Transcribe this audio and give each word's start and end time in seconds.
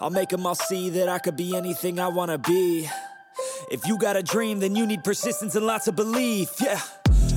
I'll 0.00 0.10
make 0.10 0.28
them 0.28 0.46
all 0.46 0.54
see 0.54 0.90
that 0.90 1.08
I 1.08 1.18
could 1.18 1.36
be 1.36 1.56
anything 1.56 2.00
I 2.00 2.08
wanna 2.08 2.38
be. 2.38 2.88
If 3.70 3.86
you 3.86 3.98
got 3.98 4.16
a 4.16 4.22
dream, 4.22 4.60
then 4.60 4.74
you 4.74 4.86
need 4.86 5.04
persistence 5.04 5.54
and 5.54 5.66
lots 5.66 5.88
of 5.88 5.96
belief. 5.96 6.50
Yeah. 6.60 6.80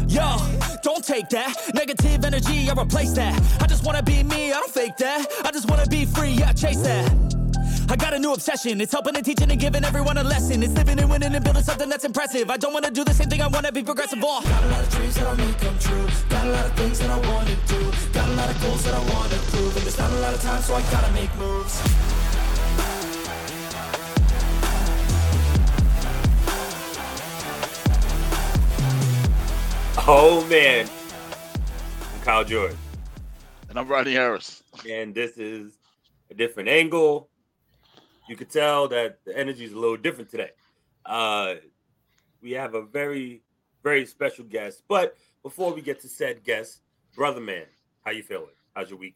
Yo, 0.07 0.38
don't 0.83 1.04
take 1.04 1.29
that 1.29 1.54
negative 1.73 2.23
energy, 2.23 2.70
I 2.70 2.81
replace 2.81 3.12
that. 3.13 3.39
I 3.62 3.67
just 3.67 3.85
wanna 3.85 4.01
be 4.04 4.23
me, 4.23 4.51
I 4.51 4.59
don't 4.59 4.71
fake 4.71 4.97
that. 4.97 5.28
I 5.43 5.51
just 5.51 5.70
wanna 5.70 5.85
be 5.85 6.05
free, 6.05 6.31
yeah, 6.31 6.54
chase 6.54 6.81
that. 6.81 7.12
I 7.90 7.96
got 7.96 8.13
a 8.13 8.20
new 8.20 8.33
obsession. 8.33 8.81
It's 8.81 8.92
helping 8.92 9.15
and 9.15 9.24
teaching 9.24 9.49
and 9.49 9.60
giving 9.60 9.85
everyone 9.85 10.17
a 10.17 10.24
lesson. 10.24 10.62
It's 10.62 10.74
living 10.74 10.99
and 10.99 11.10
winning 11.10 11.33
and 11.33 11.44
building 11.44 11.63
something 11.63 11.87
that's 11.87 12.03
impressive. 12.03 12.49
I 12.49 12.58
don't 12.58 12.74
wanna 12.74 12.92
do 12.92 13.03
the 13.03 13.13
same 13.13 13.29
thing, 13.29 13.42
I 13.42 13.47
wanna 13.47 13.71
be 13.71 13.83
progressive. 13.83 14.19
Oh. 14.21 14.42
Got 14.42 14.63
a 14.63 14.67
lot 14.67 14.83
of 14.83 14.89
dreams 14.89 15.15
that 15.15 15.28
I'll 15.28 15.37
make 15.37 15.58
come 15.60 15.79
true. 15.79 16.08
Got 16.30 16.48
a 16.48 16.49
lot 16.49 16.66
of 16.66 16.73
things 16.73 16.99
that 16.99 17.09
I 17.09 17.17
wanna 17.30 17.55
do. 17.67 17.91
Got 18.12 18.27
a 18.27 18.34
lot 18.34 18.49
of 18.49 18.62
goals 18.62 18.84
that 18.84 18.94
I 18.94 18.99
wanna 19.13 19.38
prove. 19.52 19.76
And 19.77 19.85
there's 19.85 19.98
not 19.98 20.12
a 20.12 20.16
lot 20.16 20.34
of 20.34 20.41
time, 20.41 20.62
so 20.62 20.76
I 20.76 20.81
gotta 20.91 21.13
make 21.13 21.34
moves. 21.38 21.81
Oh 30.10 30.46
man, 30.50 30.88
I'm 32.14 32.22
Kyle 32.22 32.46
Jordan, 32.46 32.78
And 33.70 33.78
I'm 33.78 33.90
Rodney 33.90 34.14
Harris. 34.14 34.64
and 34.90 35.14
this 35.14 35.38
is 35.38 35.78
a 36.32 36.34
different 36.34 36.70
angle. 36.70 37.30
You 38.30 38.38
could 38.38 38.50
tell 38.50 38.88
that 38.88 39.20
the 39.26 39.38
energy 39.38 39.66
is 39.66 39.74
a 39.74 39.78
little 39.78 39.98
different 39.98 40.30
today. 40.30 40.52
Uh, 41.06 41.56
we 42.42 42.52
have 42.52 42.74
a 42.74 42.84
very, 42.84 43.42
very 43.84 44.06
special 44.06 44.46
guest. 44.46 44.84
But 44.88 45.18
before 45.44 45.74
we 45.74 45.82
get 45.82 46.00
to 46.02 46.08
said 46.08 46.42
guest, 46.42 46.84
brother 47.14 47.42
man, 47.42 47.66
how 48.05 48.12
you 48.12 48.24
feeling? 48.24 48.48
How's 48.76 48.90
your 48.90 49.00
week? 49.00 49.16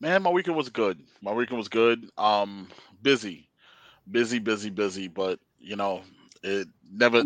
been? 0.00 0.10
Man, 0.10 0.22
my 0.22 0.30
weekend 0.30 0.56
was 0.58 0.68
good. 0.68 1.00
My 1.22 1.32
weekend 1.32 1.56
was 1.56 1.68
good. 1.68 2.10
Um, 2.18 2.68
busy, 3.00 3.48
busy, 4.10 4.40
busy, 4.40 4.68
busy. 4.68 5.08
But 5.08 5.40
you 5.58 5.76
know, 5.76 6.02
it 6.42 6.68
never, 6.92 7.24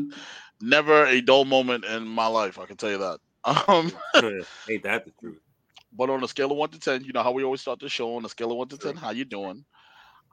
never 0.61 1.07
a 1.07 1.21
dull 1.21 1.45
moment 1.45 1.85
in 1.85 2.07
my 2.07 2.27
life. 2.27 2.59
I 2.59 2.67
can 2.67 2.77
tell 2.77 2.91
you 2.91 2.99
that. 2.99 3.19
Um, 3.69 3.93
Ain't 4.69 4.83
that 4.83 5.05
the 5.07 5.13
truth? 5.21 5.41
but 5.97 6.11
on 6.11 6.23
a 6.23 6.29
scale 6.29 6.51
of 6.51 6.57
one 6.59 6.69
to 6.71 6.79
ten, 6.79 7.03
you 7.03 7.13
know 7.13 7.23
how 7.23 7.33
we 7.33 7.45
always 7.45 7.61
start 7.61 7.81
the 7.81 7.89
show 7.89 8.17
on 8.17 8.25
a 8.25 8.29
scale 8.29 8.51
of 8.51 8.59
one 8.59 8.69
to 8.69 8.77
ten. 8.77 8.97
How 8.97 9.11
you 9.11 9.25
doing? 9.25 9.65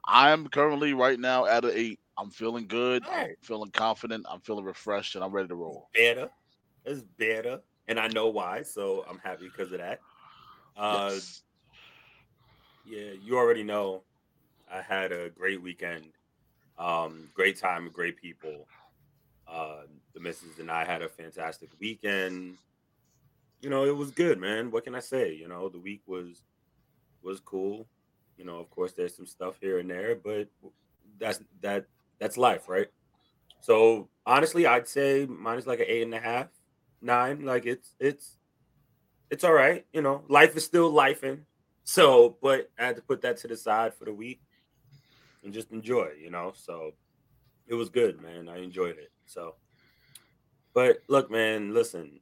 I'm 0.06 0.48
currently 0.48 0.92
right 0.92 1.18
now 1.18 1.46
at 1.46 1.64
an 1.64 1.72
eight. 1.74 2.00
I'm 2.18 2.30
feeling 2.30 2.66
good. 2.66 3.04
I'm 3.10 3.36
feeling 3.42 3.70
confident. 3.70 4.26
I'm 4.30 4.40
feeling 4.40 4.64
refreshed, 4.64 5.14
and 5.14 5.24
I'm 5.24 5.32
ready 5.32 5.48
to 5.48 5.54
roll. 5.54 5.88
Better. 5.94 6.28
It's 6.84 7.02
better, 7.02 7.60
and 7.88 7.98
I 7.98 8.08
know 8.08 8.28
why. 8.28 8.62
So 8.62 9.04
I'm 9.08 9.18
happy 9.18 9.48
because 9.48 9.72
of 9.72 9.78
that. 9.78 10.00
Uh, 10.76 11.10
Yes. 11.12 11.42
Yeah, 12.84 13.12
you 13.20 13.36
already 13.36 13.64
know. 13.64 14.02
I 14.72 14.80
had 14.80 15.10
a 15.10 15.30
great 15.30 15.60
weekend. 15.60 16.06
Um, 16.78 17.28
great 17.34 17.58
time 17.58 17.84
with 17.84 17.92
great 17.92 18.16
people. 18.16 18.66
Uh, 19.48 19.82
the 20.16 20.22
missus 20.22 20.58
and 20.58 20.70
I 20.70 20.84
had 20.84 21.02
a 21.02 21.08
fantastic 21.10 21.68
weekend. 21.78 22.56
You 23.60 23.68
know, 23.68 23.84
it 23.84 23.94
was 23.94 24.10
good, 24.10 24.40
man. 24.40 24.70
What 24.70 24.84
can 24.84 24.94
I 24.94 25.00
say? 25.00 25.34
You 25.34 25.46
know, 25.46 25.68
the 25.68 25.78
week 25.78 26.00
was 26.06 26.42
was 27.22 27.38
cool. 27.40 27.86
You 28.38 28.44
know, 28.44 28.58
of 28.58 28.70
course, 28.70 28.92
there's 28.92 29.14
some 29.14 29.26
stuff 29.26 29.58
here 29.60 29.78
and 29.78 29.90
there, 29.90 30.16
but 30.16 30.48
that's 31.18 31.40
that 31.60 31.84
that's 32.18 32.38
life, 32.38 32.66
right? 32.66 32.88
So 33.60 34.08
honestly, 34.24 34.66
I'd 34.66 34.88
say 34.88 35.26
mine 35.26 35.58
is 35.58 35.66
like 35.66 35.80
an 35.80 35.86
eight 35.86 36.02
and 36.02 36.14
a 36.14 36.20
half, 36.20 36.48
nine. 37.02 37.44
Like 37.44 37.66
it's 37.66 37.94
it's 38.00 38.38
it's 39.30 39.44
all 39.44 39.52
right. 39.52 39.84
You 39.92 40.00
know, 40.00 40.24
life 40.28 40.56
is 40.56 40.64
still 40.64 40.90
lifing. 40.90 41.40
So, 41.84 42.38
but 42.40 42.70
I 42.78 42.86
had 42.86 42.96
to 42.96 43.02
put 43.02 43.20
that 43.20 43.36
to 43.38 43.48
the 43.48 43.56
side 43.56 43.92
for 43.92 44.06
the 44.06 44.14
week 44.14 44.40
and 45.44 45.52
just 45.52 45.72
enjoy, 45.72 46.12
you 46.18 46.30
know. 46.30 46.52
So 46.56 46.92
it 47.66 47.74
was 47.74 47.90
good, 47.90 48.22
man. 48.22 48.48
I 48.48 48.62
enjoyed 48.62 48.96
it. 48.96 49.12
So, 49.26 49.56
but 50.76 50.98
look, 51.08 51.30
man, 51.30 51.72
listen. 51.72 52.20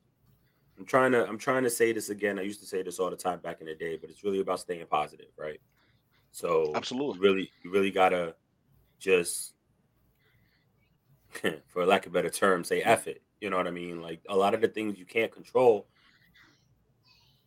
I'm 0.78 0.84
trying 0.84 1.10
to 1.10 1.26
I'm 1.26 1.38
trying 1.38 1.64
to 1.64 1.70
say 1.70 1.92
this 1.92 2.08
again. 2.08 2.38
I 2.38 2.42
used 2.42 2.60
to 2.60 2.66
say 2.66 2.84
this 2.84 3.00
all 3.00 3.10
the 3.10 3.16
time 3.16 3.40
back 3.40 3.60
in 3.60 3.66
the 3.66 3.74
day, 3.74 3.96
but 3.96 4.10
it's 4.10 4.22
really 4.22 4.38
about 4.38 4.60
staying 4.60 4.86
positive, 4.86 5.26
right? 5.36 5.60
So 6.30 6.70
Absolutely. 6.76 7.16
you 7.16 7.22
really 7.22 7.50
you 7.64 7.72
really 7.72 7.90
gotta 7.90 8.36
just 9.00 9.54
for 11.66 11.84
lack 11.84 12.06
of 12.06 12.12
a 12.12 12.14
better 12.14 12.30
term, 12.30 12.62
say 12.62 12.80
F 12.80 13.08
it. 13.08 13.22
You 13.40 13.50
know 13.50 13.56
what 13.56 13.66
I 13.66 13.72
mean? 13.72 14.00
Like 14.00 14.20
a 14.28 14.36
lot 14.36 14.54
of 14.54 14.60
the 14.60 14.68
things 14.68 14.98
you 14.98 15.04
can't 15.04 15.32
control. 15.32 15.88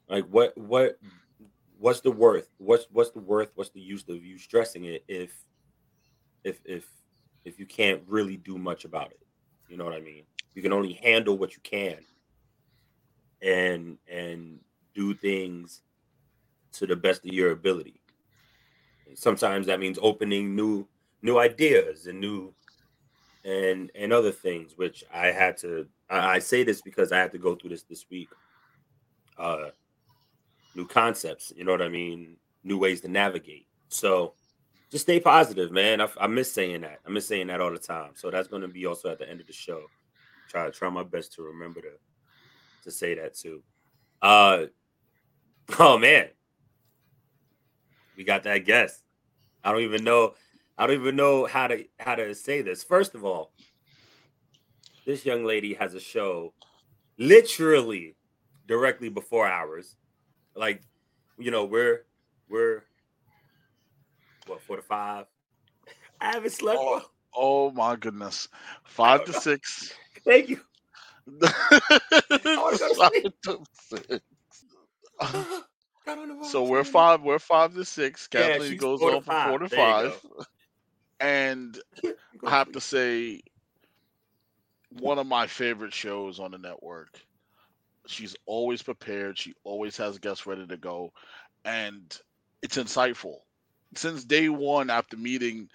Like 0.09 0.25
what 0.25 0.57
what 0.57 0.99
what's 1.79 2.01
the 2.01 2.11
worth? 2.11 2.49
What's 2.57 2.85
what's 2.91 3.11
the 3.11 3.19
worth? 3.19 3.51
What's 3.55 3.69
the 3.69 3.79
use 3.79 4.03
of 4.09 4.25
you 4.25 4.37
stressing 4.37 4.83
it 4.83 5.05
if 5.07 5.31
if 6.43 6.59
if 6.65 6.85
if 7.45 7.59
you 7.59 7.65
can't 7.65 8.01
really 8.07 8.35
do 8.35 8.57
much 8.57 8.83
about 8.83 9.11
it? 9.11 9.21
You 9.69 9.77
know 9.77 9.85
what 9.85 9.93
I 9.93 10.01
mean? 10.01 10.23
You 10.57 10.63
can 10.63 10.73
only 10.73 10.93
handle 10.93 11.37
what 11.37 11.53
you 11.53 11.59
can 11.61 11.99
and 13.43 13.99
and 14.11 14.59
do 14.95 15.13
things 15.13 15.81
to 16.71 16.87
the 16.87 16.95
best 16.95 17.23
of 17.23 17.31
your 17.31 17.51
ability. 17.51 18.01
Sometimes 19.13 19.67
that 19.67 19.79
means 19.79 19.99
opening 20.01 20.55
new 20.55 20.87
new 21.21 21.37
ideas 21.37 22.07
and 22.07 22.19
new 22.19 22.55
and 23.45 23.91
and 23.93 24.11
other 24.11 24.31
things 24.31 24.73
which 24.77 25.03
i 25.13 25.27
had 25.27 25.57
to 25.57 25.87
I, 26.09 26.37
I 26.37 26.39
say 26.39 26.63
this 26.63 26.81
because 26.81 27.11
i 27.11 27.19
had 27.19 27.31
to 27.33 27.37
go 27.37 27.53
through 27.53 27.69
this 27.69 27.83
this 27.83 28.07
week. 28.09 28.29
Uh 29.37 29.69
new 30.73 30.87
concepts 30.87 31.53
you 31.55 31.65
know 31.65 31.71
what 31.71 31.83
i 31.83 31.87
mean? 31.87 32.35
New 32.63 32.79
ways 32.79 33.01
to 33.01 33.07
navigate. 33.07 33.67
So 33.89 34.33
just 34.89 35.05
stay 35.05 35.19
positive 35.19 35.71
man. 35.71 36.01
I, 36.01 36.07
I 36.19 36.25
miss 36.25 36.51
saying 36.51 36.81
that. 36.81 37.01
I 37.05 37.11
miss 37.11 37.27
saying 37.27 37.45
that 37.45 37.61
all 37.61 37.71
the 37.71 37.77
time. 37.77 38.13
So 38.15 38.31
that's 38.31 38.47
going 38.47 38.63
to 38.63 38.67
be 38.67 38.87
also 38.87 39.11
at 39.11 39.19
the 39.19 39.29
end 39.29 39.39
of 39.39 39.45
the 39.45 39.53
show 39.53 39.83
try 40.47 40.69
try 40.69 40.89
my 40.89 41.03
best 41.03 41.33
to 41.33 41.43
remember 41.43 41.81
to 41.81 41.91
to 42.83 42.91
say 42.91 43.15
that 43.15 43.35
too 43.35 43.61
uh 44.21 44.65
oh 45.79 45.97
man 45.97 46.27
we 48.15 48.23
got 48.23 48.43
that 48.43 48.59
guest 48.59 49.03
i 49.63 49.71
don't 49.71 49.81
even 49.81 50.03
know 50.03 50.33
I 50.77 50.85
don't 50.85 50.95
even 50.95 51.15
know 51.15 51.45
how 51.45 51.67
to 51.67 51.83
how 51.99 52.15
to 52.15 52.35
say 52.35 52.61
this. 52.61 52.83
First 52.83 53.15
of 53.15 53.25
all, 53.25 53.51
this 55.05 55.25
young 55.25 55.43
lady 55.43 55.73
has 55.73 55.95
a 55.95 55.99
show 55.99 56.53
literally 57.17 58.15
directly 58.67 59.09
before 59.09 59.47
ours. 59.47 59.95
Like, 60.55 60.83
you 61.39 61.49
know, 61.49 61.65
we're 61.65 62.05
we're 62.47 62.83
what 64.45 64.61
four 64.61 64.75
to 64.75 64.83
five. 64.83 65.25
I 66.21 66.27
haven't 66.27 66.51
slept. 66.51 66.77
Oh, 66.79 67.01
oh 67.35 67.71
my 67.71 67.95
goodness. 67.95 68.47
Five 68.85 69.25
to 69.25 69.33
six. 69.33 69.93
Thank 70.27 70.49
you. 70.49 70.61
Five 72.55 72.79
to 72.81 72.89
six. 73.73 74.19
I 75.21 76.15
don't 76.15 76.29
know 76.29 76.35
what 76.35 76.51
So 76.51 76.63
we're 76.63 76.85
five. 76.85 77.21
We're 77.23 77.39
five 77.39 77.73
to 77.75 77.85
six. 77.85 78.27
Kathleen 78.27 78.75
she's 78.75 78.79
goes 78.79 79.05
on 79.05 79.21
from 79.23 79.37
four 79.37 79.59
to 79.59 79.69
five. 79.69 80.21
And 81.19 81.79
I 82.45 82.51
have 82.51 82.71
to 82.73 82.81
say, 82.81 83.41
one 84.91 85.19
of 85.19 85.27
my 85.27 85.47
favorite 85.47 85.93
shows 85.93 86.39
on 86.39 86.51
the 86.51 86.57
network. 86.59 87.09
She's 88.07 88.35
always 88.45 88.83
prepared. 88.83 89.37
She 89.37 89.53
always 89.63 89.97
has 89.97 90.19
guests 90.19 90.45
ready 90.47 90.67
to 90.67 90.77
go, 90.77 91.11
and 91.65 92.17
it's 92.61 92.77
insightful. 92.77 93.37
Since 93.95 94.25
day 94.25 94.49
one, 94.49 94.89
after 94.89 95.17
meeting 95.17 95.69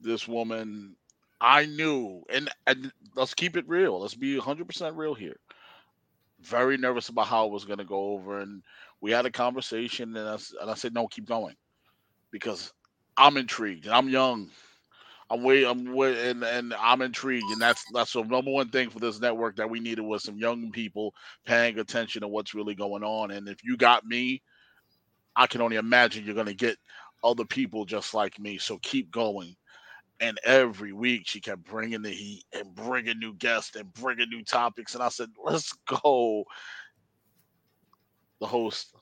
this 0.00 0.28
woman, 0.28 0.96
I 1.40 1.66
knew, 1.66 2.24
and, 2.30 2.50
and 2.66 2.92
let's 3.14 3.34
keep 3.34 3.56
it 3.56 3.68
real. 3.68 4.00
Let's 4.00 4.14
be 4.16 4.36
100% 4.36 4.96
real 4.96 5.14
here. 5.14 5.36
Very 6.40 6.76
nervous 6.76 7.08
about 7.08 7.26
how 7.28 7.46
it 7.46 7.52
was 7.52 7.64
going 7.64 7.78
to 7.78 7.84
go 7.84 8.12
over, 8.12 8.40
and 8.40 8.62
we 9.00 9.10
had 9.12 9.24
a 9.24 9.30
conversation, 9.30 10.14
and 10.16 10.28
I, 10.28 10.36
and 10.60 10.70
I 10.70 10.74
said, 10.74 10.92
"No, 10.92 11.06
keep 11.08 11.26
going," 11.26 11.54
because 12.32 12.72
I'm 13.16 13.36
intrigued, 13.38 13.86
and 13.86 13.94
I'm 13.94 14.08
young. 14.08 14.50
I'm 15.30 15.42
way, 15.42 15.64
I'm 15.64 15.94
way, 15.94 16.30
and 16.30 16.44
and 16.44 16.74
I'm 16.74 17.02
intrigued, 17.02 17.50
and 17.50 17.60
that's 17.60 17.84
that's 17.92 18.12
the 18.14 18.22
number 18.24 18.50
one 18.52 18.70
thing 18.70 18.90
for 18.90 19.00
this 19.00 19.20
network 19.20 19.56
that 19.56 19.70
we 19.70 19.80
needed 19.80 20.02
was 20.02 20.24
some 20.24 20.38
young 20.38 20.72
people 20.72 21.14
paying 21.46 21.78
attention 21.78 22.22
to 22.22 22.28
what's 22.28 22.54
really 22.54 22.74
going 22.74 23.04
on. 23.04 23.30
And 23.32 23.48
if 23.48 23.64
you 23.64 23.76
got 23.76 24.04
me, 24.06 24.42
I 25.36 25.46
can 25.46 25.60
only 25.62 25.76
imagine 25.76 26.24
you're 26.24 26.34
gonna 26.34 26.54
get 26.54 26.78
other 27.24 27.44
people 27.44 27.84
just 27.84 28.14
like 28.14 28.38
me. 28.40 28.58
So 28.58 28.78
keep 28.82 29.10
going. 29.10 29.56
And 30.20 30.38
every 30.44 30.92
week 30.92 31.22
she 31.26 31.40
kept 31.40 31.64
bringing 31.64 32.02
the 32.02 32.10
heat 32.10 32.44
and 32.52 32.74
bringing 32.74 33.18
new 33.18 33.34
guests 33.34 33.76
and 33.76 33.92
bringing 33.94 34.30
new 34.30 34.44
topics, 34.44 34.94
and 34.94 35.02
I 35.02 35.08
said, 35.08 35.30
"Let's 35.42 35.72
go." 35.86 36.44
The 38.40 38.46
host 38.46 38.94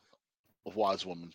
of 0.66 0.76
Wise 0.76 1.04
Women 1.04 1.32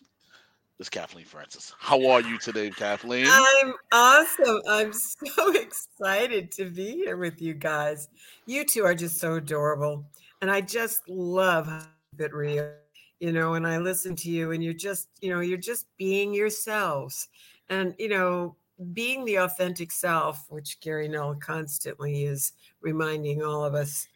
is 0.78 0.88
Kathleen 0.88 1.24
Francis. 1.24 1.74
How 1.78 2.06
are 2.06 2.20
you 2.20 2.38
today, 2.38 2.70
Kathleen? 2.70 3.26
I'm 3.28 3.74
awesome. 3.92 4.60
I'm 4.68 4.92
so 5.36 5.52
excited 5.52 6.52
to 6.52 6.70
be 6.70 6.92
here 6.92 7.16
with 7.16 7.42
you 7.42 7.54
guys. 7.54 8.08
You 8.46 8.64
two 8.64 8.84
are 8.84 8.94
just 8.94 9.18
so 9.18 9.34
adorable. 9.34 10.04
And 10.40 10.50
I 10.50 10.60
just 10.60 11.08
love 11.08 11.88
it 12.18 12.32
real, 12.32 12.72
you 13.18 13.32
know, 13.32 13.54
and 13.54 13.66
I 13.66 13.78
listen 13.78 14.14
to 14.16 14.30
you 14.30 14.52
and 14.52 14.62
you're 14.62 14.72
just, 14.72 15.08
you 15.20 15.30
know, 15.34 15.40
you're 15.40 15.58
just 15.58 15.86
being 15.98 16.32
yourselves. 16.32 17.28
And, 17.68 17.94
you 17.98 18.08
know, 18.08 18.56
being 18.92 19.24
the 19.24 19.36
authentic 19.36 19.90
self, 19.90 20.46
which 20.48 20.80
Gary 20.80 21.08
Null 21.08 21.34
constantly 21.36 22.24
is 22.24 22.52
reminding 22.80 23.42
all 23.42 23.64
of 23.64 23.74
us 23.74 24.06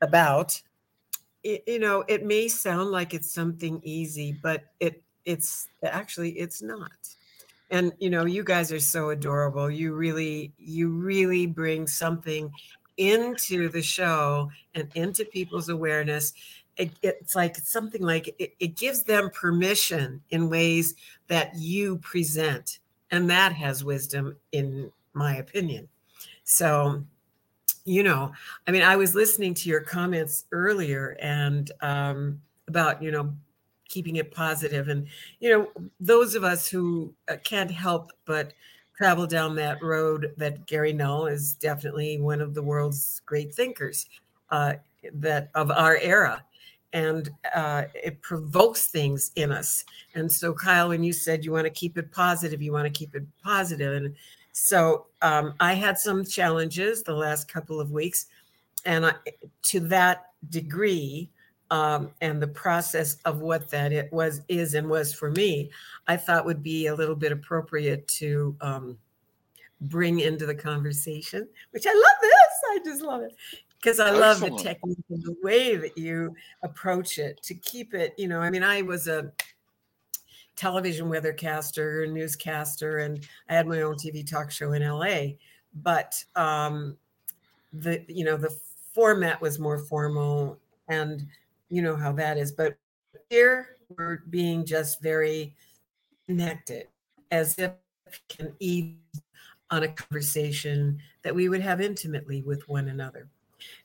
about, 0.00 0.60
it, 1.42 1.62
you 1.66 1.78
know, 1.78 2.04
it 2.08 2.24
may 2.24 2.48
sound 2.48 2.90
like 2.90 3.14
it's 3.14 3.30
something 3.30 3.80
easy, 3.82 4.38
but 4.42 4.64
it 4.80 5.02
it's 5.24 5.68
actually 5.82 6.30
it's 6.32 6.62
not. 6.62 6.90
And 7.70 7.92
you 7.98 8.10
know, 8.10 8.26
you 8.26 8.44
guys 8.44 8.72
are 8.72 8.80
so 8.80 9.10
adorable. 9.10 9.70
You 9.70 9.94
really 9.94 10.52
you 10.58 10.88
really 10.88 11.46
bring 11.46 11.86
something 11.86 12.50
into 12.96 13.68
the 13.68 13.82
show 13.82 14.50
and 14.74 14.88
into 14.94 15.24
people's 15.24 15.68
awareness 15.68 16.32
it, 16.76 16.92
it's 17.02 17.34
like 17.34 17.56
something 17.56 18.02
like 18.02 18.34
it, 18.38 18.54
it 18.60 18.76
gives 18.76 19.02
them 19.02 19.30
permission 19.30 20.22
in 20.30 20.48
ways 20.48 20.94
that 21.28 21.54
you 21.54 21.98
present 21.98 22.78
and 23.10 23.30
that 23.30 23.52
has 23.52 23.84
wisdom 23.84 24.36
in 24.52 24.90
my 25.14 25.36
opinion. 25.36 25.88
So 26.44 27.04
you 27.86 28.02
know 28.02 28.32
i 28.66 28.70
mean 28.70 28.82
i 28.82 28.96
was 28.96 29.14
listening 29.14 29.54
to 29.54 29.68
your 29.70 29.80
comments 29.80 30.44
earlier 30.52 31.16
and 31.20 31.70
um, 31.80 32.40
about 32.68 33.00
you 33.00 33.10
know 33.10 33.32
keeping 33.88 34.16
it 34.16 34.34
positive 34.34 34.88
and 34.88 35.06
you 35.38 35.48
know 35.48 35.86
those 36.00 36.34
of 36.34 36.44
us 36.44 36.68
who 36.68 37.14
uh, 37.30 37.36
can't 37.44 37.70
help 37.70 38.10
but 38.26 38.52
travel 38.96 39.26
down 39.26 39.54
that 39.54 39.80
road 39.82 40.34
that 40.36 40.66
gary 40.66 40.92
null 40.92 41.26
is 41.26 41.54
definitely 41.54 42.18
one 42.18 42.40
of 42.40 42.54
the 42.54 42.62
world's 42.62 43.22
great 43.24 43.54
thinkers 43.54 44.06
uh, 44.50 44.74
that 45.12 45.48
of 45.54 45.70
our 45.70 45.96
era 45.98 46.42
and 46.92 47.30
uh, 47.54 47.84
it 47.94 48.20
provokes 48.22 48.86
things 48.88 49.32
in 49.36 49.52
us. 49.52 49.84
And 50.14 50.30
so, 50.30 50.52
Kyle, 50.52 50.88
when 50.88 51.02
you 51.02 51.12
said 51.12 51.44
you 51.44 51.52
want 51.52 51.64
to 51.64 51.70
keep 51.70 51.98
it 51.98 52.10
positive, 52.12 52.62
you 52.62 52.72
want 52.72 52.86
to 52.86 52.98
keep 52.98 53.14
it 53.14 53.24
positive. 53.42 54.02
And 54.02 54.14
so, 54.52 55.06
um, 55.22 55.54
I 55.60 55.74
had 55.74 55.98
some 55.98 56.24
challenges 56.24 57.02
the 57.02 57.14
last 57.14 57.48
couple 57.48 57.80
of 57.80 57.90
weeks, 57.90 58.26
and 58.84 59.06
I, 59.06 59.14
to 59.64 59.80
that 59.80 60.26
degree, 60.48 61.30
um, 61.70 62.12
and 62.20 62.40
the 62.40 62.46
process 62.46 63.16
of 63.24 63.40
what 63.40 63.68
that 63.70 63.92
it 63.92 64.12
was 64.12 64.42
is 64.48 64.74
and 64.74 64.88
was 64.88 65.12
for 65.12 65.30
me, 65.32 65.70
I 66.06 66.16
thought 66.16 66.46
would 66.46 66.62
be 66.62 66.86
a 66.86 66.94
little 66.94 67.16
bit 67.16 67.32
appropriate 67.32 68.06
to 68.08 68.56
um, 68.60 68.98
bring 69.80 70.20
into 70.20 70.46
the 70.46 70.54
conversation. 70.54 71.48
Which 71.72 71.86
I 71.86 71.92
love 71.92 72.18
this. 72.22 72.32
I 72.70 72.78
just 72.84 73.02
love 73.02 73.22
it 73.22 73.32
because 73.86 74.00
I 74.00 74.10
love 74.10 74.40
the 74.40 74.50
technique 74.50 74.98
and 75.10 75.22
the 75.22 75.36
way 75.44 75.76
that 75.76 75.96
you 75.96 76.34
approach 76.64 77.18
it 77.18 77.40
to 77.44 77.54
keep 77.54 77.94
it, 77.94 78.14
you 78.18 78.26
know, 78.26 78.40
I 78.40 78.50
mean, 78.50 78.64
I 78.64 78.82
was 78.82 79.06
a 79.06 79.30
television 80.56 81.06
weathercaster, 81.06 82.12
newscaster, 82.12 82.98
and 82.98 83.24
I 83.48 83.54
had 83.54 83.68
my 83.68 83.82
own 83.82 83.94
TV 83.94 84.28
talk 84.28 84.50
show 84.50 84.72
in 84.72 84.82
LA, 84.82 85.36
but 85.84 86.20
um, 86.34 86.96
the, 87.72 88.04
you 88.08 88.24
know, 88.24 88.36
the 88.36 88.50
format 88.92 89.40
was 89.40 89.60
more 89.60 89.78
formal 89.78 90.58
and 90.88 91.24
you 91.68 91.80
know 91.80 91.94
how 91.94 92.10
that 92.10 92.38
is. 92.38 92.50
But 92.50 92.76
here 93.30 93.76
we're 93.96 94.22
being 94.30 94.64
just 94.64 95.00
very 95.00 95.54
connected 96.26 96.88
as 97.30 97.56
if 97.56 97.70
can 98.28 98.52
eat 98.58 98.96
on 99.70 99.84
a 99.84 99.88
conversation 99.88 100.98
that 101.22 101.36
we 101.36 101.48
would 101.48 101.60
have 101.60 101.80
intimately 101.80 102.42
with 102.42 102.68
one 102.68 102.88
another. 102.88 103.28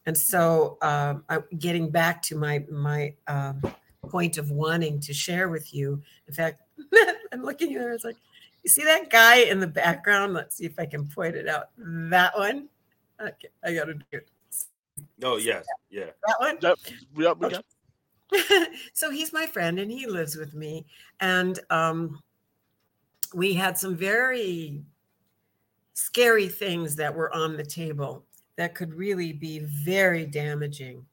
And 0.05 0.17
so, 0.17 0.77
um, 0.81 1.23
I, 1.29 1.39
getting 1.59 1.89
back 1.89 2.21
to 2.23 2.35
my 2.35 2.65
my 2.69 3.13
um, 3.27 3.61
point 4.09 4.37
of 4.37 4.51
wanting 4.51 4.99
to 5.01 5.13
share 5.13 5.49
with 5.49 5.73
you. 5.73 6.01
In 6.27 6.33
fact, 6.33 6.61
I'm 7.31 7.43
looking 7.43 7.75
at 7.75 7.81
her. 7.81 7.91
It's 7.93 8.03
like, 8.03 8.17
you 8.63 8.69
see 8.69 8.83
that 8.83 9.09
guy 9.09 9.37
in 9.37 9.59
the 9.59 9.67
background? 9.67 10.33
Let's 10.33 10.57
see 10.57 10.65
if 10.65 10.77
I 10.77 10.85
can 10.85 11.07
point 11.07 11.35
it 11.35 11.47
out. 11.47 11.69
That 11.77 12.37
one. 12.37 12.69
Okay, 13.19 13.49
I 13.63 13.73
got 13.73 13.85
to 13.85 13.93
do 13.93 14.03
it. 14.11 14.27
Oh 15.23 15.37
yes, 15.37 15.65
yeah. 15.89 16.05
That 16.27 16.35
one. 16.39 16.57
Yep. 16.61 16.79
Yep. 17.17 17.37
We 17.37 17.49
got- 17.49 17.65
so 18.93 19.11
he's 19.11 19.33
my 19.33 19.45
friend 19.45 19.79
and 19.79 19.91
he 19.91 20.07
lives 20.07 20.35
with 20.35 20.53
me 20.53 20.85
and 21.19 21.59
um, 21.69 22.21
we 23.33 23.53
had 23.53 23.77
some 23.77 23.95
very 23.95 24.81
scary 25.93 26.47
things 26.47 26.95
that 26.95 27.13
were 27.13 27.33
on 27.35 27.57
the 27.57 27.63
table 27.63 28.25
that 28.57 28.75
could 28.75 28.93
really 28.93 29.33
be 29.33 29.59
very 29.59 30.25
damaging 30.25 31.05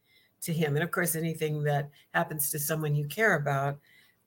to 0.42 0.52
him. 0.52 0.76
And 0.76 0.82
of 0.82 0.90
course, 0.90 1.14
anything 1.14 1.62
that 1.64 1.90
happens 2.14 2.50
to 2.50 2.58
someone 2.58 2.94
you 2.94 3.06
care 3.06 3.34
about 3.34 3.78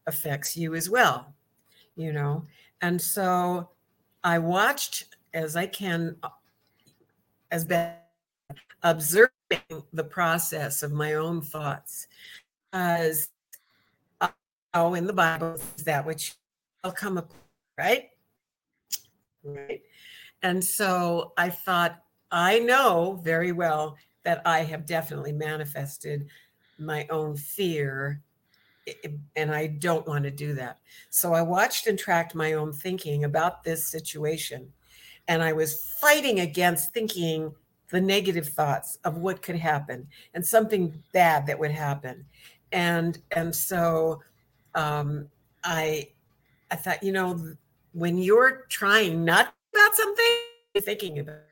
affects 0.07 0.57
you 0.57 0.75
as 0.75 0.89
well, 0.89 1.33
you 1.95 2.11
know. 2.13 2.45
And 2.81 3.01
so 3.01 3.69
I 4.23 4.39
watched 4.39 5.15
as 5.33 5.55
I 5.55 5.67
can, 5.67 6.15
uh, 6.23 6.29
as 7.51 7.65
best 7.65 8.01
observing 8.83 9.31
the 9.93 10.03
process 10.03 10.83
of 10.83 10.91
my 10.91 11.15
own 11.15 11.41
thoughts 11.41 12.07
as 12.73 13.29
oh 14.73 14.93
in 14.93 15.05
the 15.05 15.13
bible 15.13 15.55
is 15.77 15.83
that 15.83 16.05
which 16.05 16.35
will 16.83 16.91
come 16.91 17.17
up 17.17 17.31
right 17.77 18.09
right 19.43 19.81
and 20.41 20.63
so 20.63 21.33
i 21.37 21.49
thought 21.49 22.01
I 22.31 22.59
know 22.59 23.19
very 23.23 23.51
well 23.51 23.97
that 24.23 24.41
I 24.45 24.59
have 24.59 24.85
definitely 24.85 25.33
manifested 25.33 26.27
my 26.77 27.05
own 27.09 27.35
fear 27.35 28.21
and 29.35 29.53
I 29.53 29.67
don't 29.67 30.07
want 30.07 30.23
to 30.23 30.31
do 30.31 30.53
that. 30.55 30.79
So 31.09 31.33
I 31.33 31.41
watched 31.41 31.87
and 31.87 31.97
tracked 31.97 32.33
my 32.33 32.53
own 32.53 32.73
thinking 32.73 33.25
about 33.25 33.63
this 33.63 33.85
situation. 33.85 34.71
And 35.27 35.43
I 35.43 35.53
was 35.53 35.95
fighting 35.99 36.39
against 36.39 36.93
thinking 36.93 37.53
the 37.89 38.01
negative 38.01 38.47
thoughts 38.47 38.97
of 39.03 39.17
what 39.17 39.41
could 39.41 39.57
happen 39.57 40.07
and 40.33 40.45
something 40.45 41.03
bad 41.13 41.45
that 41.45 41.59
would 41.59 41.71
happen. 41.71 42.25
And 42.71 43.19
and 43.31 43.53
so 43.53 44.21
um, 44.75 45.27
I 45.63 46.09
I 46.71 46.75
thought, 46.77 47.03
you 47.03 47.11
know, 47.11 47.53
when 47.93 48.17
you're 48.17 48.65
trying 48.69 49.25
not 49.25 49.53
about 49.73 49.95
something, 49.95 50.25
thinking 50.79 51.19
about 51.19 51.50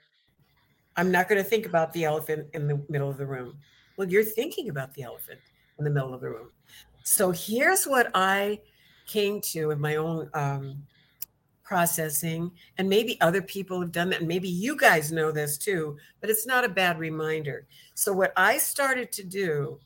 I'm 0.96 1.12
not 1.12 1.30
going 1.30 1.42
to 1.42 1.50
think 1.50 1.66
about 1.66 1.94
the 1.94 2.04
elephant 2.04 2.48
in 2.54 2.68
the 2.68 2.84
middle 2.90 3.10
of 3.10 3.18
the 3.18 3.26
room. 3.26 3.58
Well, 3.98 4.10
you're 4.10 4.24
thinking 4.24 4.70
about 4.70 4.94
the 4.94 5.04
elephant 5.04 5.40
in 5.78 5.86
the 5.86 5.92
middle 5.92 6.14
of 6.14 6.22
the 6.22 6.30
room. 6.30 6.52
So 7.04 7.32
here's 7.32 7.86
what 7.86 8.12
I 8.14 8.60
came 9.08 9.42
to 9.42 9.72
in 9.72 9.80
my 9.80 9.96
own 9.96 10.30
um, 10.34 10.84
processing, 11.64 12.52
and 12.78 12.90
maybe 12.90 13.20
other 13.22 13.42
people 13.42 13.80
have 13.80 13.92
done 13.92 14.10
that, 14.10 14.20
and 14.20 14.28
maybe 14.28 14.50
you 14.50 14.76
guys 14.76 15.12
know 15.12 15.32
this 15.32 15.58
too, 15.58 15.98
but 16.22 16.30
it's 16.30 16.46
not 16.46 16.66
a 16.66 16.70
bad 16.70 17.00
reminder. 17.00 17.68
So, 17.94 18.14
what 18.14 18.34
I 18.38 18.58
started 18.58 19.12
to 19.14 19.24
do 19.24 19.80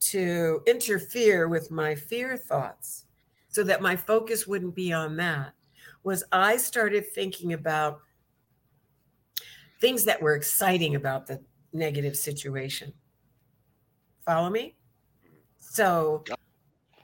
to 0.00 0.62
interfere 0.66 1.48
with 1.48 1.70
my 1.70 1.94
fear 1.94 2.36
thoughts 2.36 3.04
so 3.48 3.62
that 3.64 3.82
my 3.82 3.96
focus 3.96 4.46
wouldn't 4.46 4.74
be 4.74 4.92
on 4.92 5.16
that 5.16 5.52
was 6.04 6.24
I 6.32 6.56
started 6.56 7.06
thinking 7.12 7.52
about 7.52 8.00
things 9.80 10.04
that 10.04 10.20
were 10.20 10.34
exciting 10.34 10.94
about 10.94 11.26
the 11.26 11.40
negative 11.72 12.16
situation. 12.16 12.92
Follow 14.24 14.50
me? 14.50 14.76
So, 15.58 16.24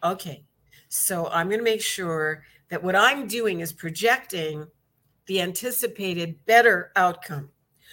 okay. 0.02 0.44
So 0.88 1.28
I'm 1.28 1.48
going 1.48 1.58
to 1.58 1.64
make 1.64 1.82
sure 1.82 2.44
that 2.68 2.82
what 2.82 2.96
I'm 2.96 3.26
doing 3.26 3.60
is 3.60 3.72
projecting 3.72 4.66
the 5.26 5.40
anticipated 5.40 6.44
better 6.46 6.92
outcome. 6.96 7.50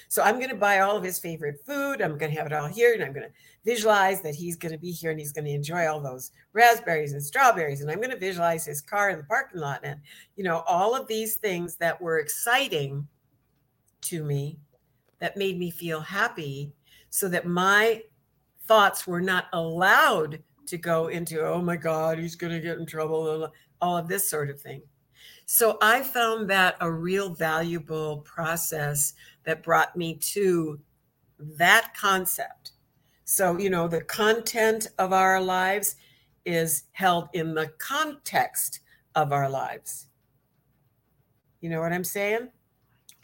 So 0.07 0.21
I'm 0.21 0.35
going 0.35 0.49
to 0.49 0.55
buy 0.55 0.79
all 0.79 0.97
of 0.97 1.03
his 1.03 1.19
favorite 1.19 1.59
food. 1.65 2.01
I'm 2.01 2.17
going 2.17 2.31
to 2.31 2.37
have 2.37 2.47
it 2.47 2.53
all 2.53 2.67
here 2.67 2.93
and 2.93 3.03
I'm 3.03 3.13
going 3.13 3.27
to 3.27 3.33
visualize 3.63 4.21
that 4.21 4.35
he's 4.35 4.57
going 4.57 4.73
to 4.73 4.77
be 4.77 4.91
here 4.91 5.11
and 5.11 5.19
he's 5.19 5.31
going 5.31 5.45
to 5.45 5.51
enjoy 5.51 5.87
all 5.87 6.01
those 6.01 6.31
raspberries 6.53 7.13
and 7.13 7.23
strawberries 7.23 7.81
and 7.81 7.89
I'm 7.89 7.97
going 7.97 8.09
to 8.09 8.17
visualize 8.17 8.65
his 8.65 8.81
car 8.81 9.09
in 9.09 9.19
the 9.19 9.23
parking 9.23 9.61
lot 9.61 9.81
and 9.83 10.01
you 10.35 10.43
know 10.43 10.63
all 10.67 10.95
of 10.95 11.07
these 11.07 11.35
things 11.35 11.75
that 11.77 12.01
were 12.01 12.17
exciting 12.17 13.07
to 14.01 14.23
me 14.23 14.57
that 15.21 15.37
made 15.37 15.57
me 15.57 15.71
feel 15.71 16.01
happy 16.01 16.73
so 17.09 17.29
that 17.29 17.45
my 17.45 18.03
thoughts 18.67 19.07
were 19.07 19.21
not 19.21 19.45
allowed 19.53 20.43
to 20.65 20.77
go 20.77 21.07
into, 21.07 21.41
oh 21.41 21.61
my 21.61 21.77
God, 21.77 22.17
he's 22.17 22.35
going 22.35 22.51
to 22.53 22.59
get 22.59 22.77
in 22.77 22.85
trouble, 22.85 23.49
all 23.81 23.97
of 23.97 24.07
this 24.07 24.29
sort 24.29 24.49
of 24.49 24.59
thing. 24.59 24.81
So 25.45 25.77
I 25.81 26.01
found 26.01 26.49
that 26.49 26.75
a 26.79 26.91
real 26.91 27.29
valuable 27.33 28.17
process 28.19 29.13
that 29.43 29.63
brought 29.63 29.95
me 29.95 30.15
to 30.15 30.79
that 31.39 31.93
concept. 31.95 32.71
So, 33.25 33.57
you 33.57 33.69
know, 33.69 33.87
the 33.87 34.01
content 34.01 34.87
of 34.97 35.13
our 35.13 35.41
lives 35.41 35.95
is 36.45 36.83
held 36.93 37.29
in 37.33 37.53
the 37.53 37.67
context 37.77 38.79
of 39.15 39.31
our 39.31 39.49
lives. 39.49 40.07
You 41.59 41.69
know 41.69 41.81
what 41.81 41.93
I'm 41.93 42.03
saying? 42.03 42.49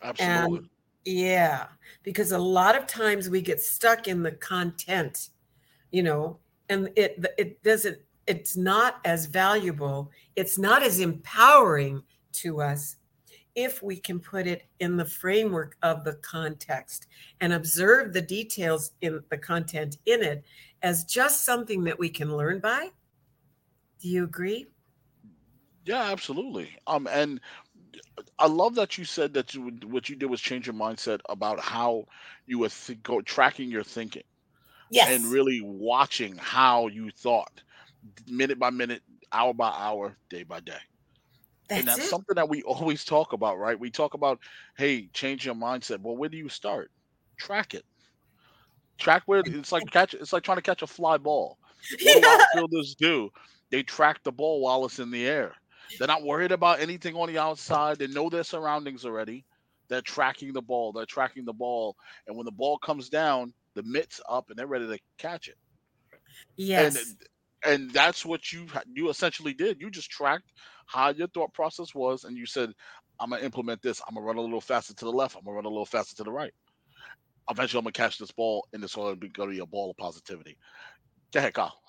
Absolutely. 0.04 0.58
And 0.58 0.70
yeah, 1.08 1.68
because 2.04 2.34
a 2.34 2.38
lot 2.38 2.78
of 2.78 2.86
times 2.86 3.30
we 3.30 3.42
get 3.42 3.62
stuck 3.62 4.10
in 4.10 4.24
the 4.24 4.34
content, 4.34 5.30
you 5.92 6.04
know, 6.04 6.40
and 6.68 6.90
it 6.98 7.26
it 7.38 7.64
doesn't 7.64 7.98
it's 8.28 8.58
not 8.58 9.00
as 9.06 9.26
valuable, 9.26 10.12
it's 10.36 10.58
not 10.58 10.84
as 10.84 11.00
empowering 11.00 12.04
to 12.34 12.62
us 12.62 12.98
if 13.56 13.82
we 13.82 13.96
can 13.96 14.20
put 14.20 14.48
it 14.48 14.64
in 14.82 14.98
the 14.98 15.06
framework 15.06 15.78
of 15.82 16.04
the 16.04 16.16
context 16.16 17.08
and 17.40 17.54
observe 17.54 18.12
the 18.12 18.22
details 18.22 18.92
in 19.02 19.22
the 19.30 19.38
content 19.38 19.98
in 20.06 20.22
it 20.22 20.44
as 20.84 21.06
just 21.06 21.46
something 21.46 21.86
that 21.86 21.98
we 21.98 22.10
can 22.10 22.36
learn 22.36 22.60
by. 22.60 22.90
Do 24.02 24.10
you 24.10 24.26
agree? 24.26 24.68
Yeah, 25.86 26.12
absolutely. 26.12 26.70
Um, 26.86 27.08
and 27.10 27.40
I 28.40 28.48
love 28.48 28.76
that 28.76 28.98
you 28.98 29.06
said 29.06 29.34
that 29.34 29.54
you 29.54 29.62
would, 29.64 29.84
what 29.84 30.10
you 30.10 30.16
did 30.16 30.28
was 30.28 30.42
change 30.42 30.68
your 30.68 30.76
mindset 30.76 31.20
about 31.30 31.60
how 31.60 32.06
you 32.46 32.60
were 32.60 32.70
th- 32.70 33.02
go, 33.04 33.22
tracking 33.22 33.70
your 33.70 33.84
thinking 33.84 34.24
Yes. 34.90 35.08
and 35.10 35.26
really 35.26 35.62
watching 35.64 36.38
how 36.38 36.88
you 36.88 37.12
thought 37.12 37.64
minute 38.28 38.60
by 38.60 38.70
minute, 38.70 39.04
hour 39.32 39.54
by 39.54 39.70
hour, 39.70 40.18
day 40.30 40.44
by 40.44 40.60
day. 40.60 40.80
that's, 41.70 41.80
and 41.80 41.88
that's 41.88 42.06
it. 42.06 42.10
something 42.10 42.36
that 42.36 42.50
we 42.50 42.62
always 42.64 43.04
talk 43.06 43.34
about, 43.34 43.58
right? 43.58 43.80
We 43.80 43.90
talk 43.92 44.14
about, 44.14 44.40
hey, 44.78 45.10
change 45.14 45.46
your 45.46 45.56
mindset. 45.56 46.00
Well, 46.02 46.18
where 46.18 46.30
do 46.30 46.38
you 46.38 46.50
start? 46.50 46.92
Track 47.38 47.74
it. 47.74 47.86
Track 48.98 49.24
where 49.26 49.44
it's 49.46 49.72
like 49.72 49.86
catch. 49.92 50.14
It's 50.14 50.34
like 50.34 50.44
trying 50.44 50.58
to 50.58 50.62
catch 50.64 50.82
a 50.82 50.88
fly 50.88 51.18
ball. 51.18 51.58
What 52.02 52.14
do 52.14 52.22
Yeah. 52.22 52.32
outfielders 52.54 52.96
do? 52.96 53.30
They 53.70 53.84
track 53.84 54.24
the 54.24 54.32
ball 54.32 54.62
while 54.62 54.86
it's 54.86 55.00
in 55.00 55.12
the 55.12 55.26
air. 55.26 55.54
They're 55.98 56.08
not 56.08 56.24
worried 56.24 56.52
about 56.52 56.80
anything 56.80 57.16
on 57.16 57.28
the 57.28 57.38
outside. 57.38 57.98
They 57.98 58.08
know 58.08 58.30
their 58.30 58.44
surroundings 58.44 59.06
already. 59.06 59.46
They're 59.88 60.02
tracking 60.02 60.54
the 60.54 60.62
ball. 60.62 60.92
They're 60.92 61.06
tracking 61.06 61.46
the 61.46 61.54
ball. 61.54 61.96
And 62.28 62.36
when 62.36 62.46
the 62.46 62.52
ball 62.52 62.78
comes 62.78 63.10
down, 63.10 63.54
the 63.74 63.84
mitt's 63.84 64.20
up 64.28 64.50
and 64.50 64.58
they're 64.58 64.68
ready 64.68 64.88
to 64.88 65.00
catch 65.18 65.48
it. 65.48 65.58
Yes. 66.56 66.98
And 66.98 67.18
and 67.66 67.92
that's 67.92 68.26
what 68.26 68.52
you 68.52 68.68
you 68.94 69.10
essentially 69.10 69.54
did. 69.54 69.82
You 69.82 69.90
just 69.90 70.10
tracked 70.10 70.52
how 70.86 71.10
your 71.10 71.28
thought 71.28 71.54
process 71.54 71.94
was, 71.96 72.24
and 72.24 72.38
you 72.38 72.46
said, 72.46 72.72
"I'm 73.20 73.32
gonna 73.32 73.42
implement 73.42 73.82
this. 73.82 74.02
I'm 74.08 74.16
gonna 74.16 74.26
run 74.26 74.38
a 74.38 74.42
little 74.42 74.62
faster 74.62 74.94
to 74.94 75.06
the 75.06 75.12
left. 75.12 75.36
I'm 75.36 75.44
gonna 75.44 75.56
run 75.56 75.66
a 75.66 75.70
little 75.70 75.86
faster 75.86 76.16
to 76.18 76.24
the 76.24 76.32
right. 76.32 76.54
Eventually, 77.50 77.80
I'm 77.80 77.84
gonna 77.84 77.94
catch 77.94 78.18
this 78.18 78.32
ball, 78.32 78.68
and 78.74 78.84
it's 78.84 78.96
gonna 78.96 79.16
be, 79.16 79.30
gonna 79.30 79.52
be 79.52 79.60
a 79.60 79.66
ball 79.66 79.90
of 79.90 79.98
positivity." 79.98 80.58
Go 81.34 81.40
ahead, 81.40 81.54
Kyle. 81.54 81.82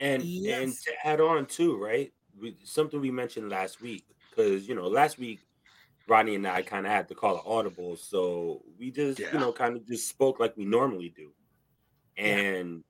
And 0.00 0.22
and 0.22 0.72
to 0.72 1.06
add 1.06 1.20
on 1.20 1.46
too, 1.46 1.76
right? 1.76 2.12
We, 2.40 2.56
something 2.64 3.00
we 3.00 3.10
mentioned 3.10 3.50
last 3.50 3.80
week 3.80 4.06
because 4.30 4.68
you 4.68 4.74
know 4.74 4.86
last 4.88 5.18
week 5.18 5.40
Rodney 6.08 6.36
and 6.36 6.46
I 6.48 6.62
kind 6.62 6.86
of 6.86 6.92
had 6.92 7.08
to 7.08 7.14
call 7.14 7.36
an 7.36 7.42
audible, 7.46 7.96
so 7.96 8.64
we 8.78 8.90
just 8.90 9.20
Yeah. 9.20 9.32
you 9.32 9.38
know 9.38 9.52
kind 9.52 9.76
of 9.76 9.86
just 9.86 10.08
spoke 10.08 10.40
like 10.40 10.56
we 10.56 10.64
normally 10.66 11.10
do, 11.10 11.34
and 12.16 12.84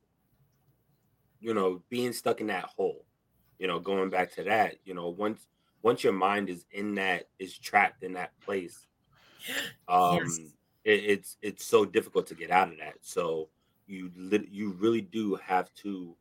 you 1.40 1.54
know 1.54 1.82
being 1.88 2.12
stuck 2.12 2.40
in 2.40 2.48
that 2.48 2.64
hole, 2.76 3.06
you 3.58 3.66
know 3.66 3.78
going 3.78 4.10
back 4.10 4.32
to 4.32 4.44
that, 4.44 4.76
you 4.84 4.94
know 4.94 5.08
once 5.08 5.46
once 5.82 6.02
your 6.02 6.12
mind 6.12 6.48
is 6.50 6.66
in 6.72 6.94
that 6.96 7.28
is 7.38 7.56
trapped 7.58 8.02
in 8.02 8.14
that 8.14 8.38
place, 8.40 8.86
um, 9.88 10.52
Yes. 10.52 10.54
it, 10.84 11.04
it's 11.04 11.36
it's 11.42 11.64
so 11.64 11.84
difficult 11.84 12.26
to 12.28 12.34
get 12.34 12.50
out 12.50 12.70
of 12.72 12.78
that. 12.78 12.96
So 13.02 13.50
you 13.86 14.10
you 14.50 14.72
really 14.72 15.00
do 15.00 15.34
have 15.36 15.72
to 15.74 16.16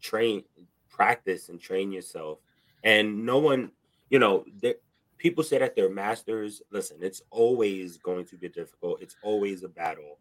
train, 0.00 0.44
practice, 0.90 1.48
and 1.48 1.60
train 1.60 1.92
yourself. 1.92 2.40
And 2.84 3.24
no 3.26 3.38
one, 3.38 3.72
you 4.10 4.18
know, 4.18 4.44
there, 4.60 4.74
people 5.16 5.42
say 5.44 5.58
that 5.58 5.74
they're 5.74 5.90
masters. 5.90 6.62
Listen, 6.70 6.98
it's 7.00 7.22
always 7.30 7.98
going 7.98 8.24
to 8.26 8.36
be 8.36 8.48
difficult. 8.48 9.02
It's 9.02 9.16
always 9.22 9.62
a 9.64 9.68
battle. 9.68 10.18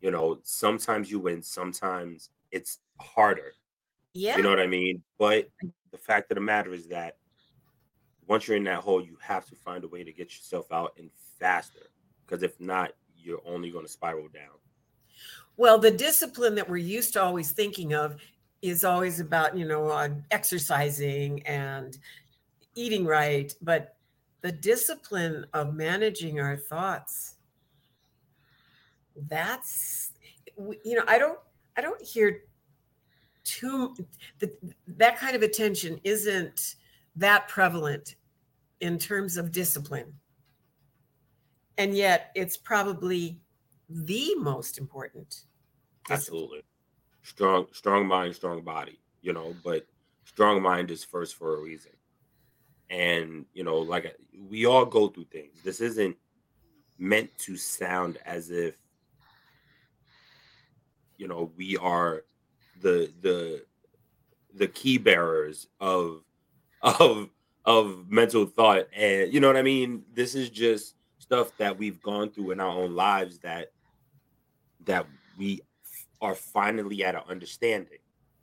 You 0.00 0.10
know, 0.10 0.38
sometimes 0.42 1.10
you 1.10 1.18
win, 1.18 1.42
sometimes 1.42 2.30
it's 2.50 2.78
harder. 3.00 3.52
yeah. 4.14 4.36
You 4.36 4.42
know 4.42 4.50
what 4.50 4.60
I 4.60 4.66
mean? 4.66 5.02
But 5.18 5.50
the 5.90 5.98
fact 5.98 6.30
of 6.30 6.36
the 6.36 6.40
matter 6.40 6.72
is 6.72 6.86
that 6.88 7.16
once 8.26 8.46
you're 8.46 8.56
in 8.56 8.64
that 8.64 8.80
hole, 8.80 9.02
you 9.04 9.16
have 9.20 9.46
to 9.46 9.54
find 9.54 9.84
a 9.84 9.88
way 9.88 10.04
to 10.04 10.12
get 10.12 10.34
yourself 10.34 10.70
out 10.72 10.92
and 10.98 11.10
faster. 11.38 11.90
Because 12.24 12.42
if 12.42 12.60
not, 12.60 12.92
you're 13.16 13.42
only 13.46 13.70
going 13.70 13.84
to 13.84 13.90
spiral 13.90 14.28
down. 14.28 14.54
Well, 15.56 15.78
the 15.78 15.90
discipline 15.90 16.54
that 16.54 16.68
we're 16.68 16.76
used 16.76 17.14
to 17.14 17.22
always 17.22 17.50
thinking 17.50 17.92
of 17.92 18.16
is 18.62 18.84
always 18.84 19.20
about, 19.20 19.56
you 19.56 19.66
know, 19.66 19.88
uh, 19.88 20.08
exercising 20.30 21.42
and 21.46 21.98
eating 22.74 23.04
right. 23.04 23.54
But 23.62 23.96
the 24.40 24.52
discipline 24.52 25.46
of 25.52 25.74
managing 25.74 26.40
our 26.40 26.56
thoughts, 26.56 27.36
that's, 29.28 30.12
you 30.84 30.94
know, 30.94 31.04
I 31.06 31.18
don't, 31.18 31.38
I 31.76 31.80
don't 31.80 32.02
hear 32.02 32.42
too, 33.44 33.94
the, 34.38 34.52
that 34.96 35.18
kind 35.18 35.34
of 35.34 35.42
attention 35.42 36.00
isn't 36.04 36.76
that 37.16 37.48
prevalent 37.48 38.16
in 38.80 38.98
terms 38.98 39.36
of 39.36 39.50
discipline. 39.50 40.12
And 41.78 41.96
yet 41.96 42.30
it's 42.34 42.56
probably 42.56 43.40
the 43.88 44.34
most 44.36 44.78
important. 44.78 45.44
discipline. 46.06 46.18
Absolutely. 46.18 46.62
Strong, 47.22 47.66
strong 47.72 48.06
mind, 48.06 48.34
strong 48.34 48.62
body, 48.62 49.00
you 49.20 49.32
know, 49.32 49.54
but 49.64 49.86
strong 50.24 50.62
mind 50.62 50.90
is 50.90 51.04
first 51.04 51.34
for 51.36 51.56
a 51.56 51.60
reason. 51.60 51.92
And, 52.90 53.44
you 53.52 53.64
know, 53.64 53.78
like 53.78 54.16
we 54.48 54.66
all 54.66 54.86
go 54.86 55.08
through 55.08 55.26
things. 55.26 55.60
This 55.62 55.80
isn't 55.80 56.16
meant 56.98 57.36
to 57.38 57.56
sound 57.56 58.18
as 58.24 58.50
if, 58.50 58.74
you 61.16 61.28
know, 61.28 61.50
we 61.56 61.76
are 61.76 62.24
the 62.80 63.12
the 63.20 63.64
the 64.54 64.68
key 64.68 64.98
bearers 64.98 65.66
of 65.80 66.22
of 66.82 67.28
of 67.64 68.08
mental 68.08 68.46
thought 68.46 68.86
and 68.94 69.32
you 69.32 69.40
know 69.40 69.46
what 69.46 69.56
I 69.56 69.62
mean? 69.62 70.04
This 70.14 70.34
is 70.34 70.48
just 70.48 70.94
stuff 71.18 71.54
that 71.58 71.76
we've 71.76 72.00
gone 72.02 72.30
through 72.30 72.52
in 72.52 72.60
our 72.60 72.70
own 72.70 72.94
lives 72.94 73.38
that 73.40 73.72
that 74.86 75.06
we 75.36 75.60
are 76.20 76.34
finally 76.34 77.04
at 77.04 77.14
an 77.14 77.22
understanding. 77.28 77.98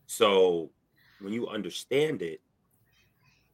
So 0.08 0.70
when 1.20 1.34
you 1.34 1.48
understand 1.48 2.22
it, 2.22 2.42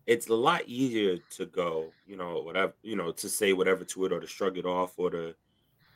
it's 0.05 0.27
a 0.27 0.35
lot 0.35 0.63
easier 0.65 1.17
to 1.37 1.45
go, 1.45 1.91
you 2.05 2.17
know, 2.17 2.41
whatever, 2.41 2.73
you 2.81 2.95
know, 2.95 3.11
to 3.11 3.29
say 3.29 3.53
whatever 3.53 3.83
to 3.85 4.05
it 4.05 4.11
or 4.11 4.19
to 4.19 4.27
shrug 4.27 4.57
it 4.57 4.65
off 4.65 4.93
or 4.97 5.09
to, 5.11 5.35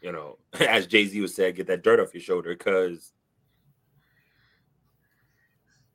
you 0.01 0.12
know, 0.12 0.38
as 0.60 0.88
Jay 0.88 1.05
Z 1.05 1.20
would 1.20 1.29
say, 1.32 1.51
get 1.51 1.67
that 1.67 1.84
dirt 1.84 2.00
off 2.00 2.13
your 2.13 2.22
shoulder 2.22 2.50
because 2.50 3.12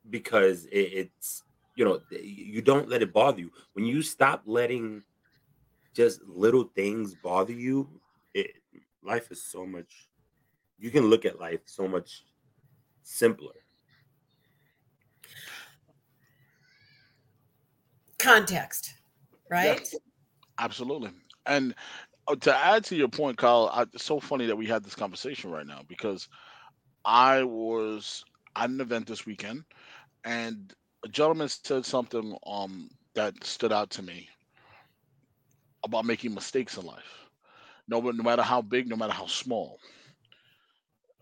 because 0.09 0.65
it, 0.65 0.77
it's 0.93 1.43
you 1.75 1.85
know 1.85 2.01
you 2.11 2.61
don't 2.61 2.89
let 2.89 3.01
it 3.01 3.13
bother 3.13 3.39
you 3.39 3.51
when 3.73 3.85
you 3.85 4.01
stop 4.01 4.43
letting 4.45 5.01
just 5.93 6.21
little 6.23 6.65
things 6.75 7.15
bother 7.15 7.53
you. 7.53 7.87
It 8.33 8.51
life 9.03 9.31
is 9.31 9.41
so 9.43 9.65
much. 9.65 10.09
You 10.81 10.89
can 10.89 11.05
look 11.11 11.25
at 11.25 11.39
life 11.39 11.59
so 11.65 11.87
much 11.87 12.23
simpler. 13.03 13.53
Context, 18.17 18.95
right? 19.49 19.87
Absolutely. 20.57 21.11
And 21.45 21.75
uh, 22.27 22.35
to 22.35 22.55
add 22.55 22.83
to 22.85 22.95
your 22.95 23.09
point, 23.09 23.37
Kyle, 23.37 23.69
I, 23.71 23.83
it's 23.83 24.03
so 24.03 24.19
funny 24.19 24.47
that 24.47 24.55
we 24.55 24.65
had 24.65 24.83
this 24.83 24.95
conversation 24.95 25.51
right 25.51 25.67
now 25.67 25.81
because 25.87 26.27
I 27.05 27.43
was 27.43 28.23
at 28.55 28.71
an 28.71 28.81
event 28.81 29.05
this 29.05 29.25
weekend, 29.27 29.63
and 30.25 30.73
a 31.05 31.09
gentleman 31.09 31.47
said 31.47 31.85
something 31.85 32.35
um 32.47 32.89
that 33.13 33.43
stood 33.43 33.71
out 33.71 33.91
to 33.91 34.01
me 34.01 34.29
about 35.83 36.05
making 36.05 36.33
mistakes 36.33 36.77
in 36.77 36.85
life. 36.87 37.27
No, 37.87 37.99
no 37.99 38.23
matter 38.23 38.41
how 38.41 38.61
big, 38.63 38.87
no 38.87 38.95
matter 38.95 39.13
how 39.13 39.27
small, 39.27 39.79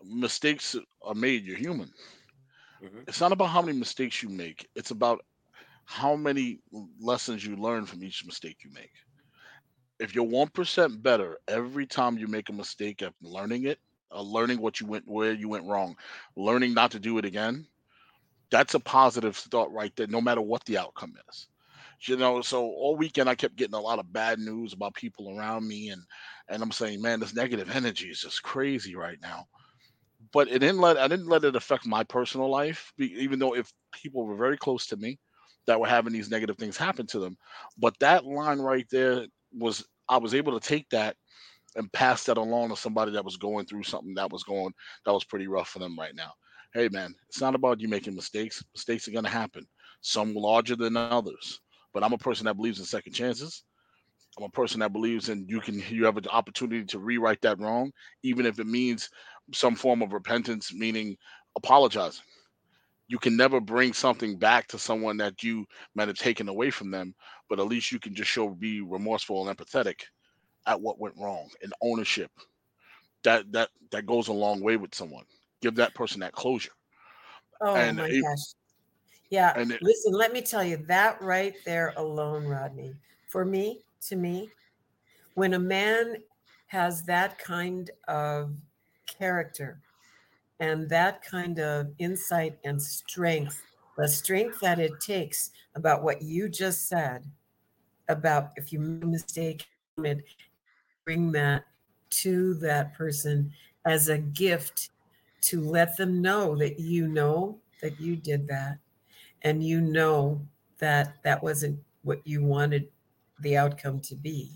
mistakes 0.03 0.75
are 1.03 1.15
made. 1.15 1.45
You're 1.45 1.57
human. 1.57 1.91
Mhm. 2.81 3.07
It's 3.07 3.19
not 3.19 3.31
about 3.31 3.47
how 3.49 3.61
many 3.61 3.77
mistakes 3.77 4.21
you 4.23 4.29
make. 4.29 4.67
It's 4.75 4.91
about 4.91 5.25
how 5.85 6.15
many 6.15 6.59
lessons 6.99 7.45
you 7.45 7.55
learn 7.55 7.85
from 7.85 8.03
each 8.03 8.25
mistake 8.25 8.63
you 8.63 8.71
make. 8.71 8.91
If 9.99 10.15
you're 10.15 10.23
one 10.25 10.49
percent 10.49 11.01
better 11.03 11.37
every 11.47 11.85
time 11.85 12.17
you 12.17 12.27
make 12.27 12.49
a 12.49 12.53
mistake 12.53 13.01
at 13.01 13.13
learning 13.21 13.65
it, 13.65 13.79
uh, 14.11 14.21
learning 14.21 14.59
what 14.61 14.79
you 14.79 14.87
went 14.87 15.07
where 15.07 15.33
you 15.33 15.49
went 15.49 15.65
wrong, 15.67 15.95
learning 16.35 16.73
not 16.73 16.91
to 16.91 16.99
do 16.99 17.17
it 17.17 17.25
again, 17.25 17.67
that's 18.51 18.73
a 18.75 18.79
positive 18.79 19.35
thought 19.37 19.71
right 19.71 19.95
there. 19.95 20.07
No 20.07 20.21
matter 20.21 20.41
what 20.41 20.65
the 20.65 20.77
outcome 20.77 21.13
is, 21.29 21.47
you 22.07 22.17
know. 22.17 22.41
So 22.41 22.63
all 22.65 22.95
weekend 22.97 23.29
I 23.29 23.35
kept 23.35 23.55
getting 23.57 23.75
a 23.75 23.79
lot 23.81 23.99
of 23.99 24.11
bad 24.13 24.39
news 24.39 24.73
about 24.73 24.93
people 24.95 25.37
around 25.37 25.67
me, 25.67 25.89
and 25.89 26.01
and 26.49 26.61
I'm 26.63 26.71
saying, 26.71 27.01
man, 27.01 27.19
this 27.19 27.35
negative 27.35 27.69
energy 27.69 28.09
is 28.09 28.21
just 28.21 28.43
crazy 28.43 28.95
right 28.95 29.19
now. 29.21 29.47
But 30.31 30.47
it 30.47 30.59
didn't 30.59 30.79
let 30.79 30.97
I 30.97 31.07
didn't 31.07 31.27
let 31.27 31.43
it 31.43 31.55
affect 31.55 31.85
my 31.85 32.03
personal 32.03 32.49
life, 32.49 32.91
even 32.97 33.39
though 33.39 33.55
if 33.55 33.71
people 33.91 34.25
were 34.25 34.35
very 34.35 34.57
close 34.57 34.85
to 34.87 34.97
me 34.97 35.19
that 35.65 35.79
were 35.79 35.87
having 35.87 36.13
these 36.13 36.29
negative 36.29 36.57
things 36.57 36.77
happen 36.77 37.07
to 37.07 37.19
them. 37.19 37.37
But 37.77 37.97
that 37.99 38.25
line 38.25 38.59
right 38.59 38.87
there 38.91 39.25
was 39.57 39.85
I 40.07 40.17
was 40.17 40.33
able 40.33 40.59
to 40.59 40.67
take 40.67 40.89
that 40.89 41.15
and 41.75 41.91
pass 41.93 42.23
that 42.25 42.37
along 42.37 42.69
to 42.69 42.75
somebody 42.75 43.11
that 43.11 43.25
was 43.25 43.37
going 43.37 43.65
through 43.65 43.83
something 43.83 44.13
that 44.15 44.31
was 44.31 44.43
going 44.43 44.73
that 45.05 45.13
was 45.13 45.23
pretty 45.23 45.47
rough 45.47 45.69
for 45.69 45.79
them 45.79 45.97
right 45.97 46.15
now. 46.15 46.31
Hey 46.73 46.89
man, 46.89 47.15
it's 47.27 47.41
not 47.41 47.55
about 47.55 47.79
you 47.79 47.87
making 47.87 48.15
mistakes. 48.15 48.63
Mistakes 48.73 49.07
are 49.07 49.11
gonna 49.11 49.29
happen. 49.29 49.65
Some 50.01 50.33
larger 50.33 50.75
than 50.75 50.97
others. 50.97 51.59
But 51.93 52.03
I'm 52.03 52.13
a 52.13 52.17
person 52.17 52.45
that 52.45 52.55
believes 52.55 52.79
in 52.79 52.85
second 52.85 53.13
chances. 53.13 53.63
I'm 54.39 54.45
a 54.45 54.49
person 54.49 54.79
that 54.79 54.93
believes 54.93 55.27
in 55.29 55.45
you 55.49 55.59
can 55.59 55.79
you 55.89 56.05
have 56.05 56.17
an 56.17 56.27
opportunity 56.27 56.85
to 56.85 56.99
rewrite 56.99 57.41
that 57.41 57.59
wrong, 57.59 57.91
even 58.23 58.45
if 58.45 58.59
it 58.59 58.67
means 58.67 59.09
some 59.53 59.75
form 59.75 60.01
of 60.01 60.13
repentance, 60.13 60.73
meaning 60.73 61.17
apologizing. 61.57 62.23
You 63.07 63.17
can 63.17 63.35
never 63.35 63.59
bring 63.59 63.91
something 63.91 64.37
back 64.37 64.67
to 64.67 64.79
someone 64.79 65.17
that 65.17 65.43
you 65.43 65.65
might 65.95 66.07
have 66.07 66.17
taken 66.17 66.47
away 66.47 66.69
from 66.69 66.91
them, 66.91 67.15
but 67.49 67.59
at 67.59 67.65
least 67.67 67.91
you 67.91 67.99
can 67.99 68.13
just 68.15 68.29
show 68.29 68.49
be 68.49 68.81
remorseful 68.81 69.47
and 69.47 69.57
empathetic 69.57 70.01
at 70.67 70.79
what 70.79 70.99
went 70.99 71.15
wrong 71.17 71.49
and 71.61 71.73
ownership. 71.81 72.31
That 73.23 73.51
that 73.51 73.69
that 73.91 74.05
goes 74.05 74.29
a 74.29 74.33
long 74.33 74.61
way 74.61 74.77
with 74.77 74.95
someone. 74.95 75.25
Give 75.61 75.75
that 75.75 75.95
person 75.95 76.21
that 76.21 76.31
closure. 76.33 76.71
Oh 77.59 77.75
And 77.75 77.97
my 77.97 78.07
it- 78.07 78.21
gosh. 78.21 78.53
Yeah. 79.29 79.59
it- 79.59 79.81
Listen, 79.81 80.13
let 80.13 80.31
me 80.31 80.41
tell 80.41 80.63
you 80.63 80.77
that 80.87 81.21
right 81.21 81.55
there 81.65 81.93
alone, 81.97 82.45
Rodney. 82.45 82.95
For 83.27 83.43
me, 83.43 83.81
to 84.07 84.15
me, 84.15 84.49
when 85.33 85.53
a 85.53 85.59
man 85.59 86.17
has 86.67 87.03
that 87.03 87.37
kind 87.39 87.89
of 88.07 88.55
character 89.07 89.81
and 90.59 90.89
that 90.89 91.23
kind 91.23 91.59
of 91.59 91.87
insight 91.99 92.57
and 92.63 92.81
strength, 92.81 93.61
the 93.97 94.07
strength 94.07 94.59
that 94.59 94.79
it 94.79 94.99
takes 94.99 95.51
about 95.75 96.03
what 96.03 96.21
you 96.21 96.49
just 96.49 96.87
said 96.87 97.25
about 98.07 98.51
if 98.55 98.73
you 98.73 98.79
make 98.79 99.03
a 99.03 99.07
mistake, 99.07 99.65
bring 101.05 101.31
that 101.31 101.65
to 102.09 102.53
that 102.55 102.93
person 102.95 103.51
as 103.85 104.09
a 104.09 104.17
gift 104.17 104.89
to 105.41 105.61
let 105.61 105.95
them 105.97 106.21
know 106.21 106.55
that 106.55 106.79
you 106.79 107.07
know 107.07 107.59
that 107.81 107.99
you 107.99 108.15
did 108.15 108.47
that 108.47 108.77
and 109.43 109.63
you 109.63 109.79
know 109.79 110.45
that 110.79 111.15
that 111.23 111.41
wasn't 111.41 111.79
what 112.03 112.25
you 112.25 112.43
wanted 112.43 112.87
the 113.41 113.57
outcome 113.57 113.99
to 114.01 114.15
be. 114.15 114.51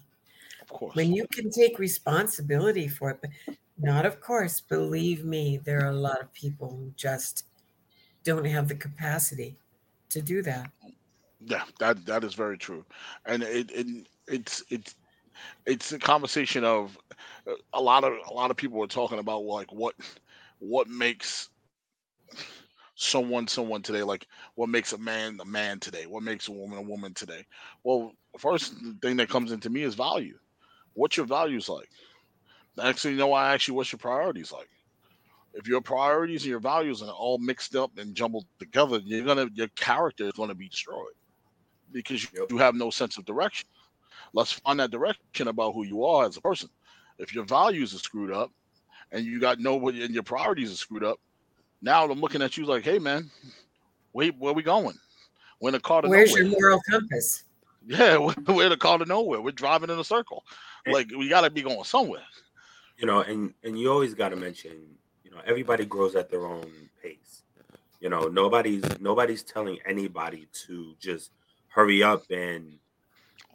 Of 0.61 0.69
course. 0.69 0.95
when 0.95 1.13
you 1.13 1.27
can 1.27 1.49
take 1.51 1.77
responsibility 1.77 2.87
for 2.87 3.09
it 3.11 3.19
but 3.21 3.31
not 3.77 4.05
of 4.05 4.21
course 4.21 4.61
believe 4.61 5.25
me 5.25 5.57
there 5.57 5.83
are 5.83 5.91
a 5.91 5.95
lot 6.09 6.21
of 6.21 6.31
people 6.33 6.69
who 6.69 6.93
just 6.95 7.45
don't 8.23 8.45
have 8.45 8.67
the 8.67 8.75
capacity 8.75 9.57
to 10.09 10.21
do 10.21 10.41
that. 10.41 10.71
Yeah, 11.45 11.65
that 11.79 12.05
that 12.05 12.23
is 12.23 12.35
very 12.35 12.57
true, 12.57 12.85
and 13.25 13.43
it, 13.43 13.69
it 13.71 14.07
it's 14.27 14.63
it's 14.69 14.95
it's 15.65 15.91
a 15.91 15.99
conversation 15.99 16.63
of 16.63 16.97
uh, 17.47 17.53
a 17.73 17.81
lot 17.81 18.05
of 18.05 18.13
a 18.29 18.33
lot 18.33 18.51
of 18.51 18.57
people 18.57 18.81
are 18.83 18.87
talking 18.87 19.19
about 19.19 19.43
like 19.43 19.71
what 19.73 19.95
what 20.59 20.87
makes 20.87 21.49
someone 22.95 23.47
someone 23.47 23.81
today 23.81 24.03
like 24.03 24.27
what 24.55 24.69
makes 24.69 24.93
a 24.93 24.97
man 24.97 25.37
a 25.41 25.45
man 25.45 25.79
today? 25.79 26.05
What 26.05 26.23
makes 26.23 26.47
a 26.47 26.51
woman 26.51 26.77
a 26.77 26.81
woman 26.81 27.13
today? 27.13 27.45
Well 27.83 28.13
first 28.39 28.73
thing 29.01 29.17
that 29.17 29.29
comes 29.29 29.51
into 29.51 29.69
me 29.69 29.83
is 29.83 29.95
value. 29.95 30.37
What's 30.93 31.17
your 31.17 31.25
values 31.25 31.69
like? 31.69 31.89
Actually 32.81 33.11
you 33.13 33.19
know 33.19 33.27
why 33.27 33.47
i 33.49 33.53
actually 33.53 33.75
what's 33.75 33.91
your 33.91 33.99
priorities 33.99 34.51
like? 34.51 34.69
If 35.53 35.67
your 35.67 35.81
priorities 35.81 36.41
and 36.43 36.49
your 36.49 36.59
values 36.59 37.03
are 37.03 37.11
all 37.11 37.37
mixed 37.37 37.75
up 37.75 37.91
and 37.97 38.15
jumbled 38.15 38.45
together 38.59 38.99
you're 39.03 39.23
gonna 39.25 39.47
your 39.53 39.67
character 39.75 40.25
is 40.25 40.31
gonna 40.33 40.55
be 40.55 40.69
destroyed 40.69 41.13
because 41.91 42.23
you, 42.23 42.29
Yep. 42.35 42.51
you 42.51 42.57
have 42.57 42.73
no 42.73 42.89
sense 42.89 43.17
of 43.17 43.25
direction. 43.25 43.67
Let's 44.33 44.51
find 44.53 44.79
that 44.79 44.89
direction 44.89 45.47
about 45.47 45.73
who 45.73 45.83
you 45.85 46.03
are 46.03 46.25
as 46.25 46.37
a 46.37 46.41
person. 46.41 46.69
If 47.19 47.35
your 47.35 47.45
values 47.45 47.93
are 47.93 47.99
screwed 47.99 48.31
up 48.33 48.51
and 49.11 49.23
you 49.23 49.39
got 49.39 49.59
nobody 49.59 50.03
and 50.03 50.13
your 50.13 50.23
priorities 50.23 50.71
are 50.71 50.75
screwed 50.77 51.03
up 51.03 51.19
now 51.83 52.09
i'm 52.09 52.19
looking 52.19 52.41
at 52.41 52.57
you 52.57 52.65
like 52.65 52.83
hey 52.83 52.97
man 52.97 53.29
wait 54.13 54.33
where 54.39 54.53
we 54.53 54.63
going? 54.63 54.97
We're 55.59 55.69
in 55.69 55.75
a 55.75 55.79
car 55.79 56.01
to 56.01 56.07
where's 56.09 56.29
nowhere. 56.31 56.43
your 56.43 56.51
moral 56.59 56.81
compass 56.89 57.43
yeah 57.85 58.17
we're, 58.25 58.33
we're 58.47 58.65
in 58.65 58.71
a 58.71 58.77
car 58.77 58.97
to 58.97 59.05
nowhere 59.05 59.41
we're 59.41 59.51
driving 59.51 59.89
in 59.89 59.99
a 59.99 60.03
circle 60.03 60.43
And- 60.85 60.93
like 60.93 61.09
we 61.17 61.29
gotta 61.29 61.49
be 61.49 61.61
going 61.61 61.83
somewhere 61.83 62.23
you 62.97 63.07
know, 63.07 63.21
and 63.21 63.53
and 63.63 63.79
you 63.79 63.91
always 63.91 64.13
got 64.13 64.29
to 64.29 64.35
mention, 64.35 64.71
you 65.23 65.31
know, 65.31 65.39
everybody 65.45 65.85
grows 65.85 66.15
at 66.15 66.29
their 66.29 66.45
own 66.45 66.71
pace. 67.01 67.43
You 67.99 68.09
know, 68.09 68.27
nobody's 68.27 68.83
nobody's 68.99 69.43
telling 69.43 69.79
anybody 69.85 70.47
to 70.67 70.95
just 70.99 71.31
hurry 71.67 72.03
up 72.03 72.23
and 72.29 72.77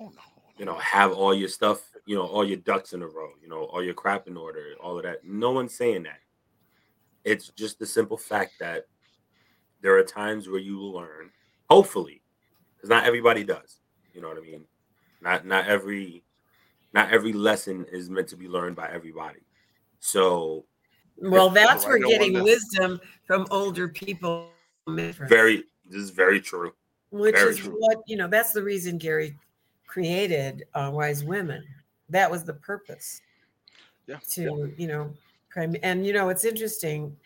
oh 0.01 0.07
no 0.07 0.23
you 0.59 0.65
know 0.65 0.75
have 0.75 1.13
all 1.13 1.35
your 1.35 1.49
stuff, 1.49 1.81
you 2.05 2.17
know, 2.17 2.27
all 2.27 2.45
your 2.45 2.57
ducks 2.59 2.93
in 2.93 3.03
a 3.03 3.07
row, 3.07 3.31
you 3.41 3.49
know, 3.49 3.65
all 3.65 3.83
your 3.83 3.95
crap 3.95 4.27
in 4.27 4.37
order, 4.37 4.75
all 4.83 4.97
of 4.97 5.05
that. 5.05 5.25
No 5.25 5.53
one's 5.53 5.75
saying 5.75 6.03
that. 6.05 6.21
It's 7.25 7.49
just 7.51 7.79
the 7.79 7.87
simple 7.87 8.17
fact 8.17 8.53
that 8.61 8.87
there 9.81 9.97
are 9.97 10.03
times 10.03 10.49
where 10.49 10.61
you 10.61 10.83
learn, 10.83 11.31
hopefully, 11.71 12.23
because 12.77 12.91
not 12.91 13.05
everybody 13.05 13.45
does. 13.45 13.81
You 14.19 14.23
know 14.23 14.31
what 14.31 14.39
I 14.39 14.41
mean? 14.41 14.65
Not 15.21 15.47
not 15.47 15.67
every 15.69 16.25
not 16.93 17.13
every 17.13 17.33
lesson 17.33 17.87
is 17.93 18.11
meant 18.11 18.27
to 18.31 18.37
be 18.37 18.49
learned 18.49 18.75
by 18.75 18.91
everybody. 18.91 19.39
So 20.01 20.65
well 21.19 21.51
that's 21.51 21.85
I 21.85 21.89
where 21.89 21.99
getting 22.01 22.33
wonder. 22.33 22.43
wisdom 22.43 23.01
from 23.29 23.47
older 23.53 23.87
people 23.87 24.51
very 24.89 25.63
this 25.89 26.01
is 26.03 26.11
very 26.11 26.41
true. 26.41 26.73
which 27.11 27.37
Very 27.37 27.51
is 27.51 27.59
true. 27.59 27.77
what 27.79 27.99
you 28.09 28.17
know 28.17 28.27
that's 28.27 28.53
the 28.53 28.63
reason 28.63 28.99
gary 28.99 29.37
created 29.87 30.65
uh, 30.75 30.91
wise 30.93 31.23
women 31.25 31.65
that 32.09 32.29
was 32.31 32.43
the 32.45 32.55
purpose 32.55 33.21
Yeah. 34.09 34.19
to 34.31 34.73
you 34.77 34.87
know 34.89 35.13
prim- 35.49 35.77
and 35.85 36.05
you 36.07 36.13
know 36.13 36.29
it's 36.29 36.45
interesting 36.45 37.17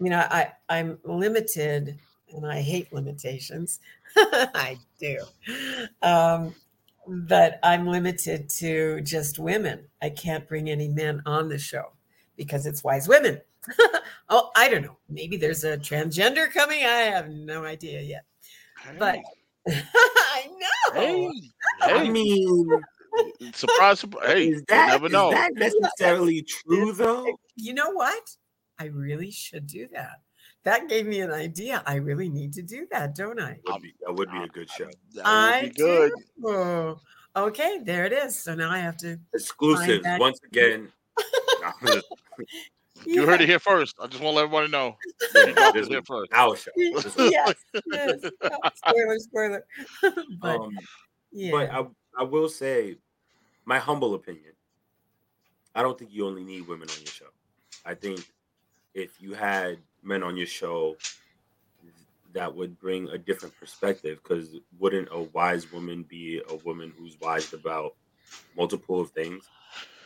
you 0.00 0.10
know 0.10 0.26
i 0.30 0.52
i'm 0.68 0.98
limited 1.04 1.98
and 2.34 2.46
i 2.46 2.60
hate 2.60 2.92
limitations 2.92 3.80
i 4.16 4.78
do 4.98 5.18
um 6.02 6.54
but 7.06 7.58
i'm 7.62 7.86
limited 7.86 8.48
to 8.48 9.00
just 9.02 9.38
women 9.38 9.84
i 10.02 10.10
can't 10.10 10.46
bring 10.48 10.70
any 10.70 10.88
men 10.88 11.22
on 11.26 11.48
the 11.48 11.58
show 11.58 11.92
because 12.36 12.66
it's 12.66 12.84
wise 12.84 13.08
women 13.08 13.40
oh 14.28 14.50
i 14.56 14.68
don't 14.68 14.82
know 14.82 14.96
maybe 15.08 15.36
there's 15.36 15.64
a 15.64 15.76
transgender 15.78 16.50
coming 16.52 16.84
i 16.84 17.00
have 17.02 17.28
no 17.28 17.64
idea 17.64 18.00
yet 18.00 18.24
But- 18.98 19.18
I 19.68 20.46
know. 20.58 21.00
hey, 21.00 21.30
I 21.82 21.98
hey, 21.98 22.08
mean, 22.08 22.66
surprise, 23.52 24.00
surprise. 24.00 24.26
Hey, 24.26 24.48
is 24.48 24.54
you 24.60 24.64
that 24.68 24.88
never 24.88 25.06
is 25.06 25.12
know. 25.12 25.30
that 25.30 25.52
necessarily 25.54 26.42
true 26.42 26.92
though? 26.92 27.26
You 27.56 27.74
know 27.74 27.90
what? 27.90 28.36
I 28.78 28.86
really 28.86 29.30
should 29.30 29.66
do 29.66 29.86
that. 29.92 30.20
That 30.64 30.88
gave 30.88 31.06
me 31.06 31.20
an 31.20 31.30
idea. 31.30 31.82
I 31.86 31.96
really 31.96 32.28
need 32.28 32.52
to 32.54 32.62
do 32.62 32.86
that, 32.90 33.14
don't 33.14 33.40
I? 33.40 33.58
Would 33.66 33.82
be, 33.82 33.94
that 34.04 34.14
would 34.14 34.30
be 34.30 34.42
a 34.42 34.48
good 34.48 34.70
show. 34.70 34.90
That 35.14 35.26
I 35.26 35.62
would 35.62 35.74
be 35.74 35.82
good. 35.82 36.12
Oh, 36.44 37.00
okay, 37.34 37.78
there 37.82 38.04
it 38.04 38.12
is. 38.12 38.38
So 38.38 38.54
now 38.54 38.70
I 38.70 38.78
have 38.78 38.96
to. 38.98 39.18
exclusive 39.32 40.02
once 40.18 40.38
again. 40.44 40.92
No, 41.62 42.00
You 43.06 43.26
heard 43.26 43.40
it 43.40 43.48
here 43.48 43.58
first. 43.58 43.96
I 43.98 44.06
just 44.08 44.22
want 44.22 44.34
to 44.34 44.36
let 44.36 44.44
everybody 44.44 44.70
know. 44.70 44.96
this 45.32 45.84
is 45.84 45.88
here 45.88 46.02
first. 46.06 46.30
our 46.34 46.54
show. 46.56 46.70
Yes, 46.76 47.16
yes. 47.86 48.20
spoiler, 48.74 49.18
spoiler. 49.18 49.64
but 50.38 50.60
um, 50.60 50.78
yeah, 51.32 51.50
But 51.50 51.70
I, 51.70 51.86
I 52.18 52.22
will 52.24 52.50
say, 52.50 52.98
my 53.64 53.78
humble 53.78 54.14
opinion, 54.14 54.52
I 55.74 55.82
don't 55.82 55.98
think 55.98 56.12
you 56.12 56.26
only 56.26 56.44
need 56.44 56.68
women 56.68 56.88
on 56.90 56.96
your 56.98 57.06
show. 57.06 57.26
I 57.86 57.94
think 57.94 58.20
if 58.94 59.20
you 59.20 59.34
had 59.34 59.78
men 60.02 60.22
on 60.22 60.36
your 60.36 60.46
show, 60.46 60.96
that 62.32 62.54
would 62.54 62.78
bring 62.78 63.08
a 63.08 63.18
different 63.18 63.54
perspective. 63.58 64.20
Because 64.22 64.56
wouldn't 64.78 65.08
a 65.10 65.20
wise 65.20 65.72
woman 65.72 66.04
be 66.08 66.40
a 66.48 66.56
woman 66.56 66.92
who's 66.96 67.16
wise 67.20 67.52
about 67.52 67.94
multiple 68.56 69.00
of 69.00 69.10
things, 69.10 69.48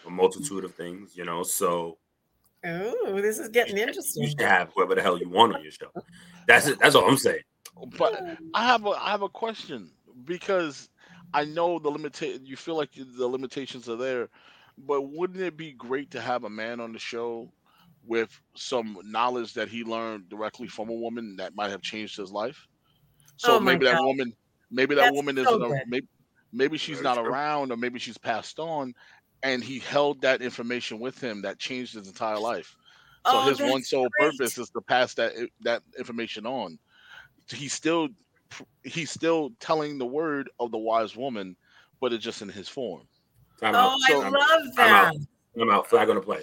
a 0.07 0.11
multitude 0.11 0.65
of 0.65 0.75
things? 0.75 1.17
You 1.17 1.25
know, 1.25 1.43
so 1.43 1.99
oh, 2.65 3.21
this 3.21 3.39
is 3.39 3.49
getting 3.49 3.79
interesting. 3.79 4.23
you 4.23 4.29
should 4.31 4.41
have 4.41 4.71
whoever 4.75 4.95
the 4.95 5.03
hell 5.03 5.19
you 5.19 5.29
want 5.29 5.55
on 5.55 5.63
your 5.63 5.73
show. 5.73 5.91
That's 6.47 6.67
it. 6.67 6.79
That's 6.79 6.95
all 6.95 7.09
I'm 7.09 7.17
saying. 7.17 7.43
But 7.99 8.23
I 8.55 8.67
have 8.67 8.87
a 8.87 8.91
I 8.91 9.11
have 9.11 9.23
a 9.23 9.29
question 9.29 9.91
because 10.25 10.89
I 11.33 11.45
know 11.45 11.79
the 11.79 11.91
limita- 11.91 12.41
You 12.47 12.57
feel 12.57 12.77
like 12.77 12.91
the 12.93 13.27
limitations 13.27 13.89
are 13.89 13.97
there, 13.97 14.29
but 14.79 15.03
wouldn't 15.03 15.41
it 15.41 15.57
be 15.57 15.73
great 15.73 16.11
to 16.13 16.21
have 16.21 16.45
a 16.45 16.51
man 16.51 16.81
on 16.81 16.93
the 16.93 16.99
show 16.99 17.51
with 18.07 18.31
some 18.57 18.99
knowledge 19.05 19.55
that 19.55 19.69
he 19.69 19.85
learned 19.85 20.29
directly 20.29 20.69
from 20.69 20.89
a 20.89 20.95
woman 20.95 21.37
that 21.37 21.55
might 21.55 21.71
have 21.71 21.83
changed 21.83 22.17
his 22.17 22.31
life? 22.31 22.67
So 23.37 23.57
Oh 23.57 23.61
my 23.61 23.73
maybe 23.73 23.87
that 23.87 24.03
woman, 24.03 24.33
maybe 24.71 24.95
that 24.95 25.03
That's 25.03 25.15
woman 25.15 25.37
so 25.37 25.43
isn't. 25.43 25.63
a- 25.63 25.85
maybe 25.87 26.07
maybe 26.53 26.79
she's 26.79 26.99
Very 26.99 27.05
not 27.05 27.17
true. 27.17 27.33
around, 27.33 27.73
or 27.73 27.77
maybe 27.77 27.99
she's 27.99 28.19
passed 28.19 28.59
on, 28.61 28.95
and 29.43 29.63
he 29.63 29.79
held 29.79 30.21
that 30.23 30.41
information 30.43 31.01
with 31.01 31.21
him 31.21 31.43
that 31.43 31.59
changed 31.59 31.95
his 31.95 32.07
entire 32.09 32.39
life. 32.39 32.75
So 33.27 33.41
Oh, 33.41 33.49
his 33.49 33.61
one 33.61 33.83
sole 33.83 34.09
great. 34.19 34.33
purpose 34.33 34.59
is 34.59 34.71
to 34.71 34.81
pass 34.83 35.15
that 35.15 35.33
eh, 35.37 35.47
that 35.63 35.83
information 35.99 36.47
on. 36.47 36.79
He's 37.51 37.73
still 37.73 38.09
he's 38.85 39.11
still 39.11 39.51
telling 39.61 39.99
the 39.99 40.07
word 40.07 40.49
of 40.61 40.71
the 40.71 40.79
wise 40.79 41.17
woman, 41.17 41.57
but 42.01 42.13
it's 42.13 42.25
just 42.25 42.43
in 42.43 42.49
his 42.49 42.69
form. 42.69 43.03
Time 43.61 43.75
Oh, 43.75 43.79
out. 43.79 43.99
I 44.09 44.13
Time 44.13 44.23
out. 44.25 44.33
love 44.33 44.61
Time 44.63 44.75
that. 44.77 45.07
out. 45.09 45.15
Time 45.59 45.71
out. 45.71 45.89
Flag 45.89 46.09
on 46.11 46.17
the 46.17 46.21
play. 46.23 46.43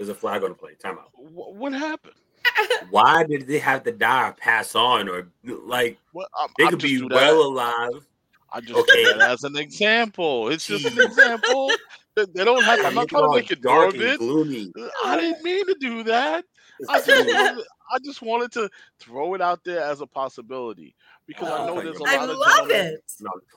There's 0.00 0.08
a 0.08 0.14
flag 0.14 0.42
on 0.44 0.48
the 0.48 0.54
play. 0.54 0.72
Time 0.82 0.96
out. 0.96 1.10
What 1.14 1.74
happened? 1.74 2.14
Why 2.90 3.22
did 3.22 3.46
they 3.46 3.58
have 3.58 3.82
to 3.82 3.92
die 3.92 4.30
or 4.30 4.32
pass 4.32 4.74
on 4.74 5.10
or 5.10 5.28
like 5.44 5.98
Well, 6.14 6.26
I'm, 6.40 6.48
they 6.56 6.68
could 6.68 6.80
be 6.80 6.96
do 6.96 7.08
that. 7.10 7.16
well 7.16 7.42
alive? 7.42 8.08
I 8.50 8.62
just 8.62 8.78
okay. 8.78 9.04
that 9.04 9.20
as 9.20 9.44
an 9.44 9.58
example. 9.58 10.48
It's 10.48 10.66
just 10.66 10.86
an 10.86 10.98
example. 11.06 11.70
They 12.16 12.44
don't 12.46 12.64
have. 12.64 12.82
I'm 12.82 12.94
not 12.94 13.08
trying 13.08 13.30
to 13.30 13.36
make 13.36 13.50
it 13.50 13.60
dark 13.60 13.94
and 13.94 14.18
gloomy. 14.18 14.72
Uh, 14.74 14.88
I 15.04 15.20
didn't 15.20 15.44
mean 15.44 15.66
to 15.66 15.76
do 15.78 16.02
that. 16.04 16.46
I 16.88 17.02
just, 17.02 17.26
wanted, 17.26 17.64
I 17.92 17.98
just 18.02 18.22
wanted 18.22 18.52
to 18.52 18.70
throw 19.00 19.34
it 19.34 19.42
out 19.42 19.62
there 19.64 19.82
as 19.82 20.00
a 20.00 20.06
possibility 20.06 20.94
because 21.26 21.48
oh, 21.48 21.62
I 21.62 21.66
know 21.66 21.82
there's 21.82 21.96
a 21.96 22.02
lot 22.02 22.08
I 22.08 22.24
of 22.24 22.36
love 22.36 22.68
gentlemen, 22.68 22.98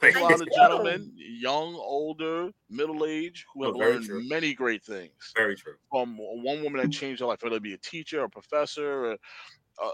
it. 0.02 0.16
a 0.16 0.20
lot 0.20 0.42
of 0.42 0.52
gentlemen, 0.52 1.12
young, 1.16 1.76
older, 1.76 2.52
middle 2.70 3.06
age, 3.06 3.46
who 3.54 3.66
have 3.66 3.76
oh, 3.76 3.80
learned 3.80 4.06
true. 4.06 4.28
many 4.28 4.54
great 4.54 4.84
things. 4.84 5.12
Very 5.36 5.56
true. 5.56 5.74
From 5.90 6.18
one 6.18 6.64
woman 6.64 6.82
that 6.82 6.92
changed 6.92 7.22
her 7.22 7.28
life, 7.28 7.40
whether 7.42 7.56
it 7.56 7.64
be 7.64 7.74
a 7.74 7.78
teacher, 7.78 8.24
a 8.24 8.30
professor, 8.30 9.12
a, 9.12 9.14
a, 9.14 9.86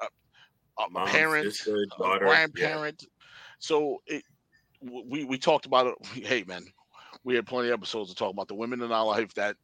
a, 0.00 0.06
a 0.84 0.90
Mom, 0.90 1.08
parent, 1.08 1.52
sister, 1.52 1.86
daughter, 1.98 2.26
a 2.26 2.28
grandparent. 2.28 3.02
Yeah. 3.02 3.08
So 3.58 4.02
it, 4.06 4.22
we 4.80 5.24
we 5.24 5.38
talked 5.38 5.66
about 5.66 5.86
it. 5.86 6.24
Hey, 6.24 6.44
man, 6.46 6.64
we 7.24 7.34
had 7.34 7.46
plenty 7.46 7.68
of 7.68 7.74
episodes 7.74 8.10
to 8.10 8.16
talk 8.16 8.32
about 8.32 8.48
the 8.48 8.54
women 8.54 8.82
in 8.82 8.92
our 8.92 9.04
life 9.04 9.34
that 9.34 9.56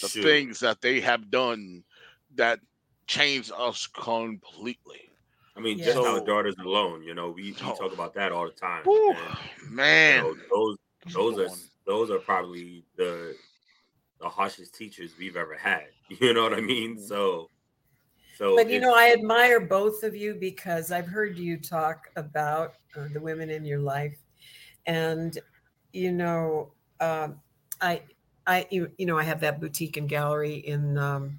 the 0.00 0.08
Shoot. 0.08 0.22
things 0.22 0.60
that 0.60 0.80
they 0.80 1.00
have 1.00 1.30
done 1.30 1.84
that 2.34 2.58
changed 3.06 3.52
us 3.56 3.86
completely. 3.86 5.10
I 5.56 5.60
mean, 5.60 5.78
yeah. 5.78 5.86
just 5.86 5.96
so, 5.96 6.14
our 6.14 6.24
daughters 6.24 6.56
alone, 6.58 7.02
you 7.02 7.14
know, 7.14 7.30
we, 7.30 7.52
we 7.52 7.56
oh, 7.64 7.74
talk 7.76 7.92
about 7.92 8.14
that 8.14 8.32
all 8.32 8.44
the 8.44 8.52
time. 8.52 8.82
Whew, 8.84 9.14
man, 9.68 10.24
you 10.24 10.36
know, 10.36 10.36
those 10.50 10.78
those 11.12 11.38
are 11.38 11.56
those 11.86 12.10
are 12.10 12.18
probably 12.18 12.84
the 12.96 13.36
the 14.20 14.28
harshest 14.28 14.74
teachers 14.74 15.12
we've 15.18 15.36
ever 15.36 15.56
had. 15.56 15.84
You 16.20 16.34
know 16.34 16.42
what 16.42 16.52
I 16.52 16.60
mean? 16.60 16.96
Mm-hmm. 16.96 17.06
So 17.06 17.48
so 18.36 18.56
But 18.56 18.68
you 18.68 18.78
know, 18.78 18.94
I 18.94 19.12
admire 19.12 19.58
both 19.58 20.02
of 20.02 20.14
you 20.14 20.34
because 20.34 20.92
I've 20.92 21.06
heard 21.06 21.38
you 21.38 21.56
talk 21.56 22.10
about 22.16 22.74
uh, 22.94 23.08
the 23.12 23.20
women 23.20 23.48
in 23.48 23.64
your 23.64 23.78
life 23.78 24.18
and 24.86 25.38
you 25.94 26.12
know, 26.12 26.72
um, 27.00 27.40
I 27.80 28.02
I 28.46 28.66
you, 28.70 28.90
you 28.98 29.06
know, 29.06 29.16
I 29.16 29.22
have 29.22 29.40
that 29.40 29.60
boutique 29.60 29.96
and 29.96 30.08
gallery 30.08 30.56
in 30.56 30.98
um 30.98 31.38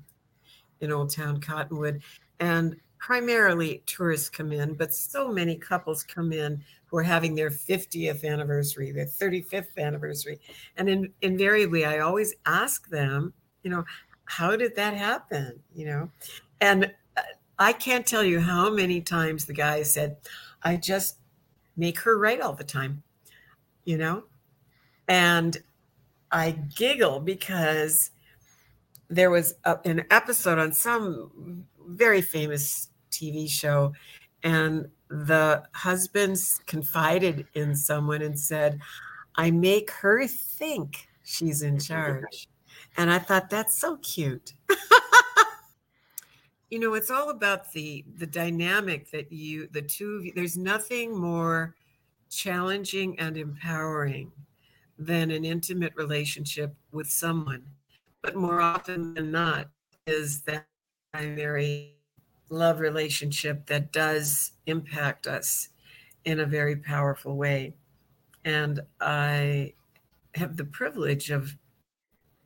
in 0.81 0.91
Old 0.91 1.11
Town 1.13 1.39
Cottonwood 1.39 2.01
and 2.39 2.75
primarily 3.05 3.83
tourists 3.85 4.31
come 4.31 4.51
in, 4.51 4.73
but 4.73 4.91
so 4.91 5.31
many 5.31 5.55
couples 5.55 6.03
come 6.03 6.33
in 6.33 6.59
who 6.87 6.97
are 6.97 7.03
having 7.03 7.35
their 7.35 7.51
50th 7.51 8.25
anniversary, 8.25 8.91
their 8.91 9.05
35th 9.05 9.77
anniversary. 9.77 10.39
And 10.75 10.89
in, 10.89 11.13
invariably, 11.21 11.85
I 11.85 11.99
always 11.99 12.33
ask 12.47 12.89
them, 12.89 13.31
you 13.61 13.69
know, 13.69 13.85
how 14.23 14.55
did 14.55 14.75
that 14.77 14.95
happen? 14.95 15.59
You 15.75 15.85
know, 15.85 16.09
and 16.61 16.91
uh, 17.15 17.21
I 17.59 17.73
can't 17.73 18.07
tell 18.07 18.23
you 18.23 18.39
how 18.39 18.71
many 18.71 19.01
times 19.01 19.45
the 19.45 19.53
guy 19.53 19.83
said, 19.83 20.17
I 20.63 20.75
just 20.75 21.17
make 21.77 21.99
her 21.99 22.17
right 22.17 22.41
all 22.41 22.53
the 22.53 22.63
time, 22.63 23.03
you 23.83 23.99
know? 23.99 24.23
And 25.07 25.55
I 26.31 26.57
giggle 26.75 27.19
because 27.19 28.09
there 29.09 29.29
was 29.29 29.53
a, 29.63 29.77
an 29.85 30.05
episode 30.09 30.57
on 30.57 30.73
some 30.73 31.67
very 31.87 32.23
famous 32.23 32.89
TV 33.15 33.49
show, 33.49 33.93
and 34.43 34.87
the 35.09 35.63
husbands 35.73 36.59
confided 36.65 37.47
in 37.53 37.75
someone 37.75 38.21
and 38.21 38.39
said, 38.39 38.79
I 39.35 39.51
make 39.51 39.91
her 39.91 40.27
think 40.27 41.07
she's 41.23 41.61
in 41.61 41.79
charge. 41.79 42.47
And 42.97 43.11
I 43.11 43.19
thought 43.19 43.49
that's 43.49 43.77
so 43.77 43.97
cute. 43.97 44.53
you 46.69 46.79
know, 46.79 46.93
it's 46.93 47.11
all 47.11 47.29
about 47.29 47.71
the 47.73 48.05
the 48.17 48.27
dynamic 48.27 49.11
that 49.11 49.31
you 49.31 49.67
the 49.71 49.81
two 49.81 50.15
of 50.15 50.25
you 50.25 50.31
there's 50.33 50.57
nothing 50.57 51.17
more 51.17 51.75
challenging 52.29 53.19
and 53.19 53.37
empowering 53.37 54.31
than 54.97 55.31
an 55.31 55.43
intimate 55.43 55.93
relationship 55.95 56.73
with 56.91 57.07
someone. 57.09 57.63
But 58.21 58.35
more 58.35 58.61
often 58.61 59.13
than 59.13 59.31
not 59.31 59.69
is 60.07 60.41
that 60.41 60.65
primary 61.11 61.94
love 62.49 62.79
relationship 62.79 63.65
that 63.67 63.91
does 63.91 64.51
impact 64.65 65.27
us 65.27 65.69
in 66.25 66.39
a 66.39 66.45
very 66.45 66.75
powerful 66.75 67.35
way. 67.35 67.73
And 68.43 68.79
I 69.01 69.73
have 70.35 70.57
the 70.57 70.65
privilege 70.65 71.31
of 71.31 71.55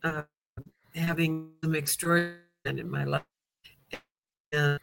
uh, 0.03 0.23
having 0.95 1.51
some 1.63 1.75
extraordinary 1.75 2.39
in 2.65 2.89
my 2.89 3.03
life. 3.03 3.23
And, 4.51 4.79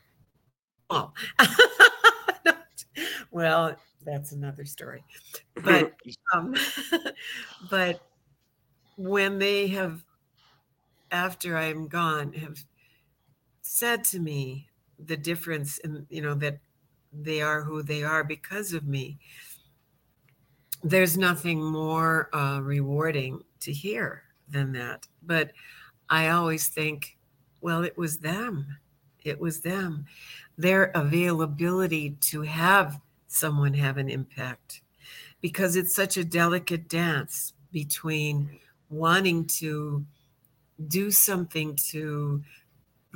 well, 0.90 1.14
well, 3.30 3.76
that's 4.04 4.32
another 4.32 4.64
story. 4.64 5.04
But 5.62 5.94
um, 6.32 6.54
but 7.70 8.00
when 8.96 9.38
they 9.38 9.68
have, 9.68 10.04
after 11.10 11.56
I'm 11.56 11.88
gone, 11.88 12.32
have 12.34 12.64
said 13.62 14.04
to 14.04 14.18
me, 14.18 14.68
the 14.98 15.16
difference 15.16 15.78
in 15.78 16.06
you 16.10 16.22
know 16.22 16.34
that 16.34 16.58
they 17.12 17.40
are 17.40 17.62
who 17.62 17.82
they 17.82 18.02
are 18.02 18.24
because 18.24 18.72
of 18.72 18.86
me. 18.86 19.18
There's 20.82 21.16
nothing 21.16 21.62
more 21.62 22.34
uh, 22.34 22.60
rewarding 22.60 23.42
to 23.60 23.72
hear 23.72 24.22
than 24.48 24.72
that. 24.72 25.06
But 25.22 25.52
i 26.08 26.28
always 26.28 26.68
think 26.68 27.16
well 27.60 27.82
it 27.82 27.96
was 27.98 28.18
them. 28.18 28.78
It 29.24 29.40
was 29.40 29.60
them. 29.60 30.06
Their 30.56 30.84
availability 30.94 32.10
to 32.30 32.42
have 32.42 33.00
someone 33.26 33.74
have 33.74 33.98
an 33.98 34.08
impact. 34.08 34.82
Because 35.40 35.76
it's 35.76 35.94
such 35.94 36.16
a 36.16 36.24
delicate 36.24 36.88
dance 36.88 37.52
between 37.72 38.58
wanting 38.88 39.46
to 39.46 40.06
do 40.88 41.10
something 41.10 41.76
to 41.90 42.42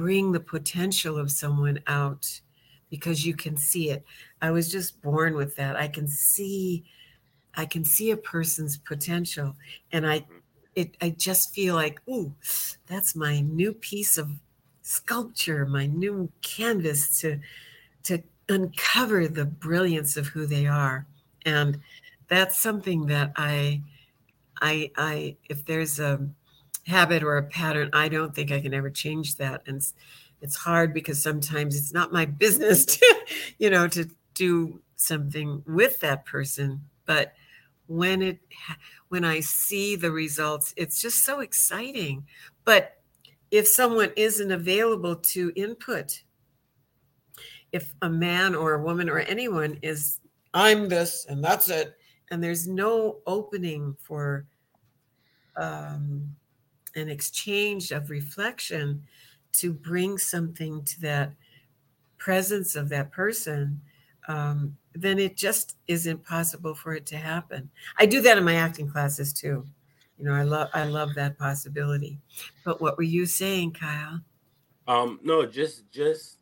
bring 0.00 0.32
the 0.32 0.40
potential 0.40 1.18
of 1.18 1.30
someone 1.30 1.78
out 1.86 2.40
because 2.88 3.26
you 3.26 3.34
can 3.34 3.54
see 3.54 3.90
it. 3.90 4.02
I 4.40 4.50
was 4.50 4.72
just 4.72 5.02
born 5.02 5.34
with 5.34 5.54
that. 5.56 5.76
I 5.76 5.88
can 5.88 6.08
see 6.08 6.84
I 7.54 7.66
can 7.66 7.84
see 7.84 8.10
a 8.10 8.16
person's 8.16 8.78
potential 8.78 9.54
and 9.92 10.06
I 10.06 10.20
mm-hmm. 10.20 10.36
it 10.74 10.96
I 11.02 11.10
just 11.10 11.54
feel 11.54 11.74
like, 11.74 12.00
"Ooh, 12.08 12.32
that's 12.86 13.14
my 13.14 13.40
new 13.40 13.74
piece 13.74 14.16
of 14.16 14.30
sculpture, 14.80 15.66
my 15.66 15.84
new 15.84 16.32
canvas 16.40 17.20
to 17.20 17.38
to 18.04 18.22
uncover 18.48 19.28
the 19.28 19.44
brilliance 19.44 20.16
of 20.16 20.28
who 20.28 20.46
they 20.46 20.66
are." 20.66 21.06
And 21.44 21.78
that's 22.28 22.58
something 22.58 23.04
that 23.08 23.32
I 23.36 23.82
I 24.62 24.92
I 24.96 25.36
if 25.50 25.66
there's 25.66 26.00
a 26.00 26.26
habit 26.86 27.22
or 27.22 27.36
a 27.36 27.42
pattern, 27.42 27.90
I 27.92 28.08
don't 28.08 28.34
think 28.34 28.50
I 28.50 28.60
can 28.60 28.74
ever 28.74 28.90
change 28.90 29.36
that. 29.36 29.62
And 29.66 29.82
it's 30.40 30.56
hard 30.56 30.94
because 30.94 31.22
sometimes 31.22 31.76
it's 31.76 31.92
not 31.92 32.12
my 32.12 32.24
business 32.44 32.84
to, 32.84 33.16
you 33.58 33.70
know, 33.70 33.88
to 33.88 34.08
do 34.34 34.80
something 34.96 35.62
with 35.66 36.00
that 36.00 36.24
person. 36.24 36.82
But 37.06 37.32
when 37.86 38.22
it, 38.22 38.38
when 39.08 39.24
I 39.24 39.40
see 39.40 39.96
the 39.96 40.12
results, 40.12 40.72
it's 40.76 41.00
just 41.00 41.24
so 41.24 41.40
exciting. 41.40 42.26
But 42.64 42.96
if 43.50 43.66
someone 43.66 44.12
isn't 44.16 44.50
available 44.50 45.16
to 45.16 45.52
input, 45.56 46.22
if 47.72 47.94
a 48.02 48.08
man 48.08 48.54
or 48.54 48.74
a 48.74 48.82
woman 48.82 49.08
or 49.08 49.18
anyone 49.18 49.78
is, 49.82 50.18
I'm 50.54 50.88
this 50.88 51.26
and 51.28 51.42
that's 51.42 51.68
it, 51.68 51.94
and 52.30 52.42
there's 52.42 52.68
no 52.68 53.18
opening 53.26 53.96
for 54.00 54.46
um, 55.56 56.34
an 56.94 57.08
exchange 57.08 57.90
of 57.92 58.10
reflection 58.10 59.02
to 59.52 59.72
bring 59.72 60.18
something 60.18 60.82
to 60.84 61.00
that 61.00 61.32
presence 62.18 62.76
of 62.76 62.88
that 62.88 63.10
person, 63.10 63.80
um, 64.28 64.76
then 64.94 65.18
it 65.18 65.36
just 65.36 65.76
isn't 65.88 66.24
possible 66.24 66.74
for 66.74 66.94
it 66.94 67.06
to 67.06 67.16
happen. 67.16 67.70
I 67.98 68.06
do 68.06 68.20
that 68.22 68.38
in 68.38 68.44
my 68.44 68.54
acting 68.54 68.88
classes 68.88 69.32
too. 69.32 69.66
You 70.18 70.26
know, 70.26 70.34
I 70.34 70.42
love 70.42 70.68
I 70.74 70.84
love 70.84 71.14
that 71.14 71.38
possibility. 71.38 72.18
But 72.64 72.80
what 72.80 72.98
were 72.98 73.02
you 73.02 73.24
saying, 73.24 73.72
Kyle? 73.72 74.20
Um, 74.86 75.18
no, 75.22 75.46
just 75.46 75.90
just 75.90 76.38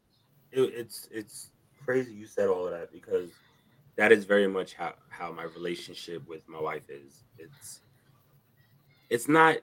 it, 0.50 0.62
it's 0.74 1.08
it's 1.12 1.50
crazy 1.84 2.12
you 2.12 2.26
said 2.26 2.48
all 2.48 2.66
of 2.66 2.72
that 2.72 2.92
because 2.92 3.30
that 3.96 4.10
is 4.10 4.24
very 4.24 4.48
much 4.48 4.74
how 4.74 4.94
how 5.10 5.30
my 5.32 5.44
relationship 5.44 6.26
with 6.28 6.48
my 6.48 6.60
wife 6.60 6.90
is. 6.90 7.24
It's 7.38 7.80
it's 9.10 9.28
not 9.28 9.58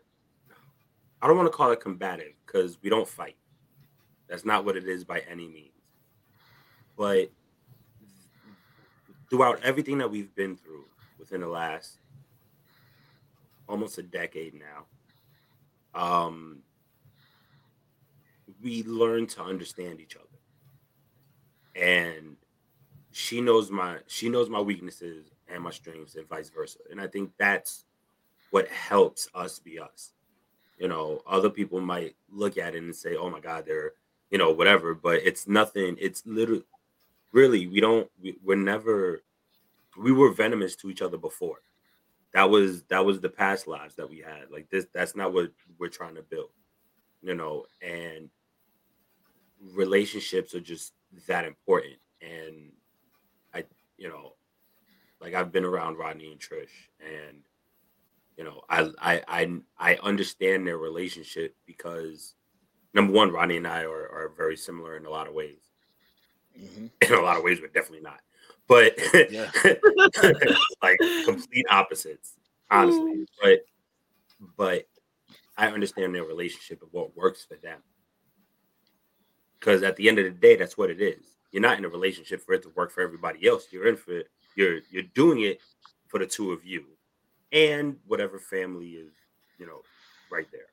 I 1.26 1.28
don't 1.28 1.38
want 1.38 1.52
to 1.52 1.58
call 1.58 1.72
it 1.72 1.80
combative 1.80 2.34
because 2.46 2.78
we 2.84 2.90
don't 2.92 3.08
fight. 3.08 3.36
That's 4.28 4.46
not 4.46 4.64
what 4.64 4.78
it 4.78 4.88
is 4.88 5.04
by 5.04 5.22
any 5.22 5.48
means. 5.48 5.72
But 6.96 7.32
throughout 9.28 9.60
everything 9.64 9.98
that 9.98 10.12
we've 10.12 10.36
been 10.36 10.56
through 10.56 10.86
within 11.18 11.42
the 11.42 11.48
last 11.48 11.98
almost 13.68 13.98
a 13.98 14.04
decade 14.04 14.54
now, 14.54 14.86
um, 16.00 16.60
we 18.62 18.84
learn 18.84 19.26
to 19.26 19.42
understand 19.42 20.00
each 20.00 20.16
other. 20.16 20.26
And 21.76 22.38
she 23.10 23.42
knows 23.42 23.72
my 23.72 23.98
she 24.06 24.30
knows 24.30 24.48
my 24.48 24.62
weaknesses. 24.62 25.32
and 25.48 25.64
my 25.64 25.72
strengths 25.72 26.18
and 26.18 26.30
vice 26.30 26.52
versa. 26.52 26.78
And 26.92 27.02
I 27.02 27.08
think 27.08 27.32
that's 27.40 27.86
what 28.52 28.68
helps 28.68 29.28
us 29.34 29.58
be 29.58 29.80
us. 29.80 30.12
You 30.78 30.88
know, 30.88 31.22
other 31.26 31.50
people 31.50 31.80
might 31.80 32.16
look 32.30 32.58
at 32.58 32.76
it 32.76 32.84
and 32.84 32.96
say, 32.96 33.16
"Oh 33.16 33.30
my 33.30 33.40
God, 33.40 33.66
they're 33.66 33.94
you 34.30 34.38
know 34.38 34.52
whatever," 34.52 34.94
but 34.94 35.22
it's 35.24 35.48
nothing. 35.48 35.96
It's 36.00 36.26
literally, 36.26 36.64
really, 37.32 37.68
we 37.68 37.80
don't. 37.80 38.10
We, 38.22 38.38
we're 38.44 38.56
never. 38.56 39.24
We 39.98 40.12
were 40.12 40.34
venomous 40.34 40.76
to 40.78 40.90
each 40.90 41.02
other 41.02 41.18
before. 41.18 41.62
That 42.34 42.50
was 42.50 42.84
that 42.84 43.06
was 43.06 43.22
the 43.22 43.30
past 43.30 43.68
lives 43.68 43.96
that 43.96 44.10
we 44.10 44.20
had. 44.20 44.52
Like 44.52 44.70
this, 44.70 44.88
that's 44.94 45.16
not 45.16 45.34
what 45.34 45.52
we're 45.80 45.88
trying 45.88 46.16
to 46.16 46.22
build. 46.22 46.50
You 47.22 47.36
know, 47.36 47.66
and 47.82 48.30
relationships 49.74 50.54
are 50.54 50.62
just 50.62 50.94
that 51.28 51.46
important. 51.46 51.96
And 52.22 52.72
I, 53.54 53.64
you 53.98 54.10
know, 54.10 54.34
like 55.22 55.34
I've 55.34 55.52
been 55.52 55.66
around 55.66 55.98
Rodney 55.98 56.32
and 56.32 56.40
Trish, 56.40 56.90
and 57.00 57.44
you 58.38 58.44
know, 58.44 58.62
I 58.70 58.90
I 59.00 59.22
I 59.28 59.60
I 59.78 59.96
understand 60.04 60.68
their 60.68 60.78
relationship 60.78 61.56
because 61.66 62.34
number 62.94 63.14
one, 63.14 63.32
Ronnie 63.32 63.58
and 63.58 63.68
I 63.68 63.84
are, 63.84 64.10
are 64.10 64.34
very 64.36 64.58
similar 64.58 64.98
in 64.98 65.06
a 65.06 65.10
lot 65.10 65.28
of 65.28 65.34
ways. 65.34 65.60
Mm-hmm. 66.60 66.88
In 67.14 67.20
a 67.20 67.22
lot 67.22 67.38
of 67.38 67.44
ways, 67.44 67.60
we're 67.62 67.68
definitely 67.68 68.00
not. 68.00 68.22
But 68.68 68.98
like 70.82 70.98
complete 71.26 71.66
opposites, 71.70 72.36
honestly. 72.72 73.02
Mm. 73.02 73.26
But 73.42 73.60
but 74.58 74.86
I 75.58 75.68
understand 75.68 76.16
their 76.16 76.24
relationship 76.24 76.82
and 76.82 76.92
what 76.92 77.16
works 77.16 77.46
for 77.46 77.56
them. 77.56 77.80
Because 79.60 79.84
at 79.84 79.98
the 79.98 80.08
end 80.08 80.20
of 80.20 80.26
the 80.26 80.32
day, 80.32 80.56
that's 80.56 80.78
what 80.78 80.90
it 80.90 81.02
is. 81.02 81.26
You're 81.52 81.62
not 81.62 81.78
in 81.78 81.86
a 81.86 81.90
relationship 81.90 82.42
for 82.42 82.54
it 82.54 82.64
to 82.64 82.70
work 82.70 82.92
for 82.92 83.02
everybody 83.02 83.48
else. 83.48 83.68
You're 83.72 83.88
in 83.88 83.98
for 83.98 84.24
you're 84.56 84.80
you're 84.90 85.04
doing 85.14 85.42
it 85.42 85.60
for 86.08 86.20
the 86.20 86.26
two 86.26 86.52
of 86.52 86.66
you 86.66 86.86
and 87.52 87.98
whatever 88.08 88.40
family 88.40 88.90
is, 88.90 89.14
you 89.58 89.66
know, 89.66 89.82
right 90.32 90.48
there. 90.52 90.68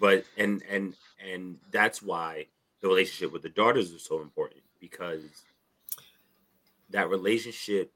But 0.00 0.24
and 0.36 0.62
and 0.68 0.94
and 1.24 1.58
that's 1.70 2.02
why 2.02 2.46
the 2.80 2.88
relationship 2.88 3.32
with 3.32 3.42
the 3.42 3.48
daughters 3.48 3.90
is 3.90 4.04
so 4.04 4.20
important 4.20 4.62
because 4.80 5.22
that 6.90 7.08
relationship 7.08 7.92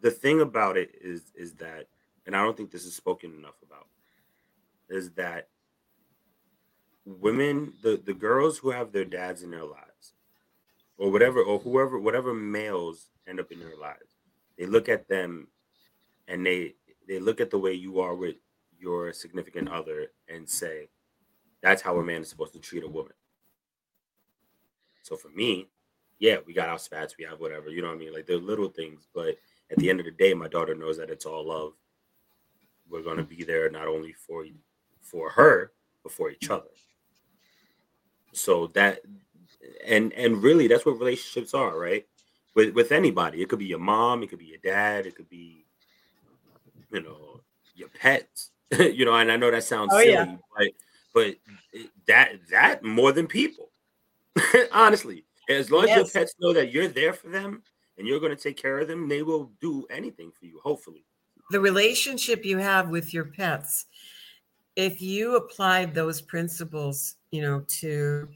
the 0.00 0.10
thing 0.10 0.40
about 0.40 0.76
it 0.76 0.90
is 1.00 1.32
is 1.34 1.54
that 1.54 1.86
and 2.26 2.36
I 2.36 2.42
don't 2.42 2.56
think 2.56 2.70
this 2.70 2.84
is 2.84 2.94
spoken 2.94 3.32
enough 3.34 3.56
about 3.62 3.86
is 4.88 5.10
that 5.12 5.48
women 7.04 7.72
the 7.82 8.00
the 8.04 8.14
girls 8.14 8.58
who 8.58 8.70
have 8.70 8.92
their 8.92 9.04
dads 9.04 9.42
in 9.42 9.50
their 9.50 9.64
lives 9.64 10.14
or 10.96 11.10
whatever 11.10 11.42
or 11.42 11.58
whoever 11.58 11.98
whatever 11.98 12.32
males 12.34 13.08
end 13.26 13.40
up 13.40 13.50
in 13.50 13.60
their 13.60 13.76
lives 13.76 14.13
they 14.58 14.66
look 14.66 14.88
at 14.88 15.08
them 15.08 15.48
and 16.28 16.44
they 16.44 16.74
they 17.06 17.18
look 17.18 17.40
at 17.40 17.50
the 17.50 17.58
way 17.58 17.72
you 17.72 18.00
are 18.00 18.14
with 18.14 18.36
your 18.78 19.12
significant 19.12 19.68
other 19.68 20.08
and 20.28 20.48
say 20.48 20.88
that's 21.62 21.82
how 21.82 21.98
a 21.98 22.02
man 22.02 22.22
is 22.22 22.28
supposed 22.28 22.52
to 22.52 22.58
treat 22.58 22.84
a 22.84 22.88
woman. 22.88 23.12
So 25.02 25.16
for 25.16 25.28
me 25.28 25.68
yeah 26.20 26.36
we 26.46 26.54
got 26.54 26.68
our 26.68 26.78
spats 26.78 27.16
we 27.18 27.24
have 27.24 27.40
whatever 27.40 27.68
you 27.68 27.82
know 27.82 27.88
what 27.88 27.96
i 27.96 27.98
mean? 27.98 28.12
Like 28.12 28.26
they're 28.26 28.38
little 28.38 28.68
things 28.68 29.08
but 29.14 29.36
at 29.70 29.78
the 29.78 29.90
end 29.90 30.00
of 30.00 30.06
the 30.06 30.12
day 30.12 30.34
my 30.34 30.48
daughter 30.48 30.74
knows 30.74 30.96
that 30.98 31.10
it's 31.10 31.26
all 31.26 31.46
love. 31.46 31.72
We're 32.88 33.02
going 33.02 33.16
to 33.16 33.24
be 33.24 33.44
there 33.44 33.70
not 33.70 33.88
only 33.88 34.12
for 34.12 34.44
for 35.00 35.30
her 35.30 35.72
but 36.02 36.12
for 36.12 36.30
each 36.30 36.50
other. 36.50 36.70
So 38.32 38.68
that 38.68 39.00
and 39.86 40.12
and 40.12 40.42
really 40.42 40.68
that's 40.68 40.84
what 40.86 40.98
relationships 40.98 41.54
are 41.54 41.78
right 41.78 42.06
with 42.54 42.74
with 42.74 42.92
anybody. 42.92 43.42
It 43.42 43.48
could 43.48 43.58
be 43.58 43.66
your 43.66 43.78
mom, 43.78 44.22
it 44.22 44.30
could 44.30 44.38
be 44.38 44.46
your 44.46 44.58
dad, 44.62 45.06
it 45.06 45.16
could 45.16 45.28
be 45.28 45.64
you 46.90 47.02
know 47.02 47.40
your 47.74 47.88
pets. 47.88 48.50
you 48.78 49.04
know, 49.04 49.14
and 49.14 49.30
I 49.30 49.36
know 49.36 49.50
that 49.50 49.64
sounds 49.64 49.90
oh, 49.92 49.98
silly, 49.98 50.12
yeah. 50.12 50.36
but 50.56 50.68
but 51.12 51.36
that 52.06 52.32
that 52.50 52.82
more 52.82 53.12
than 53.12 53.26
people. 53.26 53.70
Honestly, 54.72 55.24
as 55.48 55.70
long 55.70 55.86
yes. 55.86 55.98
as 55.98 56.14
your 56.14 56.22
pets 56.22 56.34
know 56.40 56.52
that 56.52 56.72
you're 56.72 56.88
there 56.88 57.12
for 57.12 57.28
them 57.28 57.62
and 57.98 58.06
you're 58.06 58.18
going 58.18 58.34
to 58.34 58.42
take 58.42 58.56
care 58.56 58.78
of 58.78 58.88
them, 58.88 59.08
they 59.08 59.22
will 59.22 59.52
do 59.60 59.86
anything 59.90 60.32
for 60.32 60.46
you. 60.46 60.60
Hopefully, 60.64 61.04
the 61.50 61.60
relationship 61.60 62.44
you 62.44 62.58
have 62.58 62.88
with 62.88 63.14
your 63.14 63.26
pets, 63.26 63.86
if 64.76 65.00
you 65.00 65.36
applied 65.36 65.94
those 65.94 66.20
principles, 66.20 67.16
you 67.30 67.42
know, 67.42 67.64
to 67.68 68.28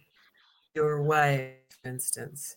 your 0.75 1.03
wife, 1.03 1.55
for 1.83 1.89
instance, 1.89 2.57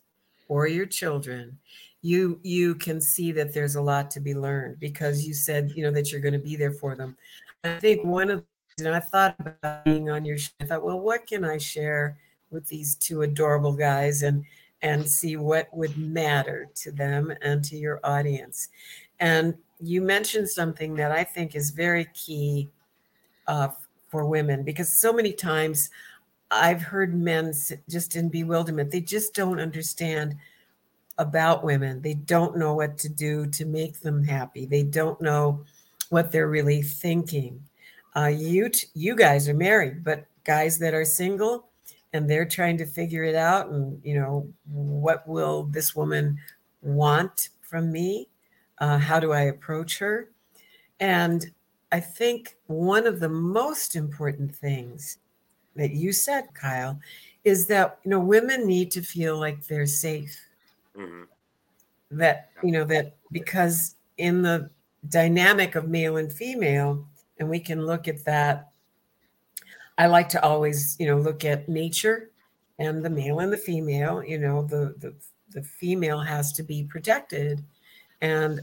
or 0.51 0.67
your 0.67 0.85
children 0.85 1.57
you 2.01 2.39
you 2.43 2.75
can 2.75 2.99
see 2.99 3.31
that 3.31 3.53
there's 3.53 3.75
a 3.75 3.81
lot 3.81 4.11
to 4.11 4.19
be 4.19 4.33
learned 4.33 4.77
because 4.79 5.25
you 5.25 5.33
said 5.33 5.71
you 5.75 5.83
know 5.83 5.91
that 5.91 6.11
you're 6.11 6.19
going 6.19 6.33
to 6.33 6.39
be 6.39 6.55
there 6.55 6.73
for 6.73 6.95
them. 6.95 7.15
I 7.63 7.79
think 7.79 8.03
one 8.03 8.29
of 8.29 8.43
and 8.79 8.95
i 8.95 8.99
thought 8.99 9.35
about 9.39 9.85
being 9.85 10.09
on 10.09 10.25
your 10.25 10.37
show 10.37 10.49
i 10.61 10.65
thought 10.65 10.83
well 10.83 10.99
what 10.99 11.27
can 11.27 11.43
i 11.43 11.57
share 11.57 12.17
with 12.49 12.65
these 12.67 12.95
two 12.95 13.21
adorable 13.21 13.73
guys 13.73 14.23
and 14.23 14.43
and 14.81 15.07
see 15.07 15.37
what 15.37 15.67
would 15.73 15.95
matter 15.97 16.67
to 16.75 16.91
them 16.91 17.31
and 17.41 17.63
to 17.63 17.77
your 17.77 17.99
audience? 18.03 18.69
And 19.19 19.55
you 19.79 20.01
mentioned 20.01 20.49
something 20.49 20.95
that 20.95 21.11
i 21.11 21.23
think 21.23 21.55
is 21.55 21.71
very 21.71 22.05
key 22.13 22.69
uh, 23.47 23.69
for 24.09 24.25
women 24.25 24.63
because 24.63 24.91
so 24.91 25.11
many 25.13 25.33
times 25.33 25.89
I've 26.51 26.81
heard 26.81 27.15
men 27.15 27.53
just 27.89 28.15
in 28.15 28.29
bewilderment. 28.29 28.91
They 28.91 28.99
just 28.99 29.33
don't 29.33 29.59
understand 29.59 30.35
about 31.17 31.63
women. 31.63 32.01
They 32.01 32.13
don't 32.13 32.57
know 32.57 32.73
what 32.75 32.97
to 32.99 33.09
do 33.09 33.45
to 33.47 33.65
make 33.65 34.01
them 34.01 34.23
happy. 34.23 34.65
They 34.65 34.83
don't 34.83 35.19
know 35.21 35.63
what 36.09 36.31
they're 36.31 36.49
really 36.49 36.81
thinking. 36.81 37.63
Uh, 38.15 38.25
you 38.25 38.69
t- 38.69 38.87
you 38.93 39.15
guys 39.15 39.47
are 39.47 39.53
married, 39.53 40.03
but 40.03 40.25
guys 40.43 40.77
that 40.79 40.93
are 40.93 41.05
single 41.05 41.69
and 42.13 42.29
they're 42.29 42.45
trying 42.45 42.77
to 42.77 42.85
figure 42.85 43.23
it 43.23 43.35
out, 43.35 43.69
and 43.69 44.01
you 44.03 44.15
know 44.15 44.51
what 44.65 45.25
will 45.25 45.63
this 45.63 45.95
woman 45.95 46.37
want 46.81 47.49
from 47.61 47.91
me? 47.91 48.27
Uh, 48.79 48.97
how 48.97 49.19
do 49.19 49.31
I 49.31 49.43
approach 49.43 49.99
her? 49.99 50.29
And 50.99 51.49
I 51.93 52.01
think 52.01 52.57
one 52.67 53.07
of 53.07 53.21
the 53.21 53.29
most 53.29 53.95
important 53.95 54.53
things 54.53 55.17
that 55.75 55.91
you 55.91 56.11
said, 56.11 56.53
Kyle, 56.53 56.99
is 57.43 57.67
that 57.67 57.99
you 58.03 58.11
know 58.11 58.19
women 58.19 58.67
need 58.67 58.91
to 58.91 59.01
feel 59.01 59.37
like 59.37 59.65
they're 59.65 59.85
safe. 59.85 60.37
Mm-hmm. 60.97 61.23
That 62.11 62.49
you 62.63 62.71
know 62.71 62.83
that 62.85 63.15
because 63.31 63.95
in 64.17 64.41
the 64.41 64.69
dynamic 65.09 65.75
of 65.75 65.87
male 65.87 66.17
and 66.17 66.31
female, 66.31 67.05
and 67.39 67.49
we 67.49 67.59
can 67.59 67.85
look 67.85 68.07
at 68.07 68.23
that. 68.25 68.69
I 69.97 70.07
like 70.07 70.29
to 70.29 70.43
always 70.43 70.97
you 70.99 71.07
know 71.07 71.17
look 71.17 71.45
at 71.45 71.69
nature 71.69 72.29
and 72.79 73.03
the 73.03 73.09
male 73.09 73.39
and 73.39 73.51
the 73.51 73.57
female. 73.57 74.23
You 74.23 74.39
know 74.39 74.63
the 74.63 74.95
the 74.99 75.13
the 75.49 75.63
female 75.63 76.19
has 76.19 76.53
to 76.53 76.63
be 76.63 76.83
protected, 76.83 77.63
and 78.21 78.61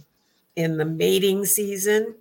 in 0.56 0.76
the 0.76 0.84
mating 0.84 1.44
season, 1.46 2.14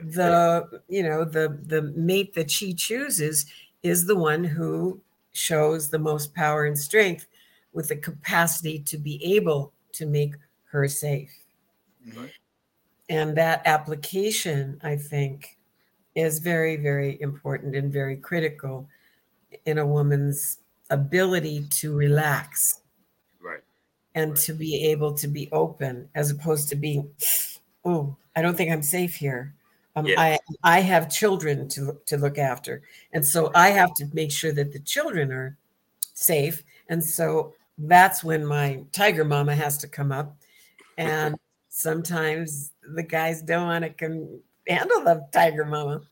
the 0.00 0.82
you 0.88 1.02
know 1.02 1.24
the 1.24 1.58
the 1.66 1.82
mate 1.82 2.34
that 2.34 2.50
she 2.50 2.72
chooses 2.72 3.46
is 3.88 4.06
the 4.06 4.16
one 4.16 4.44
who 4.44 5.00
shows 5.32 5.88
the 5.88 5.98
most 5.98 6.34
power 6.34 6.66
and 6.66 6.78
strength 6.78 7.26
with 7.72 7.88
the 7.88 7.96
capacity 7.96 8.78
to 8.80 8.98
be 8.98 9.22
able 9.36 9.72
to 9.92 10.06
make 10.06 10.34
her 10.70 10.88
safe. 10.88 11.32
And 13.08 13.36
that 13.36 13.62
application, 13.64 14.80
I 14.82 14.96
think, 14.96 15.58
is 16.14 16.40
very, 16.40 16.76
very 16.76 17.20
important 17.20 17.74
and 17.76 17.92
very 17.92 18.16
critical 18.16 18.88
in 19.64 19.78
a 19.78 19.86
woman's 19.86 20.58
ability 20.90 21.66
to 21.70 21.94
relax. 21.94 22.80
Right. 23.40 23.62
And 24.14 24.32
right. 24.32 24.40
to 24.40 24.52
be 24.52 24.90
able 24.90 25.14
to 25.14 25.28
be 25.28 25.48
open 25.52 26.08
as 26.14 26.30
opposed 26.30 26.68
to 26.70 26.76
being, 26.76 27.10
oh, 27.84 28.16
I 28.36 28.42
don't 28.42 28.56
think 28.56 28.70
I'm 28.70 28.82
safe 28.82 29.14
here. 29.14 29.54
Um, 29.98 30.06
yeah. 30.06 30.20
I 30.20 30.38
I 30.62 30.80
have 30.80 31.10
children 31.10 31.68
to 31.70 31.98
to 32.06 32.16
look 32.16 32.38
after, 32.38 32.82
and 33.12 33.26
so 33.26 33.50
I 33.54 33.70
have 33.70 33.94
to 33.94 34.06
make 34.12 34.30
sure 34.30 34.52
that 34.52 34.72
the 34.72 34.78
children 34.80 35.32
are 35.32 35.56
safe. 36.14 36.62
And 36.88 37.04
so 37.04 37.54
that's 37.76 38.24
when 38.24 38.44
my 38.44 38.84
tiger 38.92 39.24
mama 39.24 39.54
has 39.54 39.78
to 39.78 39.88
come 39.88 40.12
up, 40.12 40.36
and 40.96 41.36
sometimes 41.68 42.72
the 42.82 43.02
guys 43.02 43.42
don't 43.42 43.66
want 43.66 43.84
to 43.84 43.90
can 43.90 44.40
handle 44.68 45.00
the 45.02 45.26
tiger 45.32 45.64
mama, 45.64 46.02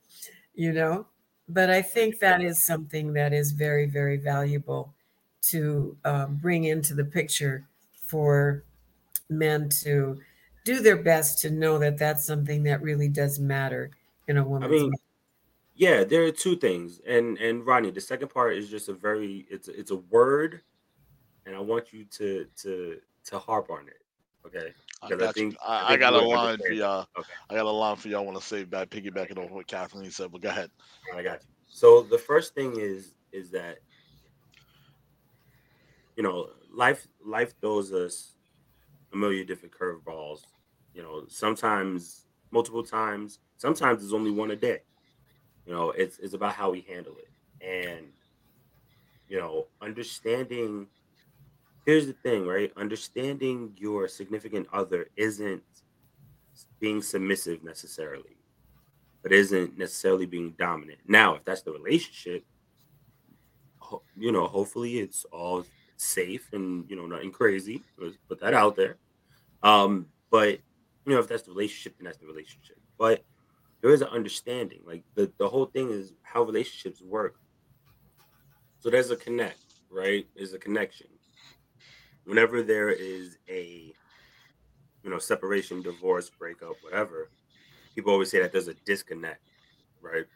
you 0.54 0.72
know. 0.72 1.06
But 1.48 1.70
I 1.70 1.82
think 1.82 2.18
that 2.18 2.42
is 2.42 2.64
something 2.66 3.12
that 3.12 3.32
is 3.32 3.52
very 3.52 3.86
very 3.86 4.16
valuable 4.16 4.92
to 5.42 5.96
um, 6.04 6.36
bring 6.36 6.64
into 6.64 6.94
the 6.94 7.04
picture 7.04 7.66
for 8.06 8.64
men 9.28 9.68
to 9.68 10.18
do 10.66 10.80
their 10.80 10.96
best 10.96 11.38
to 11.38 11.50
know 11.50 11.78
that 11.78 11.96
that's 11.96 12.26
something 12.26 12.64
that 12.64 12.82
really 12.82 13.08
does 13.08 13.38
matter 13.38 13.90
in 14.26 14.36
a 14.36 14.44
woman's 14.44 14.70
I 14.72 14.74
mean, 14.74 14.90
life. 14.90 15.00
Yeah, 15.76 16.04
there 16.04 16.24
are 16.24 16.32
two 16.32 16.56
things, 16.56 17.00
and 17.06 17.38
and 17.38 17.64
Ronnie, 17.64 17.90
the 17.92 18.00
second 18.00 18.28
part 18.28 18.56
is 18.56 18.68
just 18.68 18.88
a 18.88 18.92
very 18.94 19.46
it's 19.48 19.68
it's 19.68 19.90
a 19.92 19.96
word, 19.96 20.62
and 21.46 21.54
I 21.54 21.60
want 21.60 21.92
you 21.92 22.04
to 22.04 22.46
to 22.62 22.98
to 23.26 23.38
harp 23.38 23.70
on 23.70 23.86
it. 23.86 24.02
Okay. 24.46 24.72
I 25.02 25.08
Because 25.08 25.22
I 25.22 25.26
got, 25.26 25.34
think- 25.34 25.52
you. 25.52 25.58
I 25.66 25.82
I, 25.82 25.92
I 25.92 25.96
got 25.96 26.14
a 26.14 26.16
we'll 26.16 26.30
line 26.30 26.58
for 26.58 26.72
y'all. 26.72 27.06
Okay. 27.18 27.28
I 27.50 27.54
got 27.54 27.66
a 27.66 27.70
line 27.70 27.96
for 27.96 28.08
y'all. 28.08 28.20
I 28.20 28.24
want 28.24 28.38
to 28.40 28.44
say 28.44 28.64
back, 28.64 28.90
piggybacking 28.90 29.38
on 29.38 29.52
what 29.52 29.66
Kathleen 29.66 30.10
said. 30.10 30.32
But 30.32 30.40
go 30.40 30.48
ahead. 30.48 30.70
I 31.14 31.22
got 31.22 31.42
you. 31.42 31.48
So 31.68 32.02
the 32.02 32.18
first 32.18 32.54
thing 32.54 32.80
is 32.80 33.14
is 33.32 33.50
that 33.50 33.78
you 36.16 36.22
know 36.22 36.48
life 36.72 37.06
life 37.24 37.52
throws 37.60 37.92
us 37.92 38.32
a 39.12 39.16
million 39.16 39.46
different 39.46 39.74
curveballs. 39.78 40.40
You 40.96 41.02
know, 41.02 41.24
sometimes 41.28 42.26
multiple 42.50 42.82
times. 42.82 43.38
Sometimes 43.58 44.02
it's 44.02 44.12
only 44.12 44.30
one 44.30 44.50
a 44.50 44.56
day. 44.56 44.80
You 45.66 45.72
know, 45.72 45.90
it's 45.90 46.18
it's 46.18 46.34
about 46.34 46.54
how 46.54 46.70
we 46.70 46.80
handle 46.88 47.16
it, 47.18 47.30
and 47.64 48.06
you 49.28 49.38
know, 49.38 49.66
understanding. 49.82 50.86
Here's 51.84 52.06
the 52.06 52.14
thing, 52.14 52.46
right? 52.46 52.72
Understanding 52.76 53.72
your 53.76 54.08
significant 54.08 54.66
other 54.72 55.10
isn't 55.16 55.62
being 56.80 57.00
submissive 57.00 57.62
necessarily 57.62 58.36
but 59.26 59.32
isn't 59.32 59.76
necessarily 59.76 60.24
being 60.24 60.54
dominant. 60.56 61.00
Now, 61.08 61.34
if 61.34 61.44
that's 61.44 61.62
the 61.62 61.72
relationship, 61.72 62.44
you 64.16 64.30
know, 64.30 64.46
hopefully 64.46 65.00
it's 65.00 65.24
all 65.32 65.66
safe 65.96 66.48
and 66.52 66.88
you 66.88 66.94
know 66.94 67.06
nothing 67.06 67.32
crazy. 67.32 67.82
Let's 67.98 68.16
put 68.28 68.38
that 68.38 68.54
out 68.54 68.76
there. 68.76 68.98
Um, 69.64 70.06
but 70.30 70.60
you 71.06 71.14
know, 71.14 71.20
if 71.20 71.28
that's 71.28 71.44
the 71.44 71.52
relationship, 71.52 71.96
then 71.98 72.04
that's 72.04 72.18
the 72.18 72.26
relationship. 72.26 72.78
But 72.98 73.24
there 73.80 73.92
is 73.92 74.02
an 74.02 74.08
understanding. 74.08 74.80
Like 74.84 75.04
the 75.14 75.32
the 75.38 75.48
whole 75.48 75.66
thing 75.66 75.90
is 75.90 76.12
how 76.22 76.42
relationships 76.42 77.00
work. 77.00 77.36
So 78.80 78.90
there's 78.90 79.10
a 79.10 79.16
connect, 79.16 79.80
right? 79.90 80.26
There's 80.34 80.52
a 80.52 80.58
connection. 80.58 81.06
Whenever 82.24 82.62
there 82.62 82.90
is 82.90 83.38
a 83.48 83.92
you 85.04 85.10
know 85.10 85.18
separation, 85.18 85.82
divorce, 85.82 86.28
breakup, 86.28 86.74
whatever, 86.82 87.30
people 87.94 88.12
always 88.12 88.30
say 88.30 88.40
that 88.40 88.50
there's 88.50 88.68
a 88.68 88.74
disconnect, 88.84 89.42
right? 90.00 90.26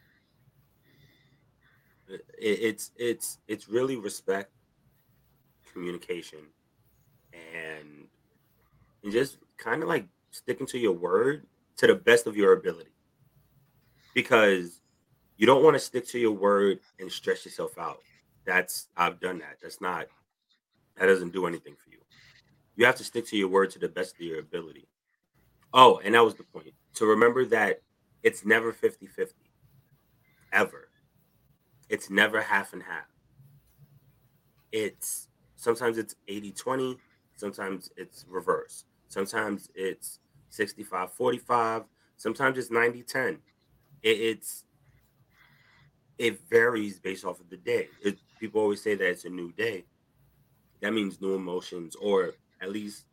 It, 2.07 2.21
it's 2.39 2.91
it's 2.95 3.39
it's 3.49 3.67
really 3.67 3.97
respect, 3.97 4.51
communication, 5.73 6.39
and 7.33 8.07
and 9.03 9.11
just 9.11 9.37
kind 9.57 9.83
of 9.83 9.89
like 9.89 10.05
sticking 10.31 10.67
to 10.67 10.77
your 10.77 10.93
word 10.93 11.45
to 11.77 11.87
the 11.87 11.95
best 11.95 12.27
of 12.27 12.35
your 12.35 12.53
ability, 12.53 12.91
because 14.13 14.81
you 15.37 15.45
don't 15.45 15.63
want 15.63 15.75
to 15.75 15.79
stick 15.79 16.07
to 16.07 16.19
your 16.19 16.31
word 16.31 16.79
and 16.99 17.11
stress 17.11 17.45
yourself 17.45 17.77
out. 17.77 17.99
That's 18.45 18.87
I've 18.97 19.19
done 19.19 19.39
that. 19.39 19.57
That's 19.61 19.81
not 19.81 20.07
that 20.97 21.05
doesn't 21.05 21.33
do 21.33 21.45
anything 21.47 21.75
for 21.83 21.89
you. 21.89 21.97
You 22.75 22.85
have 22.85 22.95
to 22.95 23.03
stick 23.03 23.25
to 23.27 23.37
your 23.37 23.47
word 23.47 23.71
to 23.71 23.79
the 23.79 23.89
best 23.89 24.15
of 24.15 24.21
your 24.21 24.39
ability. 24.39 24.87
Oh, 25.73 25.99
and 26.03 26.15
that 26.15 26.23
was 26.23 26.35
the 26.35 26.43
point. 26.43 26.73
To 26.95 27.05
remember 27.05 27.45
that 27.45 27.81
it's 28.23 28.45
never 28.45 28.71
50 28.71 29.07
50, 29.07 29.35
ever. 30.53 30.89
It's 31.89 32.09
never 32.09 32.41
half 32.41 32.73
and 32.73 32.83
half. 32.83 33.07
It's 34.71 35.27
sometimes 35.55 35.97
it's 35.97 36.15
80 36.27 36.51
20, 36.51 36.97
sometimes 37.35 37.89
it's 37.97 38.25
reverse. 38.29 38.85
Sometimes 39.11 39.69
it's 39.75 40.19
65 40.51 41.11
45, 41.11 41.83
sometimes 42.15 42.57
it's 42.57 42.71
90 42.71 43.03
10. 43.03 43.39
It, 44.03 44.09
it's 44.09 44.63
it 46.17 46.39
varies 46.49 46.97
based 46.97 47.25
off 47.25 47.41
of 47.41 47.49
the 47.49 47.57
day. 47.57 47.89
It, 48.01 48.19
people 48.39 48.61
always 48.61 48.81
say 48.81 48.95
that 48.95 49.05
it's 49.05 49.25
a 49.25 49.29
new 49.29 49.51
day. 49.51 49.83
That 50.79 50.93
means 50.93 51.19
new 51.19 51.35
emotions, 51.35 51.93
or 51.97 52.31
at 52.61 52.71
least 52.71 53.03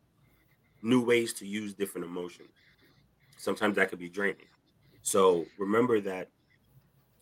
new 0.83 1.05
ways 1.05 1.33
to 1.35 1.47
use 1.47 1.75
different 1.75 2.07
emotions. 2.07 2.51
Sometimes 3.37 3.75
that 3.75 3.91
could 3.91 3.99
be 3.99 4.09
draining. 4.09 4.47
So 5.03 5.47
remember 5.59 6.01
that 6.03 6.29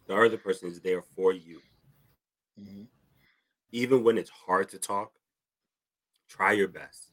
the 0.06 0.16
other 0.16 0.36
person 0.36 0.68
is 0.68 0.80
there 0.80 1.00
for 1.00 1.32
you. 1.32 1.62
Mm-hmm. 2.60 2.82
Even 3.72 4.04
when 4.04 4.18
it's 4.18 4.30
hard 4.30 4.68
to 4.68 4.78
talk, 4.78 5.12
try 6.28 6.52
your 6.52 6.68
best. 6.68 7.12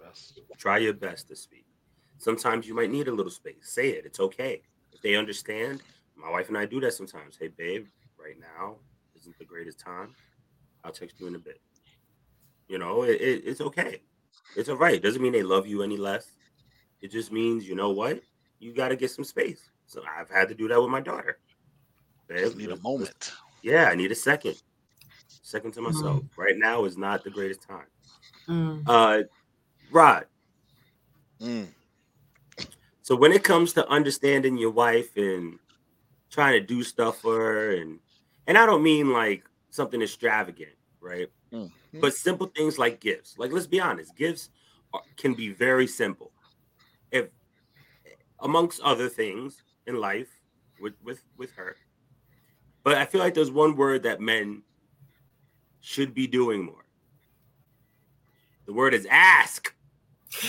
Try 0.00 0.08
your 0.08 0.12
best. 0.12 0.40
Try 0.58 0.78
your 0.78 0.92
best 0.94 1.28
to 1.28 1.36
speak. 1.36 1.66
Sometimes 2.18 2.66
you 2.66 2.74
might 2.74 2.90
need 2.90 3.08
a 3.08 3.12
little 3.12 3.30
space. 3.30 3.72
Say 3.72 3.90
it. 3.90 4.04
It's 4.04 4.20
okay. 4.20 4.62
If 4.92 5.00
they 5.00 5.16
understand, 5.16 5.82
my 6.16 6.30
wife 6.30 6.48
and 6.48 6.58
I 6.58 6.66
do 6.66 6.80
that 6.80 6.92
sometimes. 6.94 7.36
Hey, 7.38 7.48
babe, 7.48 7.86
right 8.18 8.36
now 8.38 8.76
isn't 9.18 9.38
the 9.38 9.44
greatest 9.44 9.78
time. 9.78 10.14
I'll 10.84 10.92
text 10.92 11.18
you 11.20 11.26
in 11.26 11.34
a 11.34 11.38
bit. 11.38 11.60
You 12.68 12.78
know, 12.78 13.02
it, 13.02 13.20
it, 13.20 13.42
it's 13.46 13.60
okay. 13.60 14.02
It's 14.56 14.68
all 14.68 14.76
right. 14.76 15.02
Doesn't 15.02 15.22
mean 15.22 15.32
they 15.32 15.42
love 15.42 15.66
you 15.66 15.82
any 15.82 15.96
less. 15.96 16.32
It 17.00 17.10
just 17.10 17.32
means, 17.32 17.66
you 17.66 17.74
know 17.74 17.90
what? 17.90 18.20
You 18.58 18.74
got 18.74 18.88
to 18.88 18.96
get 18.96 19.10
some 19.10 19.24
space. 19.24 19.70
So 19.86 20.02
I've 20.18 20.30
had 20.30 20.48
to 20.48 20.54
do 20.54 20.68
that 20.68 20.80
with 20.80 20.90
my 20.90 21.00
daughter. 21.00 21.38
Babe, 22.28 22.38
Just 22.38 22.56
need 22.56 22.70
a 22.70 22.76
moment. 22.80 23.32
yeah, 23.62 23.86
I 23.86 23.94
need 23.94 24.12
a 24.12 24.14
second. 24.14 24.62
Second 25.42 25.72
to 25.74 25.80
myself. 25.80 26.22
Right 26.36 26.56
now 26.56 26.84
is 26.84 26.96
not 26.96 27.24
the 27.24 27.30
greatest 27.30 27.62
time. 27.66 27.86
Mm. 28.48 28.82
Uh 28.86 29.22
Rod, 29.90 30.26
Mm. 31.40 31.68
so 33.00 33.16
when 33.16 33.32
it 33.32 33.42
comes 33.42 33.72
to 33.72 33.88
understanding 33.88 34.58
your 34.58 34.70
wife 34.70 35.16
and 35.16 35.58
trying 36.30 36.52
to 36.52 36.60
do 36.60 36.82
stuff 36.82 37.18
for 37.20 37.34
her 37.34 37.76
and 37.76 37.98
and 38.46 38.58
I 38.58 38.66
don't 38.66 38.82
mean 38.82 39.12
like 39.12 39.48
something 39.70 40.02
extravagant, 40.02 40.74
right? 41.00 41.28
Mm. 41.52 41.70
But 41.94 42.14
simple 42.14 42.46
things 42.48 42.78
like 42.78 43.00
gifts. 43.00 43.38
Like 43.38 43.52
let's 43.52 43.66
be 43.66 43.80
honest, 43.80 44.14
gifts 44.16 44.50
are, 44.92 45.02
can 45.16 45.34
be 45.34 45.48
very 45.48 45.86
simple. 45.86 46.30
If 47.10 47.28
amongst 48.40 48.80
other 48.82 49.08
things 49.08 49.62
in 49.86 49.96
life 49.96 50.28
with 50.80 50.94
with 51.02 51.22
with 51.36 51.52
her. 51.52 51.76
But 52.84 52.96
I 52.96 53.04
feel 53.06 53.20
like 53.20 53.34
there's 53.34 53.50
one 53.50 53.76
word 53.76 54.02
that 54.04 54.20
men 54.20 54.62
should 55.80 56.14
be 56.14 56.26
doing 56.26 56.64
more. 56.64 56.84
The 58.66 58.72
word 58.72 58.94
is 58.94 59.06
ask. 59.10 59.74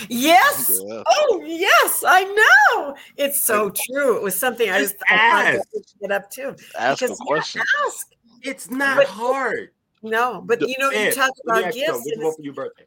Yes. 0.08 0.80
Yeah. 0.84 1.02
Oh, 1.06 1.42
yes, 1.44 2.04
I 2.06 2.24
know. 2.24 2.96
It's 3.16 3.40
so 3.40 3.70
true. 3.70 4.16
It 4.16 4.22
was 4.22 4.34
something 4.38 4.70
I 4.70 4.78
Just 4.80 4.96
I 5.08 5.16
thought 5.16 5.46
ask. 5.46 5.58
that 5.58 5.66
we 5.74 5.80
should 5.82 6.00
get 6.00 6.12
up 6.12 6.30
to. 6.32 6.56
Ask 6.78 7.02
a 7.02 7.06
Because, 7.06 7.10
yeah, 7.20 7.26
question. 7.26 7.62
Ask. 7.86 8.08
It's 8.42 8.70
not 8.70 8.96
But- 8.98 9.06
hard. 9.08 9.70
No, 10.02 10.40
but 10.44 10.58
The- 10.60 10.68
you 10.68 10.76
know, 10.78 10.90
you 10.90 11.12
talk 11.12 11.30
about 11.44 11.72
gifts. 11.72 11.86
something. 11.88 12.12
What 12.22 12.30
you 12.30 12.32
for 12.36 12.42
your 12.42 12.54
birthday? 12.54 12.86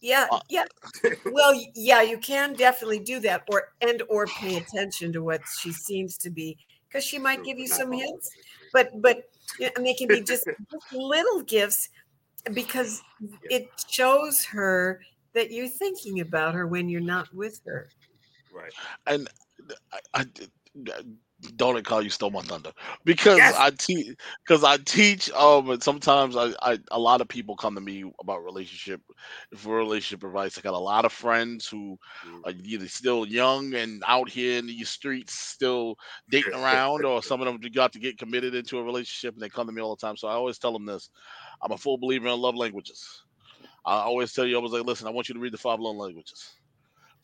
yeah, 0.00 0.26
Uh, 0.32 0.40
yeah. 0.48 0.64
Well, 1.26 1.54
yeah, 1.74 2.02
you 2.02 2.18
can 2.18 2.54
definitely 2.54 2.98
do 2.98 3.20
that, 3.20 3.44
or 3.52 3.72
and 3.80 4.02
or 4.08 4.26
pay 4.26 4.56
attention 4.56 5.12
to 5.12 5.22
what 5.22 5.42
she 5.60 5.72
seems 5.72 6.18
to 6.18 6.30
be, 6.30 6.58
because 6.88 7.04
she 7.04 7.18
might 7.18 7.44
give 7.44 7.58
you 7.58 7.68
some 7.68 7.92
hints. 7.92 8.30
But 8.72 9.00
but 9.00 9.30
yeah, 9.60 9.70
and 9.76 9.86
they 9.86 9.94
can 9.94 10.08
be 10.08 10.20
just 10.22 10.46
little 10.92 11.42
gifts, 11.42 11.88
because 12.52 13.00
it 13.50 13.68
shows 13.88 14.44
her 14.46 15.00
that 15.36 15.52
you're 15.52 15.68
thinking 15.68 16.20
about 16.20 16.54
her 16.54 16.66
when 16.66 16.88
you're 16.88 17.00
not 17.00 17.32
with 17.34 17.60
her. 17.66 17.88
right. 18.52 18.72
and 19.06 19.28
I, 19.92 19.98
I 20.14 20.26
don't 21.56 21.84
call 21.84 22.02
you 22.02 22.10
stole 22.10 22.30
my 22.30 22.40
thunder 22.42 22.72
because 23.04 23.38
Yes. 23.38 23.54
I 23.56 23.70
teach 23.70 24.16
because 24.46 24.64
I 24.64 24.78
teach 24.78 25.30
um 25.32 25.70
and 25.70 25.82
sometimes 25.82 26.36
I, 26.36 26.52
I 26.62 26.78
a 26.90 26.98
lot 26.98 27.20
of 27.20 27.28
people 27.28 27.56
come 27.56 27.74
to 27.74 27.80
me 27.80 28.04
about 28.20 28.44
relationship 28.44 29.02
for 29.56 29.76
relationship 29.76 30.24
advice. 30.24 30.58
I 30.58 30.62
got 30.62 30.74
a 30.74 30.78
lot 30.78 31.04
of 31.04 31.12
friends 31.12 31.68
who 31.68 31.98
Mm. 32.26 32.42
are 32.44 32.52
either 32.64 32.88
still 32.88 33.26
young 33.26 33.74
and 33.74 34.02
out 34.06 34.28
here 34.30 34.58
in 34.58 34.66
these 34.66 34.88
streets 34.88 35.34
still 35.34 35.96
dating 36.30 36.54
around 36.54 37.04
or 37.04 37.22
some 37.22 37.40
of 37.42 37.46
them 37.46 37.60
got 37.72 37.92
to 37.92 38.00
get 38.00 38.18
committed 38.18 38.54
into 38.54 38.78
a 38.78 38.84
relationship 38.84 39.34
and 39.34 39.42
they 39.42 39.48
come 39.50 39.66
to 39.66 39.72
me 39.72 39.82
all 39.82 39.94
the 39.94 40.00
time. 40.06 40.16
So 40.16 40.28
I 40.28 40.32
always 40.34 40.58
tell 40.58 40.72
them 40.72 40.86
this. 40.86 41.10
I'm 41.62 41.72
a 41.72 41.78
full 41.78 41.98
believer 41.98 42.28
in 42.28 42.40
love 42.40 42.56
languages. 42.56 43.25
I 43.86 44.00
always 44.00 44.32
tell 44.32 44.46
you, 44.46 44.58
I 44.58 44.60
was 44.60 44.72
like, 44.72 44.84
listen, 44.84 45.06
I 45.06 45.10
want 45.10 45.28
you 45.28 45.34
to 45.34 45.40
read 45.40 45.52
the 45.52 45.58
five 45.58 45.80
love 45.80 45.96
languages 45.96 46.56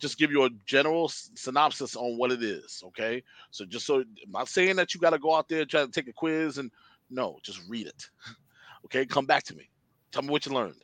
just 0.02 0.18
give 0.18 0.32
you 0.32 0.44
a 0.44 0.50
general 0.66 1.08
synopsis 1.08 1.94
on 1.94 2.18
what 2.18 2.32
it 2.32 2.42
is. 2.42 2.82
Okay. 2.88 3.22
So 3.52 3.64
just 3.64 3.86
so 3.86 4.00
I'm 4.00 4.32
not 4.32 4.48
saying 4.48 4.76
that 4.76 4.92
you 4.92 5.00
got 5.00 5.10
to 5.10 5.18
go 5.18 5.34
out 5.34 5.48
there 5.48 5.64
try 5.64 5.82
to 5.86 5.90
take 5.90 6.08
a 6.08 6.12
quiz 6.12 6.58
and 6.58 6.70
no, 7.08 7.38
just 7.42 7.60
read 7.68 7.86
it. 7.86 8.10
Okay. 8.84 9.06
Come 9.06 9.26
back 9.26 9.44
to 9.44 9.54
me. 9.54 9.70
Tell 10.10 10.22
me 10.22 10.28
what 10.28 10.44
you 10.44 10.52
learned. 10.52 10.82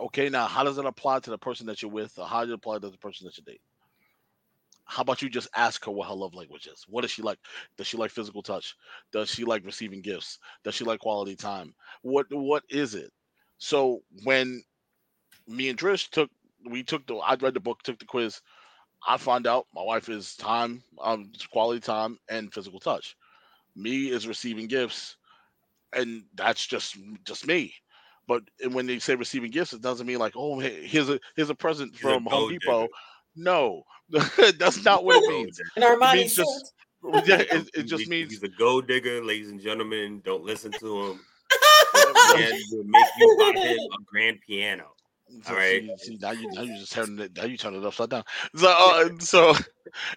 Okay. 0.00 0.30
Now, 0.30 0.46
how 0.46 0.64
does 0.64 0.78
it 0.78 0.86
apply 0.86 1.20
to 1.20 1.30
the 1.30 1.36
person 1.36 1.66
that 1.66 1.82
you're 1.82 1.90
with 1.90 2.18
or 2.18 2.26
how 2.26 2.40
does 2.40 2.50
it 2.50 2.54
apply 2.54 2.78
to 2.78 2.88
the 2.88 2.96
person 2.96 3.26
that 3.26 3.36
you 3.36 3.44
date? 3.44 3.60
How 4.86 5.02
about 5.02 5.20
you 5.20 5.28
just 5.28 5.48
ask 5.54 5.84
her 5.84 5.92
what 5.92 6.08
her 6.08 6.14
love 6.14 6.34
language 6.34 6.66
is? 6.66 6.86
What 6.88 7.02
does 7.02 7.10
she 7.10 7.20
like? 7.20 7.38
Does 7.76 7.86
she 7.86 7.98
like 7.98 8.10
physical 8.10 8.42
touch? 8.42 8.74
Does 9.12 9.28
she 9.28 9.44
like 9.44 9.64
receiving 9.66 10.00
gifts? 10.00 10.38
Does 10.64 10.74
she 10.74 10.84
like 10.84 11.00
quality 11.00 11.36
time? 11.36 11.74
What 12.00 12.26
what 12.30 12.62
is 12.70 12.94
it? 12.94 13.12
So 13.58 14.00
when 14.24 14.62
me 15.48 15.68
and 15.70 15.78
Trish 15.78 16.10
took 16.10 16.30
we 16.68 16.82
took 16.82 17.06
the 17.06 17.16
I 17.16 17.34
read 17.34 17.54
the 17.54 17.60
book, 17.60 17.82
took 17.82 17.98
the 17.98 18.04
quiz. 18.04 18.40
I 19.06 19.16
find 19.16 19.46
out 19.46 19.66
my 19.74 19.82
wife 19.82 20.08
is 20.08 20.34
time, 20.36 20.82
um, 21.00 21.30
quality 21.52 21.80
time, 21.80 22.18
and 22.28 22.52
physical 22.52 22.80
touch. 22.80 23.16
Me 23.76 24.10
is 24.10 24.26
receiving 24.26 24.66
gifts, 24.66 25.16
and 25.92 26.24
that's 26.34 26.66
just 26.66 26.96
just 27.24 27.46
me. 27.46 27.72
But 28.26 28.42
when 28.72 28.86
they 28.86 28.98
say 28.98 29.14
receiving 29.14 29.50
gifts, 29.50 29.72
it 29.72 29.80
doesn't 29.80 30.06
mean 30.06 30.18
like, 30.18 30.34
oh, 30.36 30.58
hey, 30.58 30.84
here's 30.86 31.08
a 31.08 31.18
here's 31.36 31.48
a 31.50 31.54
present 31.54 31.92
He's 31.92 32.00
a 32.00 32.08
from 32.08 32.26
Home 32.26 32.50
Depot. 32.50 32.82
digger. 32.82 32.92
No, 33.36 33.84
that's 34.58 34.84
not 34.84 35.04
what 35.04 35.22
it 35.22 35.28
means. 35.28 35.60
An 35.76 35.82
Armani 35.82 36.14
means 36.14 36.34
just- 36.34 36.74
Yeah, 37.26 37.36
it, 37.40 37.70
it 37.74 37.82
just 37.84 38.02
He- 38.04 38.10
means 38.10 38.32
he's 38.32 38.42
a 38.42 38.48
gold 38.48 38.88
digger, 38.88 39.24
ladies 39.24 39.50
and 39.50 39.60
gentlemen. 39.60 40.20
Don't 40.24 40.42
listen 40.44 40.72
to 40.72 41.06
him. 41.12 41.20
And 42.36 42.52
will 42.72 42.84
make 42.84 43.06
you 43.18 43.36
buy 43.38 43.60
him 43.60 43.78
a 43.78 44.02
grand 44.04 44.38
piano. 44.46 44.88
So 45.44 45.52
All 45.52 45.56
right. 45.58 45.82
See, 45.98 46.12
see, 46.12 46.18
now 46.20 46.30
you 46.32 46.48
now 46.52 46.62
you 46.62 46.78
just 46.78 46.92
turning 46.98 47.18
it 47.18 47.36
now 47.36 47.44
you 47.44 47.56
turn 47.56 47.74
it 47.74 47.84
upside 47.84 48.10
down. 48.10 48.24
So 48.56 48.68
uh, 48.68 49.08
so 49.20 49.54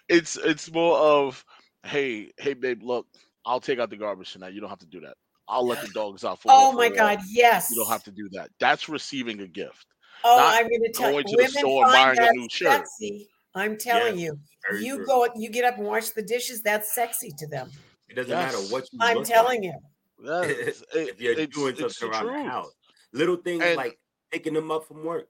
it's 0.08 0.36
it's 0.36 0.70
more 0.72 0.96
of 0.98 1.44
hey 1.84 2.30
hey 2.38 2.54
babe 2.54 2.82
look 2.82 3.06
I'll 3.44 3.60
take 3.60 3.78
out 3.78 3.90
the 3.90 3.96
garbage 3.96 4.32
tonight. 4.32 4.52
You 4.54 4.60
don't 4.60 4.70
have 4.70 4.78
to 4.80 4.86
do 4.86 5.00
that. 5.00 5.14
I'll 5.48 5.66
let 5.66 5.82
the 5.82 5.88
dogs 5.94 6.24
out 6.24 6.40
for. 6.40 6.48
Oh 6.52 6.72
my 6.72 6.86
a 6.86 6.88
walk. 6.90 6.96
God! 6.96 7.18
Yes. 7.28 7.68
You 7.70 7.76
don't 7.76 7.90
have 7.90 8.04
to 8.04 8.12
do 8.12 8.28
that. 8.32 8.50
That's 8.60 8.88
receiving 8.88 9.40
a 9.40 9.46
gift. 9.48 9.86
Oh, 10.24 10.36
not 10.36 10.54
I'm 10.54 10.68
going 10.68 10.82
to 10.84 10.92
tell 10.92 11.10
going 11.10 11.24
you, 11.26 11.36
to 11.36 11.36
the 11.36 11.36
women 11.38 11.50
store 11.50 11.84
buying 11.86 12.18
a 12.20 12.30
new 12.32 12.48
shirt. 12.48 12.68
sexy. 12.86 13.28
I'm 13.56 13.76
telling 13.76 14.16
you, 14.18 14.38
you 14.80 14.96
true. 14.98 15.06
go, 15.06 15.26
you 15.34 15.50
get 15.50 15.64
up 15.64 15.76
and 15.78 15.86
wash 15.86 16.10
the 16.10 16.22
dishes. 16.22 16.62
That's 16.62 16.94
sexy 16.94 17.32
to 17.38 17.46
them. 17.48 17.70
It 18.08 18.14
doesn't 18.14 18.30
Yes. 18.30 18.52
matter 18.54 18.72
what 18.72 18.84
you. 18.92 18.98
I'm 19.02 19.16
look 19.18 19.26
telling 19.26 19.62
like. 19.62 19.72
you. 19.72 19.78
Yeah, 20.24 20.42
it's, 20.44 20.80
it- 20.94 21.08
if 21.08 21.20
you're 21.20 21.32
it's- 21.32 21.48
doing 21.48 21.74
it's 21.76 21.98
something 21.98 22.08
the 22.10 22.14
around 22.16 22.26
the 22.26 22.32
truth. 22.34 22.46
house, 22.52 22.72
little 23.12 23.36
things 23.36 23.64
And- 23.64 23.76
like 23.76 23.98
picking 24.32 24.54
them 24.54 24.70
up 24.70 24.86
from 24.88 25.04
work, 25.04 25.28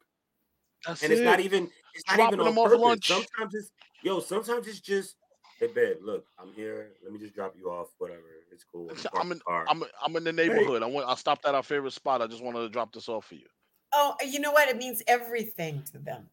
That's 0.86 1.02
and 1.02 1.12
it's 1.12 1.20
not 1.20 1.40
even 1.40 1.68
it's 1.94 2.04
not 2.08 2.16
Dropping 2.16 2.38
even 2.40 2.46
them 2.46 2.58
on 2.58 2.64
off 2.64 2.70
purpose. 2.70 2.80
lunch. 2.80 3.08
Sometimes 3.08 3.54
it's 3.54 3.70
yo. 4.02 4.20
Sometimes 4.20 4.66
it's 4.68 4.80
just 4.80 5.16
hey 5.60 5.66
babe, 5.66 5.96
look, 6.02 6.24
I'm 6.38 6.52
here. 6.54 6.92
Let 7.04 7.12
me 7.12 7.18
just 7.18 7.34
drop 7.34 7.54
you 7.58 7.70
off. 7.70 7.88
Whatever, 7.98 8.20
it's 8.50 8.64
cool. 8.64 8.86
It's- 8.90 9.04
Park 9.12 9.24
I'm 9.24 9.32
in. 9.32 9.40
I'm 9.68 9.84
I'm 10.02 10.16
in 10.16 10.24
the 10.24 10.32
neighborhood. 10.32 10.82
I 10.82 10.86
went. 10.86 11.06
I 11.08 11.14
stopped 11.16 11.44
at 11.46 11.54
our 11.54 11.62
favorite 11.62 11.92
spot. 11.92 12.22
I 12.22 12.26
just 12.26 12.42
wanted 12.42 12.60
to 12.60 12.68
drop 12.68 12.92
this 12.92 13.08
off 13.08 13.26
for 13.26 13.34
you. 13.34 13.46
Oh, 13.92 14.14
uh, 14.22 14.24
you 14.24 14.40
know 14.40 14.52
what? 14.52 14.68
It 14.68 14.78
means 14.78 15.02
everything 15.06 15.82
to 15.92 15.98
them. 15.98 16.28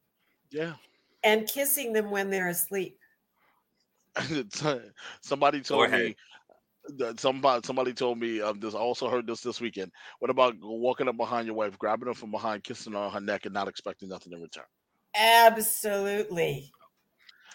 Yeah. 0.52 0.74
And 1.26 1.46
kissing 1.48 1.92
them 1.92 2.10
when 2.10 2.30
they're 2.30 2.48
asleep. 2.48 2.98
somebody 5.22 5.62
told 5.62 5.86
ahead. 5.88 6.00
me 6.00 6.08
that 6.10 6.16
somebody 7.18 7.62
somebody 7.66 7.94
told 7.94 8.20
me 8.20 8.42
um, 8.42 8.60
this. 8.60 8.76
I 8.76 8.80
also 8.80 9.10
heard 9.10 9.28
this 9.28 9.42
this 9.42 9.60
weekend. 9.62 9.92
What 10.20 10.30
about 10.32 10.56
walking 10.62 11.08
up 11.08 11.18
behind 11.18 11.46
your 11.48 11.56
wife, 11.56 11.78
grabbing 11.78 12.08
her 12.08 12.14
from 12.14 12.32
behind, 12.32 12.64
kissing 12.64 12.94
her 12.94 13.00
on 13.00 13.12
her 13.12 13.22
neck, 13.22 13.46
and 13.46 13.54
not 13.54 13.68
expecting 13.68 14.10
nothing 14.10 14.34
in 14.34 14.42
return? 14.42 14.66
Absolutely. 15.16 16.72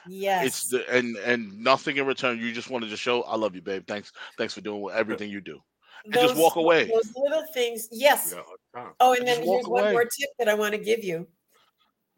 Yes. 0.06 0.46
It's 0.46 0.68
the 0.68 0.88
and 0.94 1.16
and 1.18 1.58
nothing 1.58 1.96
in 1.96 2.06
return. 2.06 2.38
You 2.38 2.52
just 2.52 2.68
want 2.70 2.88
to 2.88 2.96
show, 2.96 3.22
I 3.22 3.36
love 3.36 3.54
you, 3.54 3.62
babe. 3.62 3.84
Thanks, 3.86 4.12
thanks 4.36 4.52
for 4.52 4.60
doing 4.60 4.86
everything 4.94 5.30
you 5.30 5.40
do. 5.40 5.58
and 6.04 6.12
just 6.12 6.36
walk 6.36 6.56
away. 6.56 6.90
Those 6.92 7.12
little 7.16 7.44
things. 7.54 7.88
Yes. 7.90 8.32
Yeah, 8.34 8.40
all 8.42 8.54
the 8.74 8.80
time. 8.80 8.92
Oh, 9.00 9.12
and 9.14 9.24
Just 9.26 9.38
then 9.38 9.46
walk 9.46 9.56
here's 9.60 9.68
one 9.68 9.92
more 9.92 10.02
tip 10.04 10.28
that 10.38 10.48
I 10.48 10.54
want 10.54 10.72
to 10.72 10.78
give 10.78 11.02
you. 11.02 11.26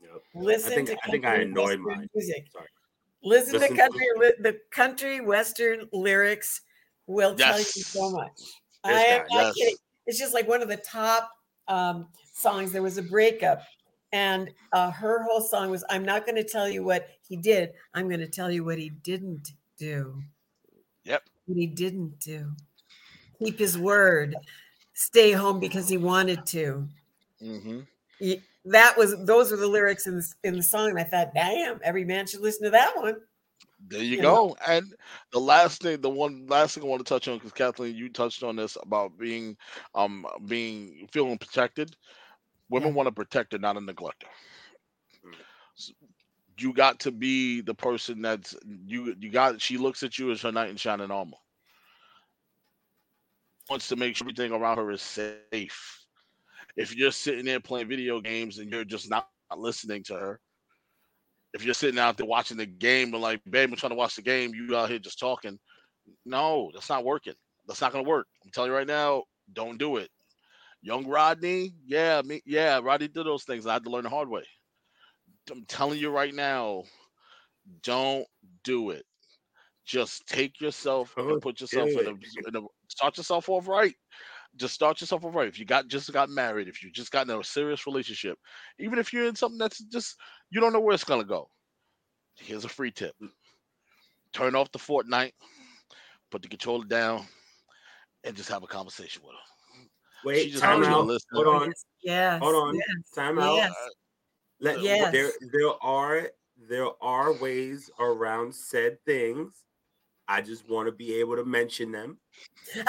Yep. 0.00 0.10
Listen 0.34 0.72
think- 0.72 0.88
to 0.88 0.98
I 1.04 1.10
think 1.10 1.24
I 1.24 1.28
country 1.36 1.44
annoyed 1.44 1.64
western 1.80 1.84
mine. 1.84 2.08
music. 2.14 2.44
Sorry. 2.52 2.66
Listen, 3.22 3.52
Listen 3.54 3.68
to 3.70 3.74
to- 3.76 3.80
country. 3.82 4.06
li- 4.16 4.32
the 4.40 4.58
country 4.72 5.20
western 5.20 5.88
lyrics 5.92 6.60
will 7.06 7.34
tell 7.34 7.58
you 7.58 7.64
so 7.64 8.10
much. 8.10 8.32
This 8.36 8.52
I 8.84 9.02
am 9.04 9.20
guy, 9.20 9.26
not 9.34 9.46
yes. 9.46 9.54
kidding. 9.56 9.76
It's 10.06 10.18
just 10.18 10.34
like 10.34 10.48
one 10.48 10.62
of 10.62 10.68
the 10.68 10.76
top 10.76 11.30
um, 11.68 12.08
songs. 12.34 12.72
There 12.72 12.82
was 12.82 12.98
a 12.98 13.02
breakup, 13.02 13.62
and 14.12 14.50
uh, 14.72 14.90
her 14.92 15.22
whole 15.24 15.40
song 15.40 15.70
was, 15.70 15.84
"I'm 15.90 16.04
not 16.04 16.24
going 16.26 16.36
to 16.36 16.44
tell 16.44 16.68
you 16.68 16.84
what 16.84 17.08
he 17.28 17.36
did. 17.36 17.72
I'm 17.94 18.08
going 18.08 18.20
to 18.20 18.28
tell 18.28 18.50
you 18.50 18.64
what 18.64 18.78
he 18.78 18.90
didn't 18.90 19.52
do." 19.78 20.22
Yep. 21.04 21.22
What 21.46 21.58
he 21.58 21.66
didn't 21.66 22.18
do. 22.20 22.52
Keep 23.38 23.58
his 23.58 23.78
word. 23.78 24.34
Stay 24.94 25.32
home 25.32 25.60
because 25.60 25.88
he 25.88 25.96
wanted 25.96 26.46
to. 26.46 26.88
hmm 27.40 27.80
Y- 28.20 28.42
That 28.64 28.96
was 28.96 29.14
those 29.26 29.50
were 29.50 29.56
the 29.56 29.68
lyrics 29.68 30.06
in 30.06 30.16
the, 30.16 30.26
in 30.42 30.56
the 30.56 30.62
song. 30.62 30.90
And 30.90 30.98
I 30.98 31.04
thought, 31.04 31.34
damn, 31.34 31.80
every 31.84 32.04
man 32.04 32.26
should 32.26 32.40
listen 32.40 32.64
to 32.64 32.70
that 32.70 32.96
one. 32.96 33.16
There 33.88 34.02
you 34.02 34.16
You 34.16 34.18
go. 34.18 34.56
And 34.66 34.94
the 35.32 35.40
last 35.40 35.82
thing, 35.82 36.00
the 36.00 36.10
one 36.10 36.46
last 36.46 36.74
thing 36.74 36.84
I 36.84 36.86
want 36.86 37.04
to 37.04 37.08
touch 37.08 37.28
on, 37.28 37.36
because 37.36 37.52
Kathleen, 37.52 37.94
you 37.96 38.08
touched 38.10 38.42
on 38.42 38.56
this 38.56 38.76
about 38.80 39.18
being, 39.18 39.56
um, 39.94 40.26
being 40.46 41.06
feeling 41.12 41.38
protected. 41.38 41.96
Women 42.68 42.94
Yeah. 42.94 42.94
want 42.94 43.08
a 43.08 43.12
protector, 43.12 43.58
not 43.58 43.76
a 43.76 43.80
neglector. 43.80 44.28
Mm. 45.24 45.44
S- 45.78 45.92
You 46.58 46.72
got 46.72 47.00
to 47.00 47.12
be 47.12 47.60
the 47.60 47.74
person 47.74 48.22
that's 48.22 48.54
you. 48.86 49.14
You 49.20 49.30
got. 49.30 49.60
She 49.60 49.76
looks 49.78 50.02
at 50.02 50.18
you 50.18 50.30
as 50.30 50.42
her 50.42 50.52
knight 50.52 50.70
in 50.70 50.76
shining 50.76 51.10
armor. 51.10 51.38
Wants 53.70 53.88
to 53.88 53.96
make 53.96 54.16
sure 54.16 54.24
everything 54.26 54.52
around 54.52 54.78
her 54.78 54.90
is 54.90 55.02
safe. 55.02 56.06
If 56.76 56.94
you're 56.96 57.10
sitting 57.12 57.44
there 57.46 57.60
playing 57.60 57.88
video 57.88 58.20
games 58.20 58.58
and 58.58 58.70
you're 58.70 58.84
just 58.84 59.10
not 59.10 59.28
listening 59.56 60.04
to 60.04 60.14
her, 60.14 60.40
if 61.56 61.64
you're 61.64 61.74
sitting 61.74 61.98
out 61.98 62.18
there 62.18 62.26
watching 62.26 62.58
the 62.58 62.66
game 62.66 63.14
and 63.14 63.22
like, 63.22 63.40
babe, 63.48 63.70
I'm 63.70 63.76
trying 63.76 63.90
to 63.90 63.96
watch 63.96 64.14
the 64.14 64.22
game, 64.22 64.54
you 64.54 64.76
out 64.76 64.90
here 64.90 64.98
just 64.98 65.18
talking. 65.18 65.58
No, 66.26 66.70
that's 66.74 66.90
not 66.90 67.04
working. 67.04 67.32
That's 67.66 67.80
not 67.80 67.92
gonna 67.92 68.08
work. 68.08 68.26
I'm 68.44 68.50
telling 68.50 68.70
you 68.70 68.76
right 68.76 68.86
now, 68.86 69.24
don't 69.54 69.78
do 69.78 69.96
it. 69.96 70.10
Young 70.82 71.06
Rodney, 71.06 71.72
yeah, 71.86 72.20
me, 72.22 72.42
yeah, 72.44 72.78
Rodney 72.82 73.08
did 73.08 73.24
those 73.24 73.44
things. 73.44 73.66
I 73.66 73.72
had 73.72 73.84
to 73.84 73.90
learn 73.90 74.04
the 74.04 74.10
hard 74.10 74.28
way. 74.28 74.44
I'm 75.50 75.64
telling 75.64 75.98
you 75.98 76.10
right 76.10 76.34
now, 76.34 76.82
don't 77.82 78.26
do 78.62 78.90
it. 78.90 79.04
Just 79.86 80.26
take 80.26 80.60
yourself 80.60 81.14
and 81.16 81.40
put 81.40 81.60
yourself 81.60 81.88
in 81.88 82.06
a, 82.06 82.10
in 82.10 82.56
a 82.56 82.60
start 82.88 83.16
yourself 83.16 83.48
off 83.48 83.66
right. 83.66 83.94
Just 84.56 84.74
start 84.74 85.00
yourself 85.00 85.24
off 85.24 85.34
right. 85.34 85.48
If 85.48 85.58
you 85.58 85.64
got 85.64 85.88
just 85.88 86.12
got 86.12 86.30
married, 86.30 86.68
if 86.68 86.82
you 86.82 86.90
just 86.90 87.12
got 87.12 87.28
in 87.28 87.38
a 87.38 87.44
serious 87.44 87.86
relationship, 87.86 88.38
even 88.78 88.98
if 88.98 89.12
you're 89.12 89.26
in 89.26 89.36
something 89.36 89.58
that's 89.58 89.78
just 89.78 90.16
you 90.50 90.60
don't 90.60 90.72
know 90.72 90.80
where 90.80 90.94
it's 90.94 91.04
gonna 91.04 91.24
go. 91.24 91.48
Here's 92.36 92.64
a 92.64 92.68
free 92.68 92.90
tip. 92.90 93.14
Turn 94.32 94.54
off 94.54 94.72
the 94.72 94.78
Fortnite, 94.78 95.32
put 96.30 96.42
the 96.42 96.48
controller 96.48 96.84
down, 96.84 97.24
and 98.24 98.36
just 98.36 98.50
have 98.50 98.62
a 98.62 98.66
conversation 98.66 99.22
with 99.24 99.34
her. 99.34 99.86
Wait, 100.24 100.50
just 100.50 100.62
time 100.62 100.82
wants 100.82 100.88
you 100.88 101.40
to 101.40 101.42
out. 101.42 101.46
Hold 101.46 101.62
on. 101.62 101.72
Yes. 102.02 102.40
Hold 102.42 102.54
on. 102.54 102.74
yes. 102.74 103.10
Time 103.14 103.38
out. 103.38 103.56
Yes. 103.56 103.72
Let, 104.60 104.80
Yes. 104.80 105.12
There, 105.12 105.30
there 105.52 105.72
are 105.82 106.30
there 106.68 106.88
are 107.00 107.32
ways 107.34 107.90
around 107.98 108.54
said 108.54 108.98
things. 109.04 109.65
I 110.28 110.40
just 110.40 110.68
want 110.68 110.86
to 110.88 110.92
be 110.92 111.14
able 111.14 111.36
to 111.36 111.44
mention 111.44 111.92
them. 111.92 112.18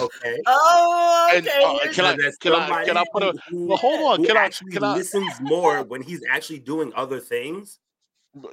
Okay. 0.00 0.38
oh, 0.46 1.30
And, 1.34 1.46
okay. 1.46 1.64
uh, 1.64 1.92
can 1.92 2.04
I- 2.04 2.16
can 2.40 2.52
I- 2.54 2.84
can 2.84 2.96
I 2.96 3.04
put 3.12 3.22
a- 3.24 3.34
who- 3.48 3.66
Well, 3.66 3.76
hold 3.76 4.00
on. 4.12 4.20
who 4.20 4.26
Can 4.28 4.36
I? 4.36 4.48
Can 4.48 4.84
I? 4.84 4.94
listens 4.94 5.40
more 5.40 5.82
when 5.82 6.02
he's 6.02 6.22
actually 6.30 6.60
doing 6.60 6.92
other 6.94 7.18
things? 7.18 7.80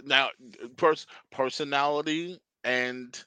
Now, 0.04 0.30
pers- 0.76 1.06
personality 1.32 2.40
and 2.64 3.24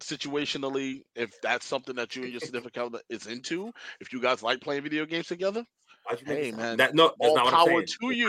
situationally, 0.00 1.02
if 1.16 1.30
that's 1.40 1.64
something 1.66 1.96
that 1.96 2.14
you 2.14 2.24
and 2.24 2.30
your 2.32 2.40
significant 2.40 2.86
other 2.86 3.00
is 3.08 3.26
into, 3.26 3.72
if 4.00 4.12
you 4.12 4.20
guys 4.20 4.42
like 4.42 4.60
playing 4.60 4.82
video 4.82 5.06
games 5.06 5.26
together, 5.26 5.60
Why'd 5.60 5.60
you 5.60 5.64
make 5.64 5.89
Hey, 6.08 6.48
it 6.48 6.54
sound- 6.54 6.56
man, 6.56 6.76
That, 6.78 6.94
no, 6.94 7.08
that's 7.08 7.16
all 7.20 7.36
not 7.36 7.44
what 7.44 7.54
I'm 7.54 7.58
power 7.60 7.66
saying. 7.68 7.80
to 7.80 7.86
That's 7.86 8.02
not- 8.02 8.16
you. 8.16 8.28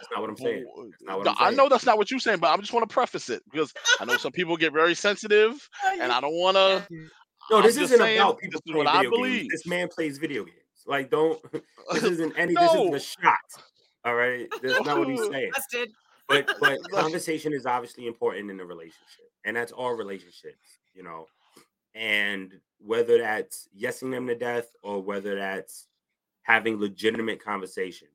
That's 0.00 0.10
not 0.12 0.20
what 0.20 0.30
I'm 0.30 0.36
saying. 0.36 0.64
not 1.02 1.18
what 1.18 1.28
I'm 1.28 1.34
I 1.38 1.44
saying. 1.46 1.56
know 1.56 1.68
that's 1.68 1.84
not 1.86 1.98
what 1.98 2.10
you're 2.10 2.20
saying, 2.20 2.38
but 2.38 2.48
I 2.50 2.56
just 2.56 2.72
want 2.72 2.88
to 2.88 2.92
preface 2.92 3.28
it 3.28 3.42
because 3.50 3.72
I 4.00 4.04
know 4.06 4.16
some 4.16 4.32
people 4.32 4.56
get 4.56 4.72
very 4.72 4.94
sensitive, 4.94 5.68
and 6.00 6.10
I 6.10 6.20
don't 6.20 6.34
want 6.34 6.56
to. 6.56 6.84
No, 7.50 7.58
I'm 7.58 7.62
this 7.64 7.76
isn't 7.76 7.98
saying, 7.98 8.18
about 8.18 8.38
people 8.38 8.60
this 8.60 8.66
is 8.66 8.72
playing 8.72 8.78
what 8.78 8.86
I 8.86 8.98
video 9.02 9.10
games. 9.10 9.20
believe. 9.22 9.50
This 9.50 9.66
man 9.66 9.88
plays 9.88 10.18
video 10.18 10.44
games. 10.44 10.56
Like, 10.86 11.10
don't. 11.10 11.40
This 11.92 12.04
isn't 12.04 12.32
any. 12.38 12.54
This 12.54 12.72
isn't 12.72 12.94
a 12.94 13.00
shot. 13.00 13.34
All 14.04 14.14
right, 14.14 14.48
that's 14.62 14.84
not 14.84 14.98
what 14.98 15.08
he's 15.08 15.26
saying. 15.28 15.50
Busted. 15.54 15.90
But 16.28 16.50
but 16.60 16.78
conversation 16.90 17.52
is 17.52 17.66
obviously 17.66 18.06
important 18.06 18.50
in 18.50 18.58
a 18.60 18.64
relationship, 18.64 19.26
and 19.44 19.54
that's 19.56 19.72
all 19.72 19.92
relationships, 19.92 20.78
you 20.94 21.02
know. 21.02 21.26
And 21.94 22.52
whether 22.78 23.18
that's 23.18 23.68
yesing 23.78 24.10
them 24.12 24.26
to 24.28 24.34
death 24.36 24.68
or 24.82 25.02
whether 25.02 25.34
that's 25.34 25.86
having 26.42 26.78
legitimate 26.78 27.42
conversations, 27.42 28.10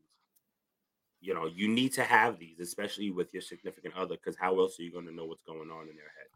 you 1.21 1.33
know, 1.33 1.47
you 1.47 1.67
need 1.67 1.93
to 1.93 2.03
have 2.03 2.37
these, 2.39 2.59
especially 2.59 3.09
with 3.11 3.33
your 3.33 3.41
significant 3.41 3.95
other, 3.95 4.15
because 4.15 4.35
how 4.37 4.59
else 4.59 4.79
are 4.79 4.83
you 4.83 4.91
going 4.91 5.05
to 5.07 5.13
know 5.13 5.25
what's 5.25 5.41
going 5.43 5.71
on 5.71 5.89
in 5.89 5.95
their 5.95 6.11
head? 6.15 6.27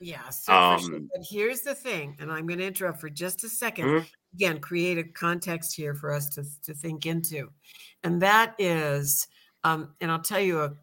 Yeah, 0.00 0.28
so 0.30 0.60
for 0.60 0.78
sure. 0.78 0.98
Um, 0.98 1.08
But 1.14 1.24
here's 1.30 1.60
the 1.60 1.74
thing, 1.74 2.16
and 2.18 2.30
I'm 2.30 2.46
going 2.46 2.58
to 2.58 2.66
interrupt 2.66 3.00
for 3.00 3.08
just 3.08 3.44
a 3.44 3.48
2nd 3.48 3.84
Mhm. 3.86 4.06
Again, 4.34 4.60
create 4.60 4.98
a 4.98 5.04
context 5.04 5.76
here 5.76 5.94
for 5.94 6.10
us 6.10 6.28
to, 6.30 6.44
to 6.64 6.74
think 6.74 7.06
into. 7.06 7.52
And 8.02 8.20
that 8.20 8.56
is, 8.58 9.28
um, 9.62 9.94
and 10.00 10.10
I'll 10.10 10.20
tell 10.20 10.40
you 10.40 10.60
a, 10.60 10.76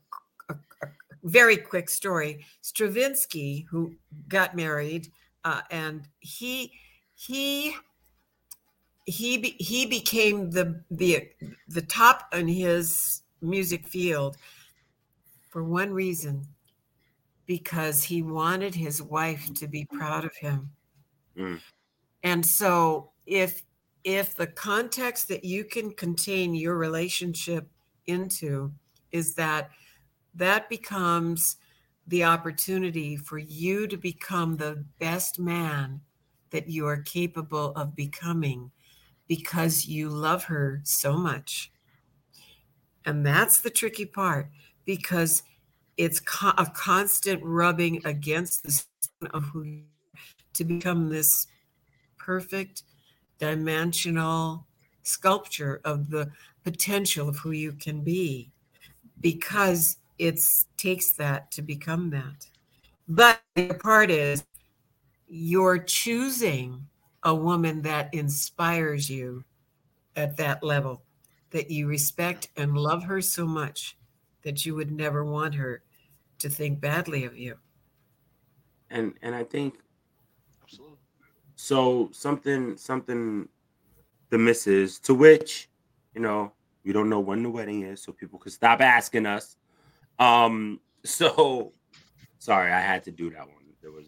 a, 0.50 0.56
a 0.84 0.88
very 1.24 1.58
quick 1.58 1.90
story. 1.90 2.46
Stravinsky, 2.62 3.68
who 3.70 3.98
got 4.30 4.56
married, 4.56 5.12
uh, 5.44 5.62
and 5.70 6.08
he 6.20 6.72
he 7.14 7.76
he 9.06 9.38
be, 9.38 9.50
he 9.60 9.86
became 9.86 10.52
the 10.52 10.82
the 10.92 11.30
the 11.68 11.82
top 11.82 12.34
in 12.34 12.48
his 12.48 13.22
music 13.42 13.88
field 13.88 14.38
for 15.50 15.64
one 15.64 15.92
reason 15.92 16.48
because 17.46 18.04
he 18.04 18.22
wanted 18.22 18.76
his 18.76 19.02
wife 19.02 19.54
to 19.56 19.68
be 19.68 19.86
proud 19.86 20.24
of 20.24 20.36
him. 20.36 20.72
Mm. 21.38 21.60
And 22.24 22.46
so 22.46 23.12
if 23.26 23.64
if 24.04 24.36
the 24.36 24.48
context 24.48 25.28
that 25.28 25.44
you 25.44 25.64
can 25.64 25.92
contain 25.92 26.56
your 26.56 26.78
relationship 26.78 27.68
into 28.06 28.72
is 29.12 29.36
that 29.36 29.72
that 30.36 30.70
becomes 30.70 31.58
the 32.08 32.24
opportunity 32.24 33.16
for 33.16 33.38
you 33.38 33.88
to 33.88 33.98
become 33.98 34.58
the 34.58 34.84
best 35.00 35.40
man 35.40 36.02
that 36.50 36.70
you 36.70 36.88
are 36.88 36.98
capable 36.98 37.72
of 37.76 37.96
becoming 37.96 38.72
because 39.32 39.86
you 39.86 40.10
love 40.10 40.44
her 40.44 40.82
so 40.84 41.14
much. 41.14 41.72
And 43.06 43.26
that's 43.26 43.60
the 43.60 43.70
tricky 43.70 44.04
part 44.06 44.50
because 44.84 45.44
it's 45.96 46.20
co- 46.20 46.52
a 46.58 46.66
constant 46.66 47.42
rubbing 47.42 48.06
against 48.06 48.64
the 48.64 49.30
of 49.34 49.46
who 49.46 49.64
you 49.64 49.84
to 50.54 50.66
become 50.66 51.08
this 51.08 51.48
perfect 52.18 52.84
dimensional 53.40 54.68
sculpture 55.04 55.80
of 55.86 56.10
the 56.10 56.30
potential 56.66 57.30
of 57.30 57.38
who 57.38 57.52
you 57.52 57.72
can 57.72 58.02
be 58.02 58.52
because 59.22 59.96
it 60.20 60.42
takes 60.76 61.12
that 61.12 61.52
to 61.52 61.62
become 61.62 62.10
that. 62.10 62.50
But 63.08 63.42
the 63.56 63.76
part 63.76 64.12
is 64.12 64.44
you're 65.30 65.78
choosing 65.80 66.86
a 67.24 67.34
woman 67.34 67.82
that 67.84 68.14
inspires 68.14 69.10
you 69.10 69.44
at 70.16 70.38
that 70.38 70.64
level, 70.64 71.04
that 71.52 71.70
you 71.70 71.88
respect 71.88 72.50
and 72.58 72.78
love 72.78 73.04
her 73.04 73.22
so 73.22 73.46
much 73.46 73.98
that 74.44 74.66
you 74.66 74.76
would 74.76 74.92
never 74.92 75.24
want 75.24 75.56
her 75.56 75.84
to 76.40 76.50
think 76.50 76.80
badly 76.80 77.26
of 77.26 77.38
you. 77.38 77.56
And 78.90 79.14
and 79.22 79.34
I 79.36 79.44
think 79.44 79.76
Absolutely. 80.64 80.98
so 81.56 82.10
something 82.12 82.76
something 82.76 83.48
the 84.30 84.38
misses 84.38 85.00
to 85.00 85.14
which, 85.14 85.70
you 86.16 86.22
know, 86.22 86.52
we 86.84 86.92
don't 86.94 87.10
know 87.10 87.20
when 87.20 87.44
the 87.44 87.50
wedding 87.50 87.84
is, 87.84 88.02
so 88.02 88.12
people 88.12 88.40
could 88.40 88.52
stop 88.52 88.82
asking 88.82 89.26
us. 89.26 89.58
Um, 90.20 90.80
so 91.06 91.74
sorry, 92.40 92.72
I 92.72 92.80
had 92.80 93.04
to 93.06 93.12
do 93.12 93.30
that 93.30 93.48
one. 93.48 93.58
There 93.82 93.92
was 93.92 94.08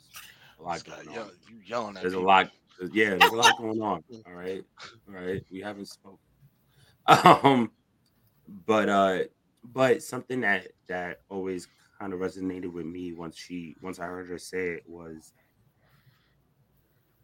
a 0.59 0.63
lot 0.63 0.83
going 0.83 1.07
on. 1.09 1.31
You 1.47 1.59
yelling 1.65 1.95
at 1.95 2.01
There's 2.01 2.13
people. 2.13 2.25
a 2.25 2.27
lot. 2.27 2.51
Yeah, 2.91 3.15
there's 3.15 3.31
a 3.31 3.35
lot 3.35 3.57
going 3.57 3.81
on. 3.81 4.03
All 4.27 4.33
right, 4.33 4.63
all 5.07 5.13
right. 5.13 5.43
We 5.51 5.61
haven't 5.61 5.87
spoken. 5.87 6.17
Um, 7.07 7.71
but 8.65 8.89
uh, 8.89 9.19
but 9.63 10.01
something 10.03 10.41
that 10.41 10.67
that 10.87 11.19
always 11.29 11.67
kind 11.99 12.13
of 12.13 12.19
resonated 12.19 12.71
with 12.71 12.85
me 12.85 13.13
once 13.13 13.37
she 13.37 13.75
once 13.81 13.99
I 13.99 14.05
heard 14.05 14.29
her 14.29 14.37
say 14.37 14.69
it 14.69 14.83
was 14.87 15.33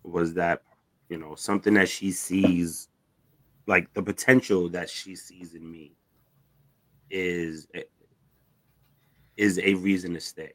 was 0.03 0.33
that 0.35 0.61
you 1.09 1.17
know 1.17 1.35
something 1.35 1.73
that 1.75 1.89
she 1.89 2.11
sees 2.11 2.89
like 3.67 3.93
the 3.93 4.01
potential 4.01 4.69
that 4.69 4.89
she 4.89 5.15
sees 5.15 5.55
in 5.55 5.69
me 5.69 5.93
is 7.09 7.67
is 9.37 9.59
a 9.59 9.73
reason 9.75 10.13
to 10.13 10.19
stay. 10.19 10.51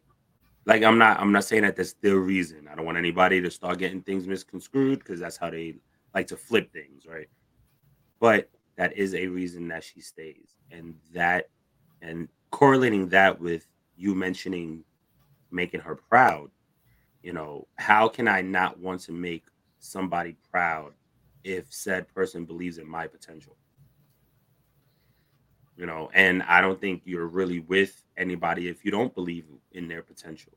Like 0.66 0.82
I'm 0.82 0.98
not 0.98 1.20
I'm 1.20 1.32
not 1.32 1.44
saying 1.44 1.62
that 1.62 1.76
that's 1.76 1.94
the 1.94 2.16
reason. 2.16 2.68
I 2.70 2.74
don't 2.74 2.86
want 2.86 2.98
anybody 2.98 3.40
to 3.40 3.50
start 3.50 3.78
getting 3.78 4.02
things 4.02 4.26
misconstrued 4.26 5.00
because 5.00 5.20
that's 5.20 5.36
how 5.36 5.50
they 5.50 5.76
like 6.14 6.26
to 6.28 6.36
flip 6.36 6.72
things, 6.72 7.06
right? 7.06 7.28
But 8.20 8.50
that 8.76 8.96
is 8.96 9.14
a 9.14 9.26
reason 9.26 9.68
that 9.68 9.84
she 9.84 10.00
stays. 10.00 10.56
And 10.70 10.94
that 11.12 11.48
and 12.02 12.28
correlating 12.50 13.08
that 13.10 13.38
with 13.40 13.66
you 13.96 14.14
mentioning 14.14 14.84
making 15.50 15.80
her 15.80 15.94
proud, 15.94 16.50
you 17.22 17.32
know, 17.32 17.66
how 17.76 18.08
can 18.08 18.26
I 18.26 18.40
not 18.40 18.78
want 18.78 19.00
to 19.02 19.12
make 19.12 19.44
somebody 19.78 20.36
proud 20.50 20.92
if 21.44 21.66
said 21.72 22.08
person 22.14 22.44
believes 22.44 22.78
in 22.78 22.88
my 22.88 23.06
potential. 23.06 23.56
You 25.76 25.86
know, 25.86 26.10
and 26.14 26.42
I 26.44 26.60
don't 26.60 26.80
think 26.80 27.02
you're 27.04 27.26
really 27.26 27.60
with 27.60 28.04
anybody 28.16 28.68
if 28.68 28.84
you 28.84 28.90
don't 28.90 29.14
believe 29.14 29.46
in 29.72 29.88
their 29.88 30.02
potential 30.02 30.52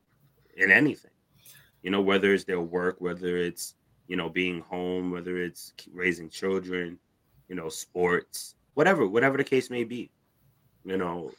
in 0.56 0.70
anything. 0.70 1.10
You 1.82 1.90
know, 1.90 2.00
whether 2.00 2.32
it's 2.32 2.44
their 2.44 2.60
work, 2.60 2.96
whether 3.00 3.36
it's, 3.36 3.74
you 4.06 4.16
know, 4.16 4.28
being 4.28 4.60
home, 4.60 5.10
whether 5.10 5.38
it's 5.38 5.72
raising 5.92 6.28
children, 6.28 6.98
you 7.48 7.56
know, 7.56 7.68
sports, 7.68 8.54
whatever, 8.74 9.06
whatever 9.06 9.36
the 9.36 9.44
case 9.44 9.70
may 9.70 9.84
be. 9.84 10.10
You 10.84 10.96
know, 10.96 11.32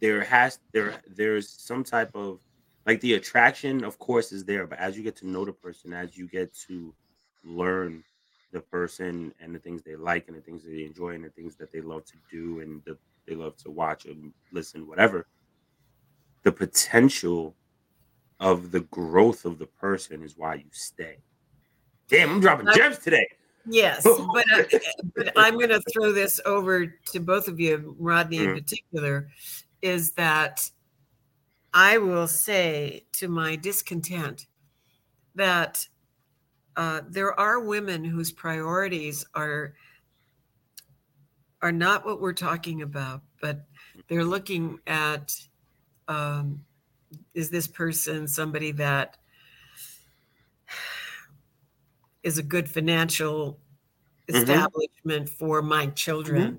there 0.00 0.22
has 0.22 0.58
there 0.72 1.00
there's 1.08 1.48
some 1.48 1.82
type 1.84 2.10
of 2.14 2.40
like 2.86 3.00
the 3.00 3.14
attraction 3.14 3.84
of 3.84 3.98
course 3.98 4.32
is 4.32 4.44
there 4.44 4.66
but 4.66 4.78
as 4.78 4.96
you 4.96 5.02
get 5.02 5.16
to 5.16 5.26
know 5.26 5.44
the 5.44 5.52
person 5.52 5.92
as 5.92 6.16
you 6.16 6.26
get 6.28 6.54
to 6.54 6.94
learn 7.44 8.02
the 8.52 8.60
person 8.60 9.32
and 9.40 9.54
the 9.54 9.58
things 9.58 9.82
they 9.82 9.96
like 9.96 10.28
and 10.28 10.36
the 10.36 10.40
things 10.40 10.64
they 10.64 10.84
enjoy 10.84 11.10
and 11.10 11.24
the 11.24 11.30
things 11.30 11.56
that 11.56 11.70
they 11.72 11.80
love 11.80 12.04
to 12.06 12.14
do 12.30 12.60
and 12.60 12.82
the, 12.84 12.96
they 13.28 13.34
love 13.34 13.56
to 13.58 13.70
watch 13.70 14.06
and 14.06 14.32
listen, 14.52 14.86
whatever. 14.86 15.26
The 16.44 16.52
potential 16.52 17.54
of 18.40 18.70
the 18.70 18.80
growth 18.80 19.44
of 19.44 19.58
the 19.58 19.66
person 19.66 20.22
is 20.22 20.36
why 20.36 20.54
you 20.54 20.68
stay. 20.70 21.18
Damn, 22.08 22.30
I'm 22.30 22.40
dropping 22.40 22.68
gems 22.74 22.98
today. 22.98 23.26
Yes, 23.66 24.02
but, 24.02 24.44
I, 24.50 24.80
but 25.14 25.32
I'm 25.36 25.54
going 25.54 25.68
to 25.68 25.82
throw 25.92 26.12
this 26.12 26.40
over 26.46 26.86
to 26.86 27.20
both 27.20 27.48
of 27.48 27.60
you, 27.60 27.94
Rodney 27.98 28.38
mm-hmm. 28.38 28.50
in 28.50 28.62
particular, 28.62 29.28
is 29.82 30.12
that 30.12 30.70
I 31.74 31.98
will 31.98 32.26
say 32.26 33.04
to 33.12 33.28
my 33.28 33.56
discontent 33.56 34.46
that 35.34 35.86
uh, 36.76 37.02
there 37.08 37.38
are 37.38 37.60
women 37.60 38.04
whose 38.04 38.32
priorities 38.32 39.26
are 39.34 39.74
are 41.62 41.72
not 41.72 42.06
what 42.06 42.20
we're 42.20 42.32
talking 42.32 42.82
about, 42.82 43.22
but 43.40 43.66
they're 44.08 44.24
looking 44.24 44.78
at 44.86 45.34
um, 46.06 46.64
is 47.34 47.50
this 47.50 47.66
person 47.66 48.26
somebody 48.28 48.72
that 48.72 49.16
is 52.22 52.38
a 52.38 52.42
good 52.42 52.68
financial 52.68 53.58
mm-hmm. 54.28 54.36
establishment 54.36 55.26
mm-hmm. 55.26 55.34
for 55.36 55.62
my 55.62 55.86
children 55.88 56.42
mm-hmm. 56.42 56.56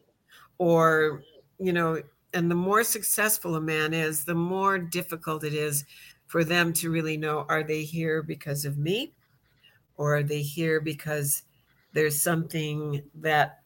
or 0.58 1.24
you 1.60 1.74
know 1.74 2.02
and 2.34 2.50
the 2.50 2.56
more 2.56 2.84
successful 2.84 3.56
a 3.56 3.62
man 3.62 3.94
is 3.94 4.24
the 4.24 4.36
more 4.36 4.78
difficult 4.78 5.44
it 5.44 5.54
is 5.54 5.86
for 6.28 6.44
them 6.44 6.72
to 6.74 6.92
really 6.92 7.18
know 7.18 7.46
are 7.50 7.64
they 7.64 7.84
here 7.84 8.22
because 8.22 8.66
of 8.66 8.78
me 8.78 9.14
or 9.98 10.16
are 10.16 10.24
they 10.24 10.42
here 10.42 10.80
because 10.80 11.44
there's 11.94 12.22
something 12.22 13.02
that 13.16 13.59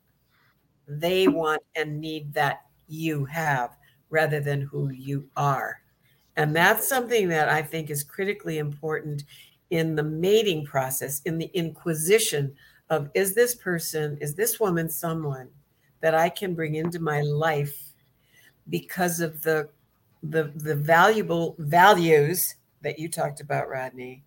they 0.87 1.27
want 1.27 1.61
and 1.75 1.99
need 1.99 2.33
that 2.33 2.61
you 2.87 3.25
have 3.25 3.71
rather 4.09 4.39
than 4.39 4.61
who 4.61 4.89
you 4.89 5.29
are? 5.35 5.79
And 6.35 6.55
that's 6.55 6.87
something 6.87 7.29
that 7.29 7.49
I 7.49 7.61
think 7.61 7.89
is 7.89 8.03
critically 8.03 8.57
important 8.57 9.23
in 9.69 9.95
the 9.95 10.03
mating 10.03 10.65
process, 10.65 11.21
in 11.25 11.37
the 11.37 11.49
inquisition 11.53 12.53
of 12.89 13.09
is 13.13 13.33
this 13.33 13.55
person, 13.55 14.17
is 14.21 14.35
this 14.35 14.59
woman 14.59 14.89
someone 14.89 15.49
that 16.01 16.13
I 16.13 16.29
can 16.29 16.53
bring 16.53 16.75
into 16.75 16.99
my 16.99 17.21
life 17.21 17.93
because 18.69 19.19
of 19.19 19.41
the 19.41 19.69
the 20.21 20.51
the 20.55 20.75
valuable 20.75 21.55
values 21.59 22.55
that 22.81 22.99
you 22.99 23.09
talked 23.09 23.41
about, 23.41 23.69
Rodney, 23.69 24.23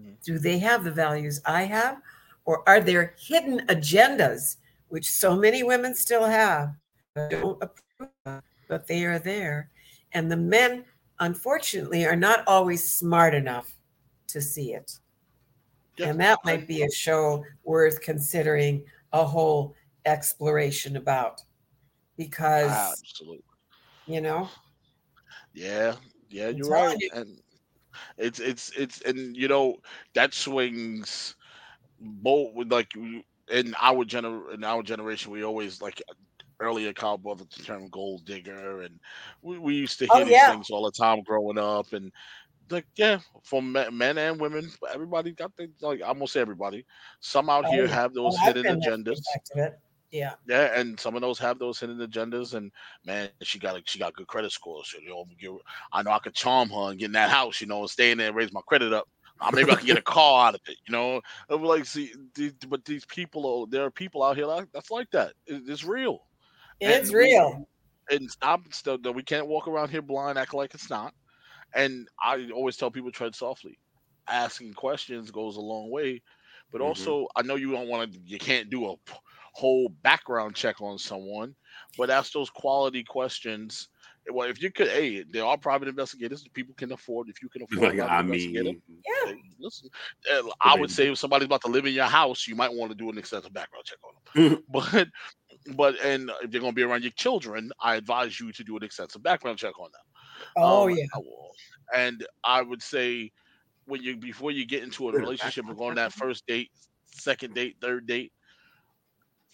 mm. 0.00 0.14
do 0.24 0.38
they 0.38 0.58
have 0.58 0.84
the 0.84 0.90
values 0.90 1.40
I 1.44 1.62
have? 1.62 2.00
Or 2.44 2.66
are 2.68 2.80
there 2.80 3.14
hidden 3.18 3.66
agendas, 3.68 4.56
which 4.94 5.10
so 5.10 5.34
many 5.34 5.64
women 5.64 5.92
still 5.92 6.22
have, 6.22 6.72
don't 7.28 7.60
approve 7.60 8.10
of, 8.26 8.42
but 8.68 8.86
they 8.86 9.04
are 9.04 9.18
there? 9.18 9.68
And 10.12 10.30
the 10.30 10.36
men, 10.36 10.84
unfortunately, 11.18 12.06
are 12.06 12.14
not 12.14 12.44
always 12.46 12.96
smart 12.96 13.34
enough 13.34 13.74
to 14.28 14.40
see 14.40 14.72
it. 14.72 15.00
And 15.98 16.20
that 16.20 16.38
might 16.44 16.68
be 16.68 16.84
a 16.84 16.90
show 16.92 17.44
worth 17.64 18.02
considering 18.02 18.84
a 19.12 19.24
whole 19.24 19.74
exploration 20.06 20.96
about 20.96 21.40
because 22.16 22.70
absolutely 22.70 23.42
you 24.06 24.20
know 24.20 24.48
yeah 25.54 25.94
yeah 26.28 26.48
you're 26.50 26.68
right 26.68 26.98
you. 27.00 27.10
and 27.14 27.40
it's 28.18 28.38
it's 28.38 28.70
it's 28.76 29.00
and 29.00 29.34
you 29.34 29.48
know 29.48 29.76
that 30.14 30.34
swings 30.34 31.36
both 31.98 32.52
with 32.54 32.70
like 32.70 32.92
in 33.50 33.74
our 33.80 34.04
gener 34.04 34.52
in 34.54 34.64
our 34.64 34.82
generation 34.82 35.30
we 35.30 35.44
always 35.44 35.82
like 35.82 36.02
earlier 36.60 36.92
Kyle 36.92 37.18
brought 37.18 37.38
the 37.38 37.62
term 37.62 37.88
gold 37.88 38.24
digger 38.24 38.82
and 38.82 38.98
we, 39.42 39.58
we 39.58 39.74
used 39.74 39.98
to 39.98 40.06
oh, 40.10 40.18
hear 40.18 40.26
oh, 40.26 40.28
yeah. 40.28 40.46
these 40.46 40.54
things 40.54 40.70
all 40.70 40.84
the 40.84 40.92
time 40.92 41.22
growing 41.22 41.58
up 41.58 41.92
and 41.92 42.12
like 42.70 42.86
yeah 42.96 43.18
for 43.42 43.60
men 43.62 44.16
and 44.16 44.40
women 44.40 44.70
everybody 44.92 45.32
got 45.32 45.54
things 45.56 45.74
like 45.82 46.00
almost 46.02 46.36
everybody 46.36 46.86
some 47.20 47.50
out 47.50 47.64
oh, 47.66 47.70
here 47.70 47.86
have 47.86 48.14
those 48.14 48.34
oh, 48.40 48.44
hidden 48.46 48.64
agendas 48.64 49.20
yeah. 50.14 50.34
Yeah, 50.46 50.78
and 50.78 50.98
some 50.98 51.16
of 51.16 51.22
those 51.22 51.40
have 51.40 51.58
those 51.58 51.80
hidden 51.80 51.98
agendas, 51.98 52.54
and 52.54 52.70
man, 53.04 53.30
she 53.42 53.58
got 53.58 53.82
she 53.84 53.98
got 53.98 54.14
good 54.14 54.28
credit 54.28 54.52
scores. 54.52 54.92
So, 54.92 55.00
you 55.00 55.08
know, 55.08 55.60
I 55.92 56.04
know 56.04 56.12
I 56.12 56.20
could 56.20 56.34
charm 56.34 56.68
her 56.68 56.90
and 56.90 56.98
get 57.00 57.06
in 57.06 57.12
that 57.12 57.30
house, 57.30 57.60
you 57.60 57.66
know, 57.66 57.80
and 57.80 57.90
stay 57.90 58.12
in 58.12 58.18
there 58.18 58.28
and 58.28 58.36
raise 58.36 58.52
my 58.52 58.60
credit 58.64 58.92
up. 58.92 59.08
Uh, 59.40 59.50
maybe 59.52 59.70
I 59.70 59.76
can 59.76 59.86
get 59.86 59.98
a 59.98 60.02
car 60.02 60.48
out 60.48 60.54
of 60.54 60.60
it, 60.66 60.78
you 60.86 60.92
know. 60.92 61.20
I'm 61.48 61.62
like, 61.62 61.84
see, 61.86 62.12
these, 62.34 62.52
but 62.68 62.84
these 62.84 63.04
people, 63.04 63.66
there 63.66 63.84
are 63.84 63.90
people 63.90 64.22
out 64.22 64.36
here 64.36 64.46
like, 64.46 64.68
that's 64.72 64.90
like 64.90 65.10
that. 65.10 65.34
It, 65.46 65.62
it's 65.68 65.84
real. 65.84 66.20
It's 66.80 67.10
and 67.10 67.14
real. 67.14 67.66
and 68.10 68.30
stop. 68.30 68.72
Still, 68.72 68.98
we 69.14 69.22
can't 69.22 69.46
walk 69.48 69.68
around 69.68 69.90
here 69.90 70.02
blind, 70.02 70.38
act 70.38 70.54
like 70.54 70.74
it's 70.74 70.90
not. 70.90 71.14
And 71.74 72.08
I 72.22 72.50
always 72.50 72.76
tell 72.76 72.90
people 72.90 73.12
tread 73.12 73.34
softly. 73.34 73.78
Asking 74.28 74.74
questions 74.74 75.30
goes 75.30 75.56
a 75.56 75.60
long 75.60 75.90
way, 75.90 76.22
but 76.72 76.80
Mhm. 76.80 76.86
also 76.86 77.28
I 77.36 77.42
know 77.42 77.56
you 77.56 77.72
don't 77.72 77.88
want 77.88 78.12
to. 78.12 78.20
You 78.24 78.38
can't 78.38 78.70
do 78.70 78.90
a 78.90 78.96
whole 79.54 79.88
background 79.88 80.56
check 80.56 80.80
on 80.80 80.98
someone, 80.98 81.54
but 81.98 82.10
ask 82.10 82.32
those 82.32 82.50
quality 82.50 83.04
questions. 83.04 83.88
Well, 84.32 84.48
if 84.48 84.62
you 84.62 84.70
could, 84.70 84.88
hey, 84.88 85.24
there 85.30 85.44
are 85.44 85.58
private 85.58 85.88
investigators. 85.88 86.46
People 86.54 86.74
can 86.76 86.92
afford. 86.92 87.28
If 87.28 87.42
you 87.42 87.48
can 87.48 87.62
afford, 87.62 87.78
a 87.78 87.86
Like, 87.88 87.98
private 87.98 88.14
I 88.14 88.22
investigator, 88.22 88.64
mean, 88.64 88.82
Yeah. 89.26 89.34
listen. 89.58 89.90
I 90.60 90.76
would 90.76 90.90
say 90.90 91.10
if 91.10 91.18
somebody's 91.18 91.46
about 91.46 91.62
to 91.62 91.68
live 91.68 91.86
in 91.86 91.92
your 91.92 92.06
house, 92.06 92.46
you 92.46 92.54
might 92.54 92.72
want 92.72 92.90
to 92.90 92.96
do 92.96 93.10
an 93.10 93.18
extensive 93.18 93.52
background 93.52 93.84
check 93.84 93.98
on 94.04 94.14
them. 94.14 94.64
but, 94.68 95.08
but, 95.76 96.00
and 96.02 96.30
if 96.42 96.50
they're 96.50 96.60
going 96.60 96.72
to 96.72 96.76
be 96.76 96.82
around 96.82 97.02
your 97.02 97.12
children, 97.12 97.70
I 97.80 97.96
advise 97.96 98.40
you 98.40 98.52
to 98.52 98.64
do 98.64 98.76
an 98.76 98.82
extensive 98.82 99.22
background 99.22 99.58
check 99.58 99.78
on 99.78 99.90
them. 99.92 100.56
Oh 100.56 100.88
Um, 100.88 100.96
yeah. 100.96 101.06
And 101.94 102.26
I 102.42 102.62
would 102.62 102.82
say 102.82 103.30
when 103.86 104.02
you 104.02 104.16
before 104.16 104.50
you 104.50 104.66
get 104.66 104.82
into 104.82 105.08
a 105.08 105.12
relationship 105.12 105.66
or 105.68 105.74
go 105.74 105.84
on 105.84 105.96
that 105.96 106.12
first 106.12 106.46
date, 106.46 106.70
second 107.04 107.54
date, 107.54 107.76
third 107.80 108.06
date, 108.06 108.32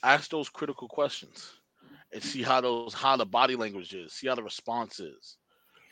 ask 0.03 0.31
those 0.31 0.49
critical 0.49 0.89
questions 0.89 1.60
and 2.13 2.23
see 2.23 2.43
how 2.43 2.61
those 2.61 2.95
how 2.95 3.17
the 3.17 3.27
body 3.27 3.57
language 3.57 3.95
is, 3.95 4.13
see 4.15 4.27
how 4.27 4.35
the 4.35 4.43
response 4.43 5.01
is, 5.01 5.37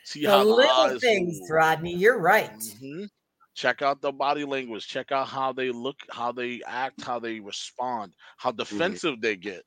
see 0.03 0.23
The 0.23 0.29
how 0.29 0.43
the 0.43 0.49
little 0.49 0.99
things, 0.99 1.39
move. 1.39 1.49
Rodney. 1.49 1.95
You're 1.95 2.19
right. 2.19 2.51
Mhm. 2.59 3.07
Check 3.55 3.81
out 3.81 4.01
the 4.01 4.11
body 4.11 4.45
language. 4.45 4.87
Check 4.87 5.11
out 5.11 5.27
how 5.27 5.51
they 5.51 5.69
look, 5.71 5.97
how 6.11 6.31
they 6.31 6.61
act, 6.65 7.01
how 7.01 7.19
they 7.19 7.39
respond, 7.39 8.13
how 8.37 8.51
defensive 8.51 9.19
they 9.21 9.35
get. 9.35 9.63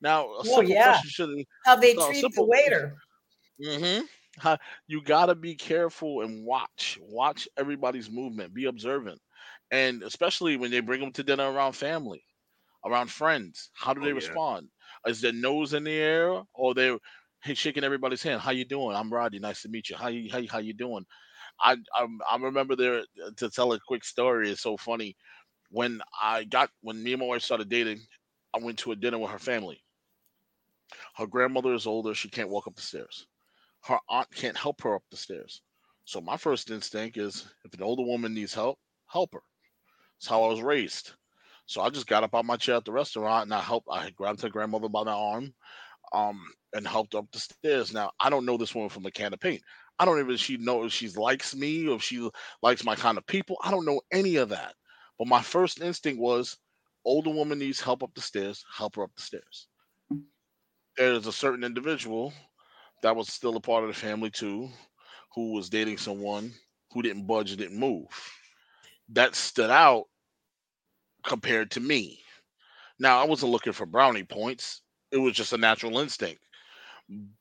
Now, 0.00 0.32
a 0.38 0.44
simple 0.44 0.64
yeah. 0.64 0.92
question 0.92 1.10
should 1.10 1.44
How 1.64 1.76
they 1.76 1.94
No, 1.94 2.08
treat 2.10 2.34
the 2.34 2.44
waiter. 2.44 2.96
Mm-hmm. 3.60 4.04
How, 4.38 4.58
you 4.86 5.02
got 5.02 5.26
to 5.26 5.34
be 5.34 5.54
careful 5.54 6.22
and 6.22 6.44
watch. 6.44 6.98
Watch 7.02 7.46
everybody's 7.56 8.10
movement. 8.10 8.54
Be 8.54 8.64
observant, 8.66 9.20
and 9.70 10.02
especially 10.02 10.56
when 10.56 10.70
they 10.70 10.80
bring 10.80 11.00
them 11.00 11.12
to 11.12 11.22
dinner 11.22 11.50
around 11.52 11.74
family, 11.74 12.24
around 12.84 13.10
friends. 13.10 13.70
How 13.74 13.92
do 13.92 14.00
Oh, 14.00 14.04
they 14.04 14.10
yeah. 14.10 14.16
respond? 14.16 14.68
Is 15.06 15.20
their 15.20 15.32
nose 15.32 15.74
in 15.74 15.84
the 15.84 15.92
air, 15.92 16.42
or 16.54 16.74
they're 16.74 16.98
hey, 17.42 17.54
shaking 17.54 17.84
everybody's 17.84 18.22
hand? 18.22 18.40
How 18.40 18.52
you 18.52 18.64
doing? 18.64 18.96
I'm 18.96 19.12
Roddy. 19.12 19.38
Nice 19.38 19.62
to 19.62 19.68
meet 19.68 19.90
you. 19.90 19.96
How 19.96 20.08
you 20.08 20.30
how, 20.30 20.38
you- 20.38 20.48
how 20.50 20.58
you 20.58 20.74
doing? 20.74 21.04
I, 21.60 21.76
I 21.94 22.06
I 22.30 22.36
remember 22.38 22.76
there 22.76 23.04
to 23.38 23.50
tell 23.50 23.72
a 23.72 23.80
quick 23.86 24.04
story. 24.04 24.50
It's 24.50 24.62
so 24.62 24.76
funny. 24.76 25.16
When 25.70 26.02
I 26.22 26.44
got 26.44 26.70
when 26.82 27.02
me 27.02 27.12
and 27.14 27.20
my 27.20 27.26
wife 27.26 27.42
started 27.42 27.68
dating, 27.70 28.06
I 28.54 28.58
went 28.60 28.78
to 28.80 28.92
a 28.92 28.96
dinner 28.96 29.18
with 29.18 29.30
her 29.32 29.38
family. 29.40 29.82
Her 31.14 31.26
grandmother 31.26 31.72
is 31.72 31.86
older; 31.86 32.14
she 32.14 32.28
can't 32.28 32.50
walk 32.50 32.66
up 32.66 32.76
the 32.76 32.82
stairs. 32.82 33.26
Her 33.84 34.00
aunt 34.08 34.30
can't 34.34 34.56
help 34.58 34.82
her 34.82 34.94
up 34.96 35.04
the 35.10 35.16
stairs. 35.16 35.62
So 36.04 36.20
my 36.20 36.36
first 36.36 36.70
instinct 36.70 37.16
is, 37.18 37.46
if 37.64 37.74
an 37.74 37.82
older 37.82 38.02
woman 38.04 38.34
needs 38.34 38.54
help, 38.54 38.80
help 39.06 39.34
her. 39.34 39.42
That's 40.18 40.28
how 40.28 40.44
I 40.44 40.48
was 40.48 40.62
raised. 40.62 41.12
So 41.66 41.80
I 41.80 41.90
just 41.90 42.06
got 42.06 42.24
up 42.24 42.34
out 42.34 42.44
my 42.44 42.56
chair 42.56 42.76
at 42.76 42.84
the 42.84 42.92
restaurant 42.92 43.44
and 43.44 43.54
I 43.54 43.60
helped. 43.60 43.88
I 43.90 44.10
grabbed 44.10 44.42
her 44.42 44.48
grandmother 44.48 44.88
by 44.88 45.04
the 45.04 45.10
arm, 45.10 45.54
um, 46.12 46.40
and 46.74 46.86
helped 46.86 47.14
up 47.14 47.26
the 47.32 47.38
stairs. 47.38 47.92
Now 47.92 48.10
I 48.20 48.30
don't 48.30 48.46
know 48.46 48.56
this 48.56 48.74
woman 48.74 48.90
from 48.90 49.06
a 49.06 49.10
can 49.10 49.32
of 49.32 49.40
paint. 49.40 49.62
I 49.98 50.04
don't 50.04 50.18
even 50.18 50.36
she 50.36 50.56
know 50.56 50.84
if 50.84 50.92
she 50.92 51.08
likes 51.10 51.54
me 51.54 51.86
or 51.86 51.96
if 51.96 52.02
she 52.02 52.28
likes 52.62 52.84
my 52.84 52.96
kind 52.96 53.18
of 53.18 53.26
people. 53.26 53.56
I 53.62 53.70
don't 53.70 53.86
know 53.86 54.00
any 54.12 54.36
of 54.36 54.48
that. 54.50 54.74
But 55.18 55.28
my 55.28 55.42
first 55.42 55.80
instinct 55.80 56.20
was, 56.20 56.56
older 57.04 57.30
woman 57.30 57.58
needs 57.58 57.80
help 57.80 58.02
up 58.02 58.14
the 58.14 58.20
stairs. 58.20 58.64
Help 58.74 58.96
her 58.96 59.04
up 59.04 59.14
the 59.16 59.22
stairs. 59.22 59.68
There's 60.96 61.26
a 61.26 61.32
certain 61.32 61.64
individual 61.64 62.32
that 63.02 63.16
was 63.16 63.28
still 63.28 63.56
a 63.56 63.60
part 63.60 63.84
of 63.84 63.88
the 63.88 63.94
family 63.94 64.30
too, 64.30 64.68
who 65.34 65.52
was 65.52 65.70
dating 65.70 65.98
someone 65.98 66.52
who 66.92 67.02
didn't 67.02 67.26
budge 67.26 67.56
didn't 67.56 67.78
move. 67.78 68.06
That 69.10 69.34
stood 69.34 69.70
out 69.70 70.04
compared 71.24 71.70
to 71.72 71.80
me. 71.80 72.22
Now 72.98 73.20
I 73.20 73.24
wasn't 73.24 73.52
looking 73.52 73.72
for 73.72 73.86
brownie 73.86 74.24
points. 74.24 74.82
It 75.10 75.18
was 75.18 75.34
just 75.34 75.52
a 75.52 75.58
natural 75.58 75.98
instinct. 75.98 76.42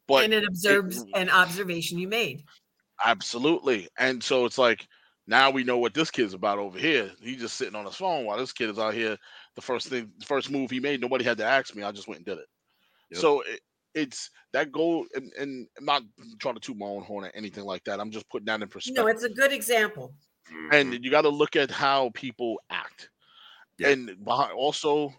But 0.07 0.25
and 0.25 0.33
it 0.33 0.43
observes 0.45 1.01
it- 1.01 1.07
an 1.15 1.29
observation 1.29 1.97
you 1.99 2.07
made. 2.07 2.43
Absolutely. 3.03 3.87
And 3.97 4.23
so 4.23 4.45
it's 4.45 4.57
like 4.57 4.87
now 5.27 5.49
we 5.49 5.63
know 5.63 5.77
what 5.77 5.93
this 5.93 6.11
kid's 6.11 6.33
about 6.33 6.59
over 6.59 6.77
here. 6.77 7.11
He's 7.21 7.39
just 7.39 7.55
sitting 7.55 7.75
on 7.75 7.85
his 7.85 7.95
phone 7.95 8.25
while 8.25 8.37
this 8.37 8.51
kid 8.53 8.69
is 8.69 8.79
out 8.79 8.93
here. 8.93 9.17
The 9.55 9.61
first 9.61 9.87
thing, 9.87 10.11
the 10.19 10.25
first 10.25 10.49
move 10.51 10.71
he 10.71 10.79
made, 10.79 11.01
nobody 11.01 11.23
had 11.23 11.37
to 11.37 11.45
ask 11.45 11.75
me. 11.75 11.83
I 11.83 11.91
just 11.91 12.07
went 12.07 12.19
and 12.19 12.25
did 12.25 12.37
it. 12.39 12.47
Yep. 13.11 13.19
So 13.21 13.41
it, 13.41 13.59
it's 13.93 14.29
that 14.53 14.71
goal, 14.71 15.05
and, 15.15 15.31
and 15.37 15.67
I'm 15.77 15.85
not 15.85 16.03
trying 16.39 16.55
to 16.55 16.59
toot 16.61 16.77
my 16.77 16.85
own 16.85 17.03
horn 17.03 17.25
or 17.25 17.31
anything 17.35 17.65
like 17.65 17.83
that. 17.83 17.99
I'm 17.99 18.11
just 18.11 18.29
putting 18.29 18.45
that 18.45 18.61
in 18.61 18.67
perspective. 18.67 19.03
No, 19.03 19.09
it's 19.09 19.23
a 19.23 19.29
good 19.29 19.51
example. 19.51 20.13
mhm. 20.51 20.73
and 20.73 21.03
you 21.05 21.11
got 21.11 21.21
to 21.21 21.29
look 21.29 21.55
at 21.55 21.69
how 21.69 22.09
people 22.13 22.59
act. 22.69 23.09
Yeah. 23.81 23.89
And 23.89 24.23
behind, 24.23 24.53
also, 24.53 25.13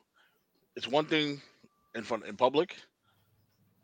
it's 0.77 0.89
one 0.89 1.07
thing 1.07 1.41
in 1.95 2.03
front 2.05 2.27
in 2.27 2.37
public. 2.37 2.77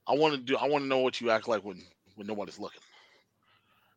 I 0.06 0.14
want 0.14 0.34
to 0.34 0.40
do. 0.40 0.56
I 0.56 0.68
want 0.68 0.84
to 0.84 0.88
know 0.88 0.98
what 0.98 1.20
you 1.20 1.30
act 1.30 1.48
like 1.48 1.64
when 1.64 1.82
when 2.16 2.26
nobody's 2.26 2.58
looking. 2.58 2.82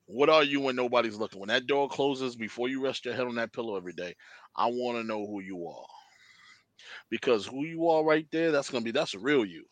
What 0.08 0.30
are 0.30 0.44
you 0.44 0.60
when 0.62 0.76
nobody's 0.76 1.18
looking? 1.18 1.40
When 1.40 1.50
that 1.50 1.68
door 1.68 1.90
closes 1.90 2.36
before 2.36 2.70
you 2.70 2.84
rest 2.84 3.06
your 3.06 3.14
head 3.14 3.28
on 3.28 3.36
that 3.36 3.54
pillow 3.54 3.78
every 3.78 3.94
day, 3.94 4.16
I 4.56 4.68
want 4.68 4.98
to 4.98 5.04
know 5.04 5.26
who 5.26 5.42
you 5.42 5.68
are. 5.68 5.88
Because 7.10 7.46
who 7.46 7.66
you 7.66 7.88
are 7.90 8.04
right 8.04 8.28
there, 8.32 8.52
that's 8.52 8.70
gonna 8.70 8.84
be 8.84 8.92
that's 8.92 9.14
the 9.14 9.20
real 9.20 9.46
you. 9.46 9.66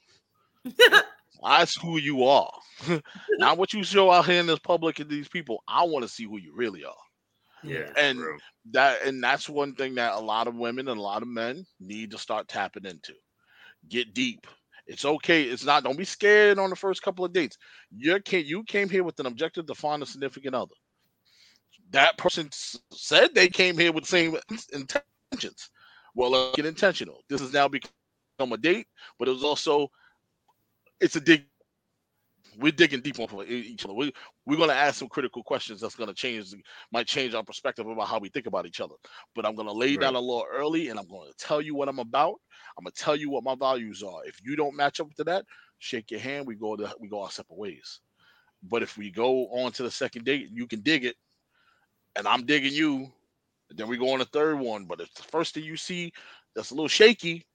That's 1.44 1.76
who 1.82 1.98
you 2.00 2.26
are. 2.26 2.52
Not 3.38 3.58
what 3.58 3.74
you 3.74 3.84
show 3.84 4.12
out 4.12 4.26
here 4.26 4.42
in 4.42 4.48
this 4.48 4.60
public 4.60 5.00
and 5.00 5.10
these 5.10 5.30
people. 5.30 5.64
I 5.68 5.84
want 5.84 6.04
to 6.04 6.10
see 6.10 6.26
who 6.26 6.38
you 6.38 6.54
really 6.56 6.84
are 6.84 6.94
yeah, 7.64 7.92
and- 7.98 8.18
true. 8.18 8.40
that 8.72 9.02
and 9.06 9.24
that's 9.24 9.50
one 9.50 9.74
thing 9.76 9.96
that 9.96 10.14
a 10.14 10.20
lot 10.20 10.48
of 10.48 10.56
women 10.56 10.88
and 10.88 11.00
a 11.00 11.02
lot 11.04 11.22
of 11.22 11.28
men 11.28 11.66
need 11.80 12.12
to 12.12 12.18
start 12.18 12.48
tapping 12.48 12.86
into. 12.86 13.14
Get 13.90 14.14
deep. 14.14 14.48
It's 14.88 15.06
okay 15.06 15.44
it's 15.44 15.66
not 15.66 15.84
don't 15.84 15.98
be 15.98 16.06
scared 16.06 16.60
on 16.60 16.70
the 16.70 16.76
first 16.76 17.02
couple 17.02 17.26
of 17.26 17.34
dates. 17.34 17.58
You 17.96 18.20
can 18.22 18.46
you 18.46 18.64
came 18.64 18.90
here 18.90 19.04
with 19.04 19.20
an 19.20 19.26
objective 19.28 19.66
to 19.68 19.76
find 19.76 20.04
a 20.04 20.06
significant 20.06 20.56
other. 20.56 20.76
That 21.92 22.18
person 22.18 22.48
s- 22.48 22.80
said 22.92 23.34
they 23.34 23.48
came 23.50 23.78
here 23.78 23.92
with 23.92 24.04
the 24.06 24.10
same 24.10 24.38
intentions. 24.74 25.70
Well 26.16 26.32
let's 26.32 26.56
get 26.56 26.66
intentional. 26.66 27.22
This 27.30 27.42
has 27.42 27.54
now 27.54 27.68
become 27.70 28.52
a 28.54 28.58
date 28.58 28.88
but 29.20 29.28
it 29.28 29.32
was 29.32 29.44
also 29.44 29.90
it's 31.00 31.16
a 31.16 31.22
dig 31.22 31.46
we're 32.58 32.72
digging 32.72 33.02
deep 33.02 33.20
on 33.20 33.46
each 33.48 33.86
other. 33.86 33.94
We, 33.94 34.14
we're 34.46 34.58
going 34.58 34.70
to 34.70 34.76
ask 34.76 35.00
some 35.00 35.10
critical 35.10 35.44
questions 35.44 35.82
that's 35.82 35.96
going 35.96 36.10
to 36.10 36.16
change, 36.16 36.54
might 36.92 37.08
change 37.08 37.34
our 37.34 37.44
perspective 37.44 37.88
about 37.88 38.08
how 38.08 38.20
we 38.20 38.30
think 38.30 38.48
about 38.48 38.66
each 38.66 38.82
other. 38.82 38.96
But 39.36 39.46
I'm 39.46 39.56
going 39.56 39.68
to 39.68 39.74
lay 39.74 39.98
down 39.98 40.16
a 40.16 40.20
law 40.20 40.44
early 40.52 40.90
and 40.90 41.00
I'm 41.00 41.08
going 41.08 41.30
to 41.30 41.38
tell 41.38 41.62
you 41.62 41.76
what 41.76 41.90
I'm 41.90 42.00
about. 42.00 42.36
I'm 42.78 42.84
going 42.84 42.94
to 42.94 43.02
tell 43.02 43.16
you 43.16 43.30
what 43.30 43.44
my 43.44 43.56
values 43.56 44.04
are. 44.04 44.26
If 44.26 44.40
you 44.44 44.56
don't 44.56 44.76
match 44.76 45.00
up 45.00 45.14
to 45.16 45.24
that, 45.26 45.46
shake 45.80 46.12
your 46.12 46.20
hand. 46.20 46.48
We 46.48 46.56
go 46.56 46.76
to, 46.76 46.94
we 47.00 47.10
go 47.10 47.24
our 47.24 47.32
separate 47.32 47.60
ways. 47.60 48.00
But 48.64 48.84
if 48.84 48.98
we 48.98 49.10
go 49.10 49.48
on 49.48 49.72
to 49.74 49.84
the 49.84 49.92
second 49.92 50.26
date, 50.26 50.50
you 50.52 50.68
can 50.68 50.82
dig 50.82 51.06
it, 51.06 51.16
and 52.16 52.28
I'm 52.28 52.46
digging 52.46 52.74
you. 52.74 53.12
Then 53.70 53.88
we 53.88 53.98
go 53.98 54.14
on 54.14 54.22
a 54.22 54.26
third 54.26 54.60
one. 54.60 54.86
But 54.86 55.00
if 55.00 55.14
the 55.14 55.24
first 55.24 55.54
thing 55.54 55.64
you 55.64 55.78
see 55.78 56.12
that's 56.56 56.72
a 56.72 56.74
little 56.74 56.90
shaky, 56.90 57.46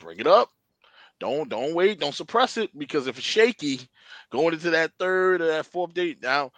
bring 0.00 0.18
it 0.18 0.26
up. 0.26 0.50
Don't 1.20 1.48
don't 1.50 1.74
wait. 1.74 2.00
Don't 2.00 2.14
suppress 2.14 2.56
it 2.56 2.76
because 2.76 3.06
if 3.06 3.18
it's 3.18 3.26
shaky, 3.26 3.80
going 4.30 4.54
into 4.54 4.70
that 4.70 4.92
third 4.98 5.42
or 5.42 5.48
that 5.48 5.66
fourth 5.66 5.94
date 5.94 6.22
now, 6.22 6.50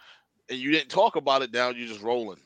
and 0.49 0.57
you 0.57 0.71
didn't 0.71 0.89
talk 0.89 1.17
about 1.17 1.41
it 1.41 1.53
now, 1.53 1.69
you're 1.69 1.87
just 1.87 2.01
rolling, 2.01 2.39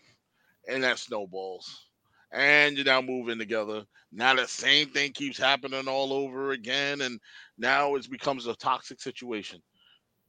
and 0.67 0.83
that 0.83 0.99
snowballs, 0.99 1.85
and 2.31 2.75
you're 2.75 2.85
now 2.85 3.01
moving 3.01 3.37
together. 3.37 3.85
Now 4.11 4.35
that 4.35 4.49
same 4.49 4.89
thing 4.89 5.11
keeps 5.11 5.37
happening 5.37 5.87
all 5.87 6.11
over 6.11 6.51
again, 6.51 7.01
and 7.01 7.19
now 7.57 7.95
it 7.95 8.09
becomes 8.09 8.47
a 8.47 8.55
toxic 8.55 8.99
situation. 8.99 9.61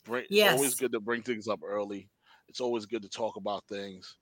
Bring, 0.05 0.27
It's 0.31 0.43
always 0.53 0.75
good 0.75 0.93
to 0.93 1.01
bring 1.01 1.23
things 1.23 1.49
up 1.49 1.61
early. 1.65 2.11
It's 2.49 2.61
always 2.61 2.87
good 2.87 3.03
to 3.03 3.09
talk 3.09 3.37
about 3.37 3.65
things. 3.69 4.17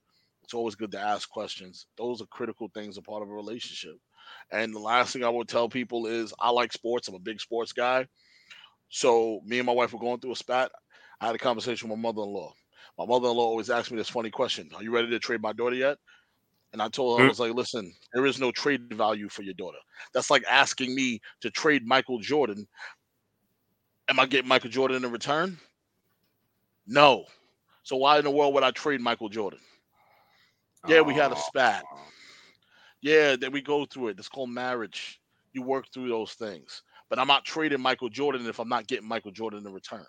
It's 0.45 0.55
always 0.55 0.77
good 0.77 0.93
to 0.93 1.01
ask 1.01 1.29
questions. 1.29 1.87
Those 1.97 2.23
are 2.23 2.27
critical 2.27 2.71
things 2.73 2.97
a 2.97 3.03
part 3.03 3.23
of 3.23 3.29
a 3.29 3.35
relationship. 3.35 3.97
And 4.51 4.74
the 4.74 4.79
last 4.81 5.12
thing 5.12 5.24
I 5.24 5.29
would 5.29 5.49
tell 5.49 5.68
people 5.68 6.07
is 6.07 6.33
I 6.39 6.51
like 6.51 6.72
sports. 6.72 7.09
I'm 7.09 7.14
a 7.14 7.20
big 7.20 7.41
sports 7.41 7.72
guy. 7.72 8.07
So 8.89 9.41
me 9.45 9.59
and 9.59 9.66
my 9.66 9.72
wife 9.72 9.93
were 9.93 10.01
going 10.01 10.20
through 10.20 10.33
a 10.33 10.37
spat. 10.37 10.70
I 11.20 11.27
had 11.27 11.35
a 11.35 11.39
conversation 11.39 11.89
with 11.89 11.99
my 11.99 12.03
mother-in-law. 12.03 12.53
My 12.99 13.07
mother-in-law 13.07 13.45
always 13.45 13.70
asks 13.70 13.91
me 13.91 13.99
this 13.99 14.09
funny 14.09 14.31
question: 14.31 14.70
Are 14.74 14.83
you 14.83 14.91
ready 14.93 15.09
to 15.11 15.18
trade 15.18 15.43
my 15.43 15.53
daughter 15.53 15.77
yet? 15.77 15.99
And 16.72 16.83
I 16.83 16.89
told 16.89 17.18
her, 17.18 17.24
I 17.24 17.27
Mm. 17.27 17.29
was 17.29 17.41
like, 17.41 17.55
listen, 17.55 17.95
there 18.12 18.27
is 18.27 18.41
no 18.41 18.53
trade 18.53 18.83
value 18.83 19.16
for 19.16 19.31
your 19.31 19.43
daughter. 19.45 19.66
That's 20.01 20.18
like 20.18 20.33
asking 20.39 20.85
me 20.85 21.11
to 21.31 21.41
trade 21.41 21.77
Michael 21.79 22.18
Jordan. 22.18 22.66
Am 24.09 24.18
I 24.18 24.27
getting 24.27 24.49
Michael 24.49 24.70
Jordan 24.70 25.05
in 25.05 25.11
return? 25.12 25.59
No. 26.87 27.27
So 27.83 27.97
why 27.97 28.18
in 28.18 28.24
the 28.24 28.31
world 28.31 28.55
would 28.55 28.62
I 28.64 28.70
trade 28.72 29.01
Michael 29.01 29.29
Jordan? 29.29 29.61
Yeah, 30.87 31.01
we 31.03 31.14
had 31.14 31.33
a 31.33 31.37
spat. 31.37 31.87
Yeah, 33.03 33.36
then 33.36 33.53
we 33.53 33.62
go 33.62 33.84
through 33.84 34.09
it. 34.09 34.18
It's 34.18 34.28
called 34.28 34.51
marriage. 34.51 35.20
You 35.53 35.62
work 35.62 35.86
through 35.92 36.09
those 36.09 36.32
things. 36.32 36.82
But 37.09 37.18
I'm 37.18 37.28
not 37.28 37.44
trading 37.44 37.80
Michael 37.80 38.09
Jordan 38.09 38.47
if 38.47 38.59
I'm 38.59 38.68
not 38.68 38.86
getting 38.86 39.09
Michael 39.09 39.30
Jordan 39.30 39.66
in 39.66 39.72
return. 39.72 40.07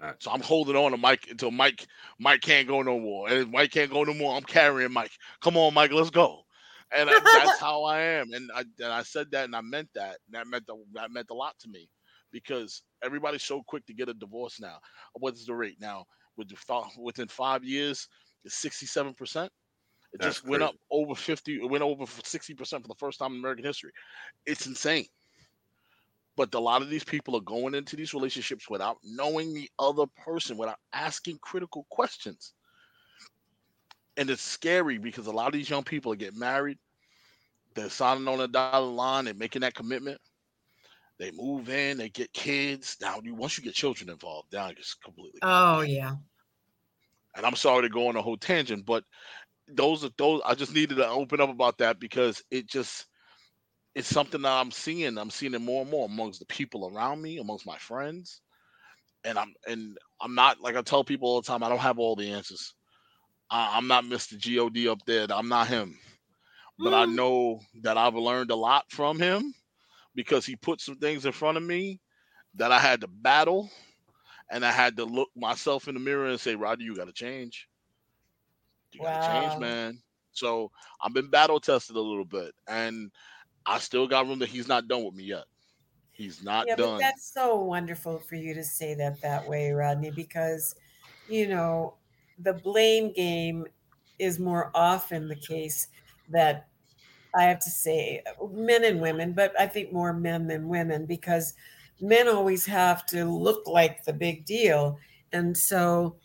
Facts. 0.00 0.24
So 0.24 0.30
I'm 0.30 0.42
holding 0.42 0.76
on 0.76 0.90
to 0.90 0.98
Mike 0.98 1.26
until 1.30 1.50
Mike 1.50 1.86
Mike 2.18 2.42
can't 2.42 2.68
go 2.68 2.82
no 2.82 2.98
more. 3.00 3.28
And 3.28 3.38
if 3.38 3.48
Mike 3.48 3.70
can't 3.70 3.90
go 3.90 4.04
no 4.04 4.12
more, 4.12 4.36
I'm 4.36 4.42
carrying 4.42 4.92
Mike. 4.92 5.12
Come 5.40 5.56
on, 5.56 5.72
Mike, 5.72 5.90
let's 5.92 6.10
go. 6.10 6.42
And 6.94 7.08
I, 7.08 7.18
that's 7.44 7.58
how 7.58 7.84
I 7.84 8.00
am. 8.00 8.32
And 8.32 8.50
I 8.54 8.60
and 8.60 8.92
I 8.92 9.02
said 9.02 9.30
that 9.30 9.46
and 9.46 9.56
I 9.56 9.62
meant 9.62 9.88
that. 9.94 10.18
And 10.26 10.34
that 10.34 10.46
meant 10.46 10.66
the, 10.66 10.76
that 10.94 11.10
meant 11.10 11.28
a 11.30 11.34
lot 11.34 11.58
to 11.60 11.68
me 11.68 11.88
because 12.30 12.82
everybody's 13.02 13.42
so 13.42 13.62
quick 13.66 13.86
to 13.86 13.94
get 13.94 14.10
a 14.10 14.14
divorce 14.14 14.60
now. 14.60 14.78
What's 15.14 15.46
the 15.46 15.54
rate 15.54 15.78
now? 15.80 16.04
With 16.36 16.52
within 16.98 17.28
five 17.28 17.64
years, 17.64 18.06
it's 18.44 18.56
67 18.56 19.14
percent. 19.14 19.50
It 20.16 20.22
That's 20.22 20.36
just 20.36 20.48
went 20.48 20.62
up 20.62 20.74
over 20.90 21.14
50. 21.14 21.56
It 21.56 21.70
went 21.70 21.84
over 21.84 22.06
60 22.06 22.54
percent 22.54 22.82
for 22.82 22.88
the 22.88 22.94
first 22.94 23.18
time 23.18 23.34
in 23.34 23.38
American 23.38 23.66
history. 23.66 23.90
It's 24.46 24.66
insane. 24.66 25.04
But 26.36 26.54
a 26.54 26.58
lot 26.58 26.80
of 26.80 26.88
these 26.88 27.04
people 27.04 27.36
are 27.36 27.42
going 27.42 27.74
into 27.74 27.96
these 27.96 28.14
relationships 28.14 28.70
without 28.70 28.96
knowing 29.04 29.52
the 29.52 29.70
other 29.78 30.06
person, 30.24 30.56
without 30.56 30.78
asking 30.94 31.38
critical 31.42 31.86
questions. 31.90 32.54
And 34.16 34.30
it's 34.30 34.40
scary 34.40 34.96
because 34.96 35.26
a 35.26 35.32
lot 35.32 35.48
of 35.48 35.52
these 35.52 35.68
young 35.68 35.84
people 35.84 36.12
are 36.12 36.16
getting 36.16 36.38
married. 36.38 36.78
They're 37.74 37.90
signing 37.90 38.26
on 38.26 38.40
a 38.40 38.48
dollar 38.48 38.86
line. 38.86 39.26
They're 39.26 39.34
making 39.34 39.60
that 39.60 39.74
commitment. 39.74 40.18
They 41.18 41.30
move 41.30 41.68
in. 41.68 41.98
They 41.98 42.08
get 42.08 42.32
kids. 42.32 42.96
Now, 43.02 43.20
you 43.22 43.34
once 43.34 43.58
you 43.58 43.64
get 43.64 43.74
children 43.74 44.08
involved, 44.08 44.50
now 44.50 44.68
it's 44.68 44.94
completely. 44.94 45.40
Oh 45.42 45.82
yeah. 45.82 46.16
And 47.34 47.44
I'm 47.44 47.56
sorry 47.56 47.82
to 47.82 47.90
go 47.90 48.08
on 48.08 48.16
a 48.16 48.22
whole 48.22 48.38
tangent, 48.38 48.86
but 48.86 49.04
those 49.68 50.04
are 50.04 50.10
those. 50.18 50.42
I 50.46 50.54
just 50.54 50.74
needed 50.74 50.96
to 50.96 51.08
open 51.08 51.40
up 51.40 51.50
about 51.50 51.78
that 51.78 52.00
because 52.00 52.42
it 52.50 52.68
just 52.68 53.06
it's 53.94 54.08
something 54.08 54.42
that 54.42 54.52
I'm 54.52 54.70
seeing. 54.72 55.18
I'm 55.18 55.30
seeing 55.30 55.54
it 55.54 55.60
more 55.60 55.82
and 55.82 55.90
more 55.90 56.06
amongst 56.06 56.40
the 56.40 56.46
people 56.46 56.90
around 56.94 57.22
me, 57.22 57.38
amongst 57.38 57.66
my 57.66 57.78
friends, 57.78 58.42
and 59.24 59.38
I'm 59.38 59.54
and 59.66 59.98
I'm 60.20 60.34
not 60.34 60.60
like 60.60 60.76
I 60.76 60.82
tell 60.82 61.04
people 61.04 61.28
all 61.28 61.42
the 61.42 61.46
time. 61.48 61.62
I 61.64 61.68
don't 61.68 61.78
have 61.78 61.98
all 61.98 62.16
the 62.16 62.32
answers. 62.32 62.74
I, 63.50 63.76
I'm 63.76 63.88
not 63.88 64.04
Mr. 64.04 64.36
God 64.38 64.76
up 64.88 65.00
there. 65.06 65.26
I'm 65.30 65.48
not 65.48 65.68
him, 65.68 65.98
but 66.78 66.94
I 66.94 67.06
Mm. 67.06 67.16
know 67.16 67.60
that 67.82 67.98
I've 67.98 68.14
learned 68.16 68.50
a 68.50 68.56
lot 68.56 68.84
from 68.90 69.18
him 69.20 69.54
because 70.14 70.46
he 70.46 70.56
put 70.56 70.80
some 70.80 70.96
things 70.96 71.26
in 71.26 71.32
front 71.32 71.56
of 71.58 71.64
me 71.64 72.00
that 72.56 72.72
I 72.72 72.78
had 72.80 73.02
to 73.02 73.08
battle, 73.08 73.70
and 74.50 74.64
I 74.64 74.72
had 74.72 74.96
to 74.98 75.04
look 75.04 75.30
myself 75.36 75.88
in 75.88 75.94
the 75.94 76.00
mirror 76.00 76.26
and 76.28 76.40
say, 76.40 76.54
"Roddy, 76.56 76.84
you 76.84 76.96
got 76.96 77.06
to 77.06 77.12
change. 77.12 77.68
You 78.92 79.00
Wow. 79.00 79.20
change, 79.20 79.58
man." 79.58 80.02
So 80.32 80.70
I've 81.00 81.14
been 81.14 81.30
battle 81.30 81.60
tested 81.60 81.96
a 81.96 82.00
little 82.00 82.24
bit, 82.24 82.54
and 82.68 83.10
I 83.64 83.78
still 83.78 84.06
got 84.06 84.26
room 84.26 84.38
that 84.40 84.48
he's 84.48 84.68
not 84.68 84.88
done 84.88 85.04
with 85.04 85.14
me 85.14 85.24
yet. 85.24 85.44
He's 86.12 86.42
not 86.42 86.66
yeah, 86.66 86.76
done. 86.76 87.00
that's 87.00 87.32
so 87.32 87.56
wonderful 87.56 88.20
for 88.20 88.36
you 88.36 88.54
to 88.54 88.64
say 88.64 88.94
that 88.94 89.20
that 89.20 89.46
way, 89.46 89.70
Rodney, 89.72 90.10
because 90.10 90.74
you 91.26 91.48
know 91.48 91.94
the 92.38 92.52
blame 92.54 93.12
game 93.12 93.66
is 94.18 94.38
more 94.38 94.70
often 94.74 95.28
the 95.28 95.36
case 95.36 95.88
that 96.28 96.68
I 97.34 97.44
have 97.44 97.58
to 97.60 97.70
say 97.70 98.22
men 98.50 98.84
and 98.84 99.00
women, 99.00 99.32
but 99.32 99.58
I 99.60 99.66
think 99.66 99.92
more 99.92 100.12
men 100.12 100.46
than 100.46 100.68
women 100.68 101.04
because 101.06 101.54
men 102.00 102.28
always 102.28 102.64
have 102.66 103.04
to 103.06 103.24
look 103.26 103.66
like 103.66 104.04
the 104.04 104.12
big 104.12 104.44
deal, 104.46 104.98
and 105.32 105.56
so 105.56 106.16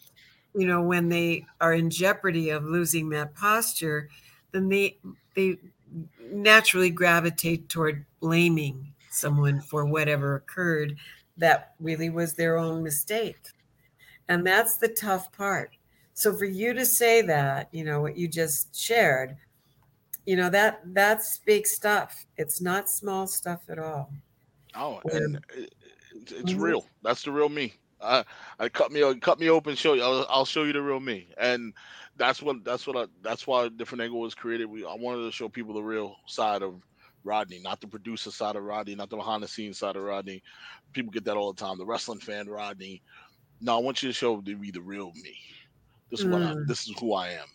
you 0.53 0.67
know 0.67 0.81
when 0.81 1.09
they 1.09 1.45
are 1.59 1.73
in 1.73 1.89
jeopardy 1.89 2.49
of 2.49 2.63
losing 2.63 3.09
that 3.09 3.35
posture, 3.35 4.09
then 4.51 4.69
they 4.69 4.97
they 5.35 5.57
naturally 6.31 6.89
gravitate 6.89 7.69
toward 7.69 8.05
blaming 8.19 8.93
someone 9.09 9.59
for 9.61 9.85
whatever 9.85 10.35
occurred 10.35 10.95
that 11.37 11.73
really 11.79 12.09
was 12.09 12.33
their 12.33 12.57
own 12.57 12.83
mistake. 12.83 13.37
And 14.29 14.45
that's 14.45 14.77
the 14.77 14.87
tough 14.87 15.31
part. 15.31 15.71
So 16.13 16.33
for 16.35 16.45
you 16.45 16.73
to 16.73 16.85
say 16.85 17.21
that, 17.23 17.69
you 17.71 17.83
know, 17.83 18.01
what 18.01 18.17
you 18.17 18.27
just 18.27 18.75
shared, 18.75 19.35
you 20.25 20.35
know, 20.35 20.49
that 20.49 20.81
that's 20.93 21.39
big 21.39 21.65
stuff. 21.65 22.25
It's 22.37 22.61
not 22.61 22.89
small 22.89 23.27
stuff 23.27 23.61
at 23.69 23.79
all. 23.79 24.11
Oh, 24.75 25.01
and 25.11 25.37
uh, 25.37 25.39
it's, 26.15 26.31
it's 26.31 26.53
real. 26.53 26.81
Mm-hmm. 26.81 26.89
That's 27.03 27.23
the 27.23 27.31
real 27.31 27.49
me. 27.49 27.73
I, 28.01 28.23
I 28.59 28.69
cut 28.69 28.91
me 28.91 29.15
cut 29.19 29.39
me 29.39 29.49
open, 29.49 29.75
show 29.75 29.93
you. 29.93 30.03
I'll, 30.03 30.25
I'll 30.29 30.45
show 30.45 30.63
you 30.63 30.73
the 30.73 30.81
real 30.81 30.99
me, 30.99 31.27
and 31.37 31.73
that's 32.17 32.41
what 32.41 32.63
that's 32.63 32.87
what 32.87 32.97
I, 32.97 33.05
that's 33.21 33.47
why 33.47 33.69
different 33.69 34.01
angle 34.01 34.19
was 34.19 34.35
created. 34.35 34.65
We 34.65 34.85
I 34.85 34.95
wanted 34.95 35.23
to 35.25 35.31
show 35.31 35.49
people 35.49 35.73
the 35.73 35.83
real 35.83 36.15
side 36.25 36.61
of 36.61 36.81
Rodney, 37.23 37.59
not 37.59 37.79
the 37.81 37.87
producer 37.87 38.31
side 38.31 38.55
of 38.55 38.63
Rodney, 38.63 38.95
not 38.95 39.09
the 39.09 39.17
behind 39.17 39.43
the 39.43 39.47
scenes 39.47 39.77
side 39.79 39.95
of 39.95 40.03
Rodney. 40.03 40.41
People 40.93 41.11
get 41.11 41.25
that 41.25 41.37
all 41.37 41.53
the 41.53 41.59
time. 41.61 41.77
The 41.77 41.85
wrestling 41.85 42.19
fan 42.19 42.47
Rodney. 42.47 43.01
No, 43.61 43.75
I 43.75 43.81
want 43.81 44.01
you 44.01 44.09
to 44.09 44.13
show 44.13 44.41
me 44.41 44.71
the 44.71 44.81
real 44.81 45.11
me. 45.15 45.35
This 46.09 46.21
is 46.21 46.25
what 46.25 46.41
I, 46.41 46.53
Mm. 46.53 46.67
this 46.67 46.87
is 46.87 46.95
who 46.99 47.13
I 47.13 47.29
am, 47.29 47.47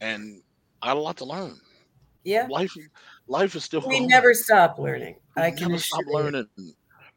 and 0.00 0.42
I 0.82 0.88
got 0.88 0.96
a 0.96 1.00
lot 1.00 1.16
to 1.18 1.24
learn. 1.24 1.60
Yeah. 2.24 2.46
Life 2.48 2.74
life 3.28 3.54
is 3.54 3.64
still 3.64 3.82
We 3.86 3.98
going. 3.98 4.08
never 4.08 4.32
stop 4.34 4.78
learning. 4.78 5.16
You 5.36 5.42
I 5.42 5.50
can 5.50 5.68
never 5.68 5.78
stop 5.78 6.00
you. 6.06 6.74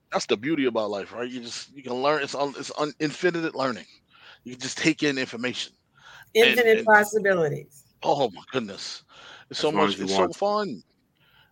Learning. 0.07 0.13
That's 0.13 0.25
the 0.25 0.37
beauty 0.37 0.65
about 0.65 0.89
life, 0.89 1.11
right? 1.13 1.29
You 1.29 1.41
just 1.41 1.73
you 1.75 1.83
can 1.83 1.93
learn. 1.93 2.23
It's 2.23 2.35
un, 2.35 2.53
it's 2.57 2.71
un, 2.77 2.93
infinite 2.99 3.55
learning. 3.55 3.85
You 4.43 4.53
can 4.53 4.61
just 4.61 4.77
take 4.77 5.03
in 5.03 5.17
information. 5.17 5.73
Infinite 6.33 6.79
and- 6.79 6.85
possibilities. 6.85 7.83
Oh 8.03 8.29
my 8.31 8.43
goodness, 8.51 9.03
it's 9.49 9.59
so 9.59 9.69
As 9.69 9.73
long 9.73 9.83
much. 9.85 9.93
as 9.93 9.99
you 9.99 10.05
It's 10.05 10.15
so 10.15 10.29
fun. 10.29 10.83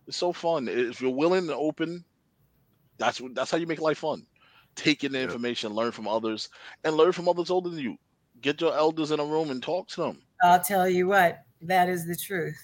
It's 0.06 0.16
so 0.16 0.32
fun 0.32 0.68
if 0.68 1.00
you're 1.00 1.10
willing 1.10 1.40
and 1.40 1.50
open. 1.50 2.04
That's 2.98 3.20
what. 3.20 3.34
That's 3.34 3.50
how 3.50 3.58
you 3.58 3.66
make 3.66 3.80
life 3.80 3.98
fun. 3.98 4.24
Take 4.76 5.02
in 5.02 5.12
the 5.12 5.18
Yeah. 5.18 5.24
information, 5.24 5.72
learn 5.74 5.90
from 5.90 6.06
others, 6.06 6.48
and 6.84 6.96
learn 6.96 7.12
from 7.12 7.28
others 7.28 7.50
older 7.50 7.68
than 7.68 7.80
you. 7.80 7.96
Get 8.42 8.60
your 8.60 8.74
elders 8.76 9.10
in 9.10 9.18
a 9.20 9.24
room 9.24 9.50
and 9.50 9.62
talk 9.62 9.88
to 9.88 10.02
them. 10.02 10.22
I'll 10.44 10.62
tell 10.62 10.88
you 10.88 11.08
what, 11.08 11.42
that 11.62 11.88
is 11.88 12.06
the 12.06 12.14
truth. 12.14 12.58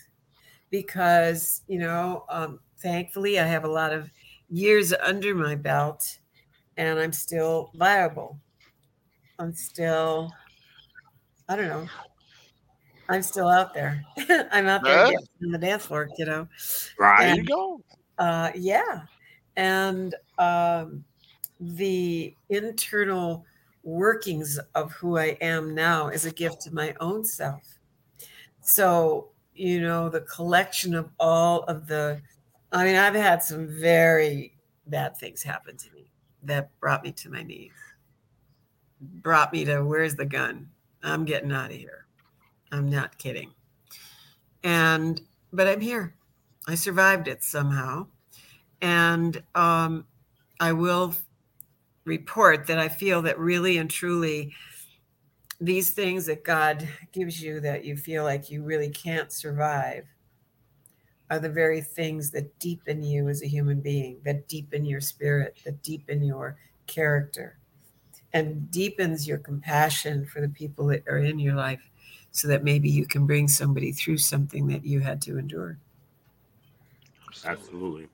Because, 0.70 1.62
you 1.66 1.78
know, 1.78 2.24
um, 2.28 2.60
thankfully 2.78 3.40
I 3.40 3.46
have 3.46 3.64
a 3.64 3.68
lot 3.68 3.92
of 3.92 4.10
years 4.52 4.92
under 4.94 5.34
my 5.34 5.56
belt 5.56 6.20
and 6.76 6.98
I'm 7.00 7.12
still 7.12 7.72
viable. 7.74 8.40
I'm 9.38 9.54
still, 9.54 10.32
I 11.48 11.56
don't 11.56 11.68
know. 11.68 11.90
I'm 13.08 13.22
still 13.22 13.48
out 13.48 13.74
there. 13.74 14.04
I'm 14.16 14.66
out 14.66 14.84
there 14.86 15.00
Yeah. 15.04 15.18
on 15.42 15.50
the 15.50 15.58
dance 15.58 15.86
floor, 15.86 16.08
you 16.16 16.24
know. 16.24 16.48
There 17.16 17.28
Right. 17.28 17.28
you 17.28 17.44
go. 17.44 17.82
Uh, 18.18 18.52
yeah. 18.54 19.06
And 19.56 20.14
um, 20.38 21.04
the 21.60 22.36
internal 22.48 23.46
workings 23.82 24.58
of 24.74 24.92
who 24.92 25.18
I 25.18 25.38
am 25.40 25.74
now 25.74 26.08
is 26.08 26.24
a 26.26 26.32
gift 26.32 26.62
to 26.62 26.74
my 26.74 26.94
own 27.00 27.24
self. 27.24 27.78
So, 28.60 29.32
you 29.54 29.80
know, 29.80 30.08
the 30.08 30.22
collection 30.22 30.94
of 30.94 31.10
all 31.18 31.64
of 31.64 31.86
the, 31.86 32.22
I 32.72 32.84
mean, 32.84 32.96
I've 32.96 33.14
had 33.14 33.42
some 33.42 33.68
very 33.68 34.56
bad 34.86 35.16
things 35.16 35.42
happen 35.42 35.76
to 35.76 35.92
me 35.92 36.10
that 36.42 36.70
brought 36.80 37.04
me 37.04 37.12
to 37.12 37.30
my 37.30 37.42
knees, 37.42 37.72
brought 39.00 39.52
me 39.52 39.64
to 39.66 39.82
where's 39.82 40.16
the 40.16 40.24
gun? 40.24 40.68
I'm 41.02 41.24
getting 41.24 41.52
out 41.52 41.70
of 41.70 41.76
here. 41.76 42.06
I'm 42.70 42.88
not 42.88 43.18
kidding. 43.18 43.50
And, 44.64 45.20
but 45.52 45.68
I'm 45.68 45.80
here. 45.80 46.14
I 46.66 46.74
survived 46.74 47.28
it 47.28 47.42
somehow. 47.42 48.06
And 48.80 49.42
um, 49.54 50.06
I 50.58 50.72
will 50.72 51.14
report 52.04 52.66
that 52.66 52.78
I 52.78 52.88
feel 52.88 53.22
that 53.22 53.38
really 53.38 53.78
and 53.78 53.90
truly 53.90 54.54
these 55.60 55.90
things 55.90 56.26
that 56.26 56.42
God 56.42 56.88
gives 57.12 57.40
you 57.40 57.60
that 57.60 57.84
you 57.84 57.96
feel 57.96 58.24
like 58.24 58.50
you 58.50 58.64
really 58.64 58.88
can't 58.90 59.30
survive 59.30 60.04
are 61.32 61.38
the 61.38 61.48
very 61.48 61.80
things 61.80 62.30
that 62.30 62.58
deepen 62.58 63.02
you 63.02 63.30
as 63.30 63.42
a 63.42 63.46
human 63.46 63.80
being, 63.80 64.18
that 64.22 64.46
deepen 64.48 64.84
your 64.84 65.00
spirit, 65.00 65.56
that 65.64 65.82
deepen 65.82 66.22
your 66.22 66.58
character, 66.86 67.56
and 68.34 68.70
deepens 68.70 69.26
your 69.26 69.38
compassion 69.38 70.26
for 70.26 70.42
the 70.42 70.48
people 70.50 70.84
that 70.88 71.02
are 71.08 71.16
in 71.16 71.38
your 71.38 71.54
life 71.54 71.88
so 72.32 72.48
that 72.48 72.64
maybe 72.64 72.90
you 72.90 73.06
can 73.06 73.26
bring 73.26 73.48
somebody 73.48 73.92
through 73.92 74.18
something 74.18 74.66
that 74.66 74.84
you 74.84 75.00
had 75.00 75.22
to 75.22 75.38
endure. 75.38 75.78
Absolutely. 77.46 78.08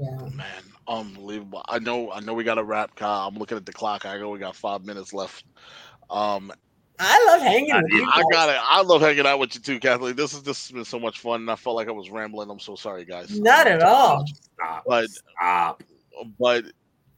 Yeah. 0.00 0.28
Man, 0.30 0.62
unbelievable. 0.88 1.62
I 1.68 1.80
know 1.80 2.12
I 2.12 2.20
know 2.20 2.32
we 2.32 2.44
got 2.44 2.54
to 2.54 2.64
wrap. 2.64 2.96
Kyle. 2.96 3.28
I'm 3.28 3.34
looking 3.36 3.58
at 3.58 3.66
the 3.66 3.74
clock. 3.74 4.06
I 4.06 4.16
know 4.16 4.30
we 4.30 4.38
got 4.38 4.56
five 4.56 4.86
minutes 4.86 5.12
left. 5.12 5.44
Um, 6.08 6.50
I 6.98 7.24
love 7.26 7.42
hanging 7.42 7.74
with 7.74 7.90
you. 7.90 8.04
I 8.08 8.22
got 8.30 8.48
it. 8.48 8.56
I 8.60 8.82
love 8.82 9.00
hanging 9.00 9.26
out 9.26 9.38
with 9.38 9.54
you 9.54 9.60
too, 9.60 9.80
Kathleen. 9.80 10.14
This 10.14 10.34
is 10.34 10.42
this 10.42 10.66
has 10.68 10.72
been 10.72 10.84
so 10.84 11.00
much 11.00 11.18
fun, 11.18 11.40
and 11.40 11.50
I 11.50 11.56
felt 11.56 11.74
like 11.76 11.88
I 11.88 11.92
was 11.92 12.10
rambling. 12.10 12.50
I'm 12.50 12.60
so 12.60 12.76
sorry, 12.76 13.04
guys. 13.04 13.38
Not 13.40 13.66
at 13.66 13.82
all. 13.82 14.24
Stop. 14.26 14.84
But 14.86 15.08
Stop. 15.10 15.82
but 16.38 16.64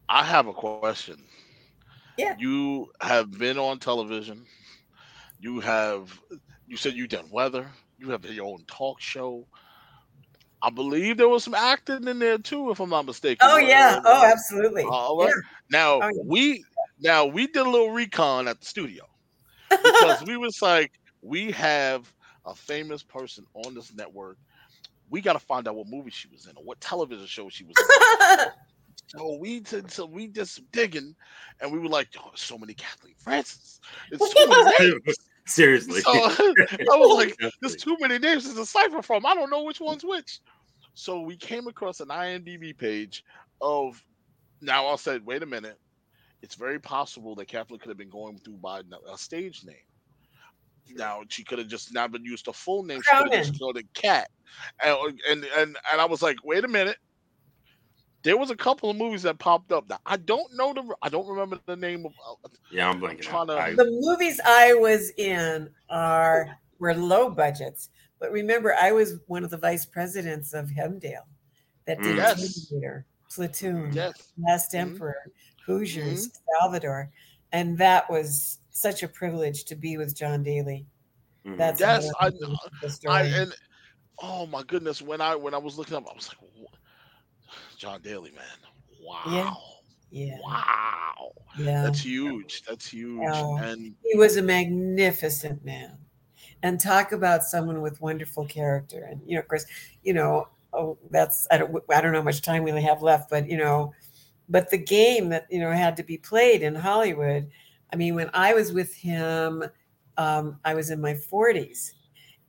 I 0.08 0.24
have 0.24 0.46
a 0.46 0.52
question. 0.54 1.22
Yeah. 2.16 2.34
You 2.38 2.90
have 3.00 3.30
been 3.38 3.58
on 3.58 3.78
television. 3.78 4.46
You 5.40 5.60
have 5.60 6.18
you 6.66 6.76
said 6.76 6.94
you 6.94 7.06
done 7.06 7.28
weather. 7.30 7.66
You 7.98 8.10
have 8.10 8.24
your 8.24 8.46
own 8.46 8.64
talk 8.66 9.00
show. 9.00 9.46
I 10.62 10.70
believe 10.70 11.18
there 11.18 11.28
was 11.28 11.44
some 11.44 11.54
acting 11.54 12.08
in 12.08 12.18
there 12.18 12.38
too, 12.38 12.70
if 12.70 12.80
I'm 12.80 12.88
not 12.88 13.04
mistaken. 13.04 13.46
Oh 13.50 13.58
yeah. 13.58 14.00
Oh, 14.04 14.24
absolutely. 14.24 14.84
Uh, 14.84 14.88
all 14.88 15.18
right. 15.18 15.28
Yeah. 15.28 15.40
Now 15.70 16.00
Oh, 16.00 16.08
yeah. 16.14 16.22
we 16.24 16.64
Now 17.00 17.26
we 17.26 17.46
did 17.48 17.66
a 17.66 17.68
little 17.68 17.90
recon 17.90 18.48
at 18.48 18.60
the 18.60 18.66
studio 18.66 19.04
because 19.82 20.24
we 20.24 20.36
was 20.36 20.60
like, 20.62 20.92
we 21.22 21.50
have 21.52 22.12
a 22.46 22.54
famous 22.54 23.02
person 23.02 23.46
on 23.54 23.74
this 23.74 23.94
network. 23.94 24.38
We 25.10 25.20
got 25.20 25.34
to 25.34 25.38
find 25.38 25.68
out 25.68 25.76
what 25.76 25.88
movie 25.88 26.10
she 26.10 26.28
was 26.28 26.46
in 26.46 26.56
or 26.56 26.64
what 26.64 26.80
television 26.80 27.26
show 27.26 27.48
she 27.48 27.64
was 27.64 27.74
in. 27.78 28.46
so 29.06 29.36
we 29.36 29.60
did, 29.60 29.90
so 29.90 30.06
we 30.06 30.28
just 30.28 30.70
digging, 30.72 31.14
and 31.60 31.72
we 31.72 31.78
were 31.78 31.88
like, 31.88 32.08
oh, 32.18 32.30
so 32.34 32.58
many 32.58 32.74
Kathleen 32.74 33.14
Francis. 33.18 33.80
It's 34.10 34.32
so 34.32 34.46
many 34.46 34.90
names. 34.90 35.16
Seriously. 35.46 36.00
So 36.00 36.10
I 36.14 36.96
was 36.96 37.16
like, 37.18 37.52
there's 37.60 37.76
too 37.76 37.96
many 38.00 38.18
names 38.18 38.48
to 38.48 38.54
decipher 38.54 39.02
from. 39.02 39.26
I 39.26 39.34
don't 39.34 39.50
know 39.50 39.62
which 39.62 39.80
one's 39.80 40.04
which. 40.04 40.40
So 40.94 41.20
we 41.20 41.36
came 41.36 41.66
across 41.66 42.00
an 42.00 42.08
IMDb 42.08 42.76
page 42.76 43.24
of. 43.60 44.02
Now 44.62 44.86
I 44.86 44.96
said, 44.96 45.26
wait 45.26 45.42
a 45.42 45.46
minute. 45.46 45.78
It's 46.44 46.56
very 46.56 46.78
possible 46.78 47.34
that 47.36 47.48
Kathleen 47.48 47.80
could 47.80 47.88
have 47.88 47.96
been 47.96 48.10
going 48.10 48.36
through 48.38 48.58
by 48.58 48.82
a 49.10 49.16
stage 49.16 49.64
name. 49.64 49.76
Now 50.94 51.22
she 51.30 51.42
could 51.42 51.58
have 51.58 51.68
just 51.68 51.94
not 51.94 52.12
been 52.12 52.22
used 52.22 52.46
a 52.48 52.52
full 52.52 52.82
name. 52.82 53.00
She 53.00 53.16
could 53.16 53.32
have 53.32 53.46
just 53.46 53.58
called 53.58 53.78
it 53.78 53.86
Cat, 53.94 54.28
and, 54.84 55.18
and 55.30 55.46
and 55.56 55.78
and 55.90 56.00
I 56.00 56.04
was 56.04 56.20
like, 56.20 56.36
wait 56.44 56.62
a 56.62 56.68
minute. 56.68 56.98
There 58.24 58.36
was 58.36 58.50
a 58.50 58.56
couple 58.56 58.90
of 58.90 58.96
movies 58.98 59.22
that 59.22 59.38
popped 59.38 59.72
up. 59.72 59.88
Now, 59.88 59.98
I 60.04 60.18
don't 60.18 60.54
know 60.54 60.74
the. 60.74 60.94
I 61.00 61.08
don't 61.08 61.26
remember 61.26 61.58
the 61.64 61.76
name 61.76 62.04
of. 62.04 62.12
Uh, 62.44 62.48
yeah, 62.70 62.90
I'm 62.90 63.00
blanking. 63.00 63.22
trying 63.22 63.46
to- 63.46 63.54
I- 63.54 63.74
the 63.74 63.90
movies 64.02 64.38
I 64.44 64.74
was 64.74 65.10
in 65.16 65.70
are 65.88 66.58
were 66.78 66.94
low 66.94 67.30
budgets, 67.30 67.88
but 68.18 68.30
remember, 68.32 68.74
I 68.78 68.92
was 68.92 69.14
one 69.28 69.44
of 69.44 69.50
the 69.50 69.56
vice 69.58 69.86
presidents 69.86 70.52
of 70.52 70.68
Hemdale 70.68 71.24
that 71.86 72.02
did 72.02 72.12
Mm. 72.12 72.16
Yes. 72.16 72.68
Terminator, 72.68 73.06
Platoon, 73.30 73.92
yes, 73.94 74.32
Last 74.38 74.72
Mhm. 74.72 74.78
Emperor, 74.80 75.32
Hoosiers, 75.66 76.30
Salvador, 76.60 77.10
and 77.52 77.76
that 77.78 78.08
was 78.10 78.58
such 78.70 79.02
a 79.02 79.08
privilege 79.08 79.64
to 79.64 79.76
be 79.76 79.96
with 79.96 80.14
John 80.14 80.42
Daly. 80.42 80.86
Mhm. 81.44 81.56
That's 81.58 81.80
Yes, 81.80 82.10
I- 82.20 82.30
I 83.08 83.22
and 83.22 83.54
oh 84.22 84.46
my 84.46 84.62
goodness, 84.62 85.00
when 85.02 85.20
I 85.20 85.34
when 85.36 85.54
I 85.54 85.58
was 85.58 85.78
looking 85.78 85.96
up, 85.96 86.06
I 86.10 86.14
was 86.14 86.28
like, 86.28 86.38
"Wha- 86.56 86.78
John 87.78 88.00
Daly, 88.02 88.30
man, 88.32 88.44
wow, 89.02 89.56
yeah, 90.10 90.38
wow, 90.42 91.32
yeah. 91.58 91.82
that's 91.82 92.00
huge, 92.00 92.62
that's 92.64 92.88
huge, 92.88 93.28
Oh. 93.30 93.56
and 93.58 93.94
He 94.02 94.16
was 94.16 94.36
a 94.36 94.42
magnificent 94.42 95.64
man. 95.64 95.98
And 96.62 96.80
talk 96.80 97.12
about 97.12 97.44
someone 97.44 97.82
with 97.82 98.00
wonderful 98.00 98.46
character. 98.46 99.04
And 99.04 99.20
you 99.26 99.34
know, 99.34 99.40
of 99.40 99.48
course, 99.48 99.66
you 100.02 100.14
know, 100.14 100.48
oh, 100.72 100.96
that's 101.10 101.46
I 101.50 101.58
don't 101.58 101.74
I 101.90 102.00
don't 102.00 102.12
know 102.12 102.18
how 102.20 102.24
much 102.24 102.40
time 102.40 102.62
we 102.62 102.70
have 102.82 103.02
left, 103.02 103.28
but 103.28 103.46
you 103.48 103.58
know, 103.58 103.92
but 104.48 104.70
the 104.70 104.78
game 104.78 105.28
that 105.30 105.46
you 105.50 105.58
know 105.58 105.70
had 105.70 105.96
to 105.96 106.02
be 106.02 106.18
played 106.18 106.62
in 106.62 106.74
Hollywood. 106.74 107.50
I 107.92 107.96
mean, 107.96 108.14
when 108.14 108.30
I 108.34 108.54
was 108.54 108.72
with 108.72 108.94
him, 108.94 109.64
um, 110.16 110.58
I 110.64 110.74
was 110.74 110.90
in 110.90 111.00
my 111.00 111.14
40s, 111.14 111.92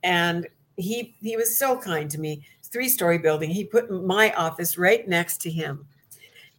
and 0.02 0.46
he 0.76 1.16
he 1.20 1.36
was 1.36 1.56
so 1.56 1.76
kind 1.78 2.10
to 2.10 2.20
me. 2.20 2.42
Three 2.64 2.88
story 2.88 3.18
building. 3.18 3.50
He 3.50 3.64
put 3.64 3.90
my 3.90 4.32
office 4.32 4.76
right 4.76 5.06
next 5.08 5.40
to 5.42 5.50
him, 5.50 5.86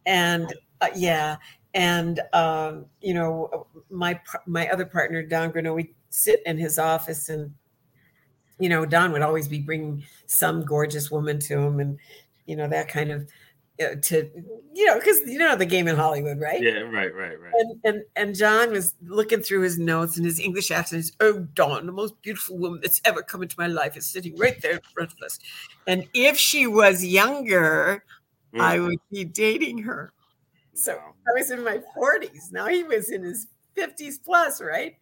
and 0.06 0.52
uh, 0.80 0.88
yeah, 0.94 1.36
and 1.74 2.20
um, 2.32 2.86
you 3.00 3.14
know 3.14 3.66
my 3.90 4.20
my 4.46 4.68
other 4.68 4.86
partner 4.86 5.22
Don 5.22 5.50
Grano, 5.50 5.74
we 5.74 5.92
sit 6.10 6.42
in 6.46 6.58
his 6.58 6.78
office, 6.78 7.28
and 7.28 7.52
you 8.58 8.68
know 8.68 8.84
Don 8.84 9.12
would 9.12 9.22
always 9.22 9.48
be 9.48 9.60
bringing 9.60 10.04
some 10.26 10.64
gorgeous 10.64 11.10
woman 11.10 11.38
to 11.40 11.58
him, 11.58 11.80
and 11.80 11.98
you 12.46 12.56
know 12.56 12.68
that 12.68 12.88
kind 12.88 13.10
of 13.10 13.28
to 13.78 14.30
you 14.74 14.86
know 14.86 14.98
because 14.98 15.20
you 15.26 15.38
know 15.38 15.54
the 15.56 15.66
game 15.66 15.88
in 15.88 15.96
Hollywood, 15.96 16.40
right? 16.40 16.60
Yeah, 16.62 16.80
right, 16.80 17.14
right, 17.14 17.40
right. 17.40 17.52
And, 17.54 17.80
and 17.84 18.02
and 18.16 18.34
John 18.34 18.70
was 18.72 18.94
looking 19.02 19.40
through 19.42 19.62
his 19.62 19.78
notes 19.78 20.16
and 20.16 20.26
his 20.26 20.40
English 20.40 20.70
accent 20.70 21.00
is, 21.00 21.12
oh, 21.20 21.40
Dawn, 21.54 21.86
the 21.86 21.92
most 21.92 22.20
beautiful 22.22 22.58
woman 22.58 22.80
that's 22.82 23.00
ever 23.04 23.22
come 23.22 23.42
into 23.42 23.54
my 23.58 23.66
life 23.68 23.96
is 23.96 24.06
sitting 24.06 24.36
right 24.36 24.60
there 24.62 24.72
in 24.72 24.80
front 24.94 25.12
of 25.12 25.18
us. 25.22 25.38
And 25.86 26.06
if 26.14 26.36
she 26.38 26.66
was 26.66 27.04
younger, 27.04 28.04
Mm. 28.54 28.62
I 28.62 28.78
would 28.80 28.98
be 29.12 29.24
dating 29.24 29.78
her. 29.82 30.10
So 30.72 30.96
Wow. 30.96 31.14
I 31.28 31.38
was 31.38 31.50
in 31.50 31.62
my 31.62 31.82
40s. 31.94 32.50
Now 32.50 32.66
he 32.68 32.82
was 32.82 33.10
in 33.10 33.22
his 33.22 33.46
50s 33.76 34.16
plus, 34.18 34.62
right? 34.62 34.96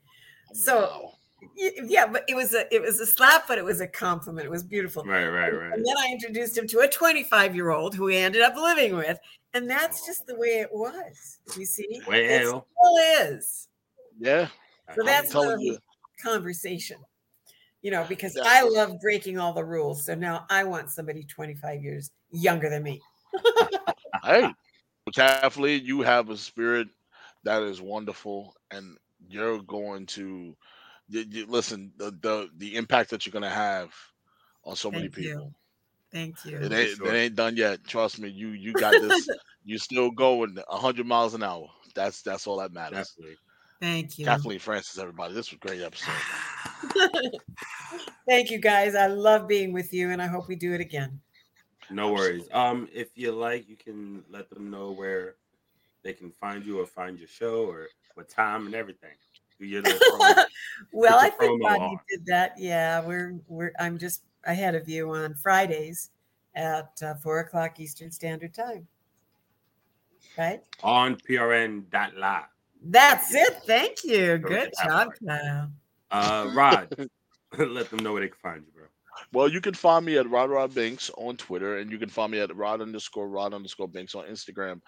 So- 0.52 0.80
wow. 0.80 1.15
Y- 1.42 1.72
Yeah, 1.84 2.06
but 2.06 2.24
it 2.28 2.34
was 2.34 2.54
a 2.54 2.72
it 2.74 2.80
was 2.82 3.00
a 3.00 3.06
slap, 3.06 3.46
but 3.48 3.58
it 3.58 3.64
was 3.64 3.80
a 3.80 3.86
compliment. 3.86 4.46
It 4.46 4.50
was 4.50 4.62
beautiful. 4.62 5.04
Right, 5.04 5.26
right, 5.26 5.52
right. 5.52 5.72
And 5.72 5.84
then 5.86 5.96
I 5.98 6.10
introduced 6.10 6.56
him 6.56 6.66
to 6.68 6.80
a 6.80 6.88
25 6.88 7.54
year 7.54 7.70
old 7.70 7.94
who 7.94 8.06
he 8.08 8.16
ended 8.16 8.42
up 8.42 8.56
living 8.56 8.96
with. 8.96 9.18
And 9.54 9.68
that's 9.70 10.04
just 10.04 10.26
the 10.26 10.36
way 10.36 10.60
it 10.60 10.68
was. 10.72 11.38
You 11.56 11.64
see? 11.64 11.86
It 11.90 12.06
Well, 12.06 12.66
still 12.74 13.30
is. 13.30 13.68
yeah, 14.18 14.48
So 14.94 15.02
that's 15.04 15.30
telling 15.30 15.58
the 15.58 15.64
you. 15.64 15.78
conversation. 16.22 16.98
You 17.82 17.90
know, 17.90 18.04
because 18.08 18.36
Yeah. 18.36 18.42
I 18.44 18.62
love 18.62 19.00
breaking 19.00 19.38
all 19.38 19.52
the 19.52 19.64
rules. 19.64 20.04
So 20.04 20.14
now 20.14 20.46
I 20.50 20.64
want 20.64 20.90
somebody 20.90 21.22
25 21.24 21.82
years 21.82 22.10
younger 22.30 22.68
than 22.68 22.82
me. 22.82 23.00
hey, 24.24 24.52
Kathleen, 25.14 25.84
you 25.84 26.02
have 26.02 26.30
a 26.30 26.36
spirit 26.36 26.88
that 27.44 27.62
is 27.62 27.80
wonderful, 27.80 28.54
and 28.70 28.96
you're 29.28 29.62
going 29.62 30.06
to 30.06 30.56
you, 31.08 31.24
you- 31.28 31.46
listen 31.46 31.92
the, 31.96 32.10
the 32.20 32.48
the 32.58 32.76
impact 32.76 33.10
that 33.10 33.26
you're 33.26 33.32
going 33.32 33.42
to 33.42 33.48
have 33.48 33.92
on 34.64 34.76
so 34.76 34.90
many 34.90 35.04
Thank 35.08 35.16
you. 35.16 35.22
people. 35.32 35.54
Thank 36.12 36.44
you. 36.44 36.58
It 36.58 36.72
ain't 36.72 36.96
sure. 36.96 37.14
it 37.14 37.18
ain't 37.18 37.34
done 37.34 37.56
yet. 37.56 37.84
Trust 37.84 38.18
me, 38.18 38.28
you 38.28 38.48
you 38.48 38.72
got 38.72 38.92
this. 38.92 39.28
You're 39.64 39.80
still 39.80 40.12
going 40.12 40.56
hundred 40.68 41.06
miles 41.06 41.34
an 41.34 41.42
hour. 41.42 41.68
That's 41.94 42.22
that's 42.22 42.46
all 42.46 42.58
that 42.58 42.72
matters. 42.72 43.10
definitely. 43.16 43.36
Thank 43.80 44.18
you. 44.18 44.24
Kathleen 44.24 44.58
Francis, 44.58 44.98
everybody, 44.98 45.34
this 45.34 45.50
was 45.50 45.58
a 45.62 45.66
great 45.66 45.82
episode. 45.82 46.14
Thank 48.28 48.50
you 48.50 48.58
guys. 48.58 48.94
I 48.94 49.06
love 49.08 49.46
being 49.46 49.72
with 49.72 49.92
you 49.92 50.10
and 50.10 50.22
I 50.22 50.26
hope 50.26 50.48
we 50.48 50.56
do 50.56 50.72
it 50.72 50.80
again. 50.80 51.20
No 51.90 52.12
worries. 52.12 52.48
Um, 52.52 52.88
if 52.92 53.08
you 53.16 53.32
like, 53.32 53.68
you 53.68 53.76
can 53.76 54.24
let 54.30 54.50
them 54.50 54.70
know 54.70 54.92
where 54.92 55.34
they 56.02 56.12
can 56.12 56.30
find 56.30 56.64
you 56.64 56.80
or 56.80 56.86
find 56.86 57.18
your 57.18 57.28
show 57.28 57.66
or 57.66 57.88
what 58.14 58.28
time 58.28 58.66
and 58.66 58.74
everything. 58.74 59.10
Little 59.58 59.92
well, 60.92 61.18
I 61.18 61.30
think 61.30 61.62
Bobby 61.62 61.80
on. 61.80 61.98
did 62.10 62.26
that. 62.26 62.54
Yeah, 62.58 63.04
we're 63.04 63.38
we're 63.48 63.72
I'm 63.78 63.98
just 63.98 64.22
ahead 64.44 64.74
of 64.74 64.88
you 64.88 65.10
on 65.14 65.34
Fridays 65.34 66.10
at 66.54 66.90
uh, 67.02 67.14
four 67.14 67.40
o'clock 67.40 67.80
Eastern 67.80 68.10
Standard 68.10 68.54
Time. 68.54 68.86
Right? 70.36 70.60
on 70.82 71.16
PRN. 71.16 71.84
PRN.live. 71.90 72.44
That's 72.82 73.34
it. 73.34 73.62
Thank 73.66 74.04
you. 74.04 74.38
Good 74.38 74.70
job. 74.84 75.08
Kyle. 75.26 75.70
Uh, 76.10 76.50
Rod, 76.54 76.94
let 77.58 77.90
them 77.90 78.00
know 78.00 78.12
where 78.12 78.22
they 78.22 78.28
can 78.28 78.38
find 78.42 78.62
you, 78.64 78.72
bro. 78.72 78.86
Well, 79.32 79.48
you 79.48 79.60
can 79.60 79.74
find 79.74 80.04
me 80.04 80.18
at 80.18 80.28
Rod 80.28 80.50
Rod 80.50 80.74
Binks 80.74 81.10
on 81.16 81.36
Twitter, 81.36 81.78
and 81.78 81.90
you 81.90 81.98
can 81.98 82.08
find 82.08 82.32
me 82.32 82.40
at 82.40 82.54
Rod 82.54 82.80
underscore 82.80 83.28
Rod 83.28 83.54
underscore 83.54 83.88
Binks 83.88 84.14
on 84.14 84.26
Instagram, 84.26 84.80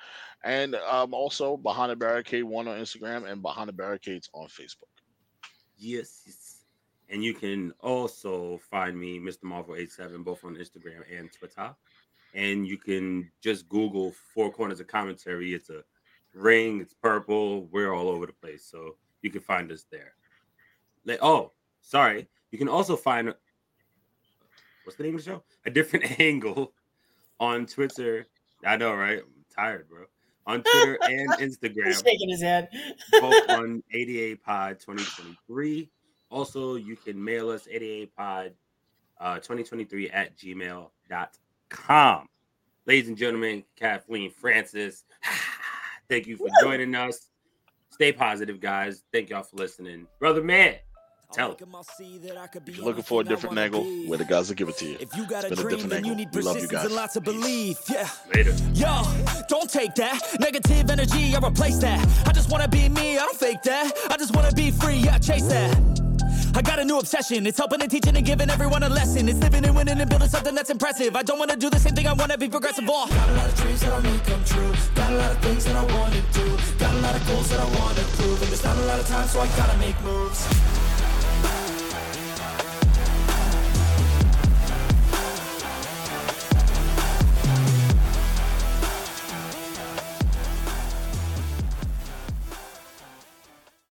and 0.44 0.74
um, 0.74 1.14
also 1.14 1.56
Behind 1.56 1.90
the 1.90 1.96
Barricade 1.96 2.44
One 2.44 2.68
on 2.68 2.78
Instagram 2.78 3.30
and 3.30 3.42
Behind 3.42 3.68
the 3.68 3.72
Barricades 3.72 4.28
on 4.32 4.48
Facebook. 4.48 4.88
Yes. 5.76 6.22
yes. 6.26 6.58
And 7.10 7.24
you 7.24 7.32
can 7.32 7.72
also 7.80 8.60
find 8.70 8.98
me, 8.98 9.18
Mr. 9.18 9.44
Marvel87, 9.44 10.24
both 10.24 10.44
on 10.44 10.56
Instagram 10.56 11.02
and 11.10 11.32
Twitter. 11.32 11.74
And 12.34 12.66
you 12.66 12.76
can 12.76 13.30
just 13.42 13.68
Google 13.68 14.12
Four 14.34 14.52
Corners 14.52 14.80
of 14.80 14.88
Commentary. 14.88 15.54
It's 15.54 15.70
a 15.70 15.82
ring, 16.34 16.80
it's 16.80 16.92
purple. 16.92 17.66
We're 17.66 17.94
all 17.94 18.08
over 18.08 18.26
the 18.26 18.34
place. 18.34 18.66
So 18.70 18.96
you 19.22 19.30
can 19.30 19.40
find 19.40 19.72
us 19.72 19.86
there. 19.90 20.12
Oh, 21.22 21.52
sorry. 21.80 22.28
You 22.50 22.58
can 22.58 22.68
also 22.68 22.96
find 22.96 23.34
what's 24.88 24.96
the 24.96 25.02
name 25.02 25.16
of 25.16 25.22
the 25.22 25.30
show? 25.32 25.42
A 25.66 25.70
different 25.70 26.18
angle 26.20 26.72
on 27.38 27.66
Twitter. 27.66 28.26
I 28.64 28.78
know, 28.78 28.94
right? 28.94 29.18
I'm 29.18 29.44
tired, 29.54 29.86
bro. 29.86 30.04
On 30.46 30.62
Twitter 30.62 30.98
and 31.02 31.28
Instagram 31.32 31.88
He's 31.88 32.00
shaking 32.00 32.30
his 32.30 32.40
head. 32.40 32.70
both 33.20 33.34
on 33.50 33.82
88 33.92 34.42
pod 34.42 34.80
2023 34.80 35.90
also 36.30 36.76
you 36.76 36.96
can 36.96 37.22
mail 37.22 37.50
us 37.50 37.68
88 37.70 38.16
pod 38.16 38.52
uh 39.20 39.34
2023 39.36 40.08
at 40.08 40.34
gmail.com 40.38 42.26
ladies 42.86 43.08
and 43.08 43.16
gentlemen 43.16 43.62
kathleen 43.76 44.30
francis 44.30 45.04
thank 46.08 46.26
you 46.26 46.36
for 46.36 46.48
joining 46.62 46.94
us 46.94 47.28
stay 47.90 48.12
positive 48.12 48.60
guys 48.60 49.04
thank 49.12 49.30
y'all 49.30 49.42
for 49.42 49.56
listening 49.56 50.06
brother 50.18 50.42
man 50.42 50.76
Tell 51.30 51.52
If 51.52 51.60
If 51.60 52.76
you're 52.76 52.86
looking 52.86 53.02
for 53.02 53.20
a 53.20 53.24
different 53.24 53.58
angle, 53.58 53.84
we're 54.06 54.16
the 54.16 54.24
guys 54.24 54.48
that 54.48 54.54
give 54.54 54.68
it 54.70 54.78
to 54.78 54.86
you. 54.86 54.96
If 54.98 55.14
you 55.14 55.26
got 55.26 55.44
It's 55.44 55.52
a 55.52 55.56
been 55.56 55.58
a 55.58 55.62
dream, 55.62 55.76
different 55.76 55.90
then 55.90 56.04
you 56.06 56.12
angle. 56.12 56.24
need 56.24 56.34
We 56.34 56.40
love 56.40 56.56
you 56.56 56.62
persistence 56.68 56.72
guys. 56.72 56.86
and 56.86 56.94
lots 56.94 57.16
of 57.16 57.24
belief. 57.24 57.78
Yeah. 57.90 58.08
later 58.34 58.54
Yo, 58.72 59.02
don't 59.46 59.70
take 59.70 59.94
that 59.96 60.22
negative 60.40 60.90
energy. 60.90 61.36
I 61.36 61.46
replace 61.46 61.76
that. 61.78 62.00
I 62.26 62.32
just 62.32 62.50
wanna 62.50 62.66
be 62.68 62.88
me. 62.88 63.18
I 63.18 63.26
don't 63.26 63.36
fake 63.38 63.62
that. 63.64 63.92
I 64.10 64.16
just 64.16 64.34
wanna 64.34 64.52
be 64.52 64.70
free. 64.70 64.96
Yeah, 64.96 65.18
chase 65.18 65.46
that. 65.48 65.76
I 66.54 66.62
got 66.62 66.78
a 66.78 66.84
new 66.84 66.98
obsession. 66.98 67.46
It's 67.46 67.58
helping 67.58 67.82
and 67.82 67.90
teaching 67.90 68.16
and 68.16 68.24
giving 68.24 68.48
everyone 68.48 68.82
a 68.82 68.88
lesson. 68.88 69.28
It's 69.28 69.38
living 69.38 69.66
and 69.66 69.76
winning 69.76 70.00
and 70.00 70.08
building 70.08 70.28
something 70.30 70.54
that's 70.54 70.70
impressive. 70.70 71.14
I 71.14 71.22
don't 71.22 71.38
wanna 71.38 71.56
do 71.56 71.68
the 71.68 71.78
same 71.78 71.94
thing. 71.94 72.06
I 72.06 72.14
wanna 72.14 72.38
be 72.38 72.48
progressive. 72.48 72.88
All. 72.88 73.06
Got 73.06 73.28
a 73.28 73.32
lot 73.34 73.48
of 73.48 73.54
dreams 73.60 73.80
that 73.80 73.92
I 73.92 74.00
make 74.00 74.24
come 74.24 74.44
true. 74.44 74.72
Got 74.94 75.12
a 75.12 75.16
lot 75.16 75.30
of 75.32 75.38
things 75.42 75.64
that 75.66 75.76
I 75.76 75.84
wanna 75.94 76.22
do. 76.32 76.46
Got 76.78 76.94
a 76.94 76.98
lot 77.00 77.14
of 77.14 77.26
goals 77.28 77.50
that 77.50 77.60
I 77.60 77.68
wanna 77.78 78.02
prove. 78.16 78.40
And 78.42 78.50
there's 78.50 78.64
not 78.64 78.76
a 78.78 78.84
lot 78.86 78.98
of 78.98 79.06
time, 79.08 79.28
so 79.28 79.40
I 79.40 79.46
gotta 79.58 79.76
make 79.76 80.00
moves. 80.02 80.48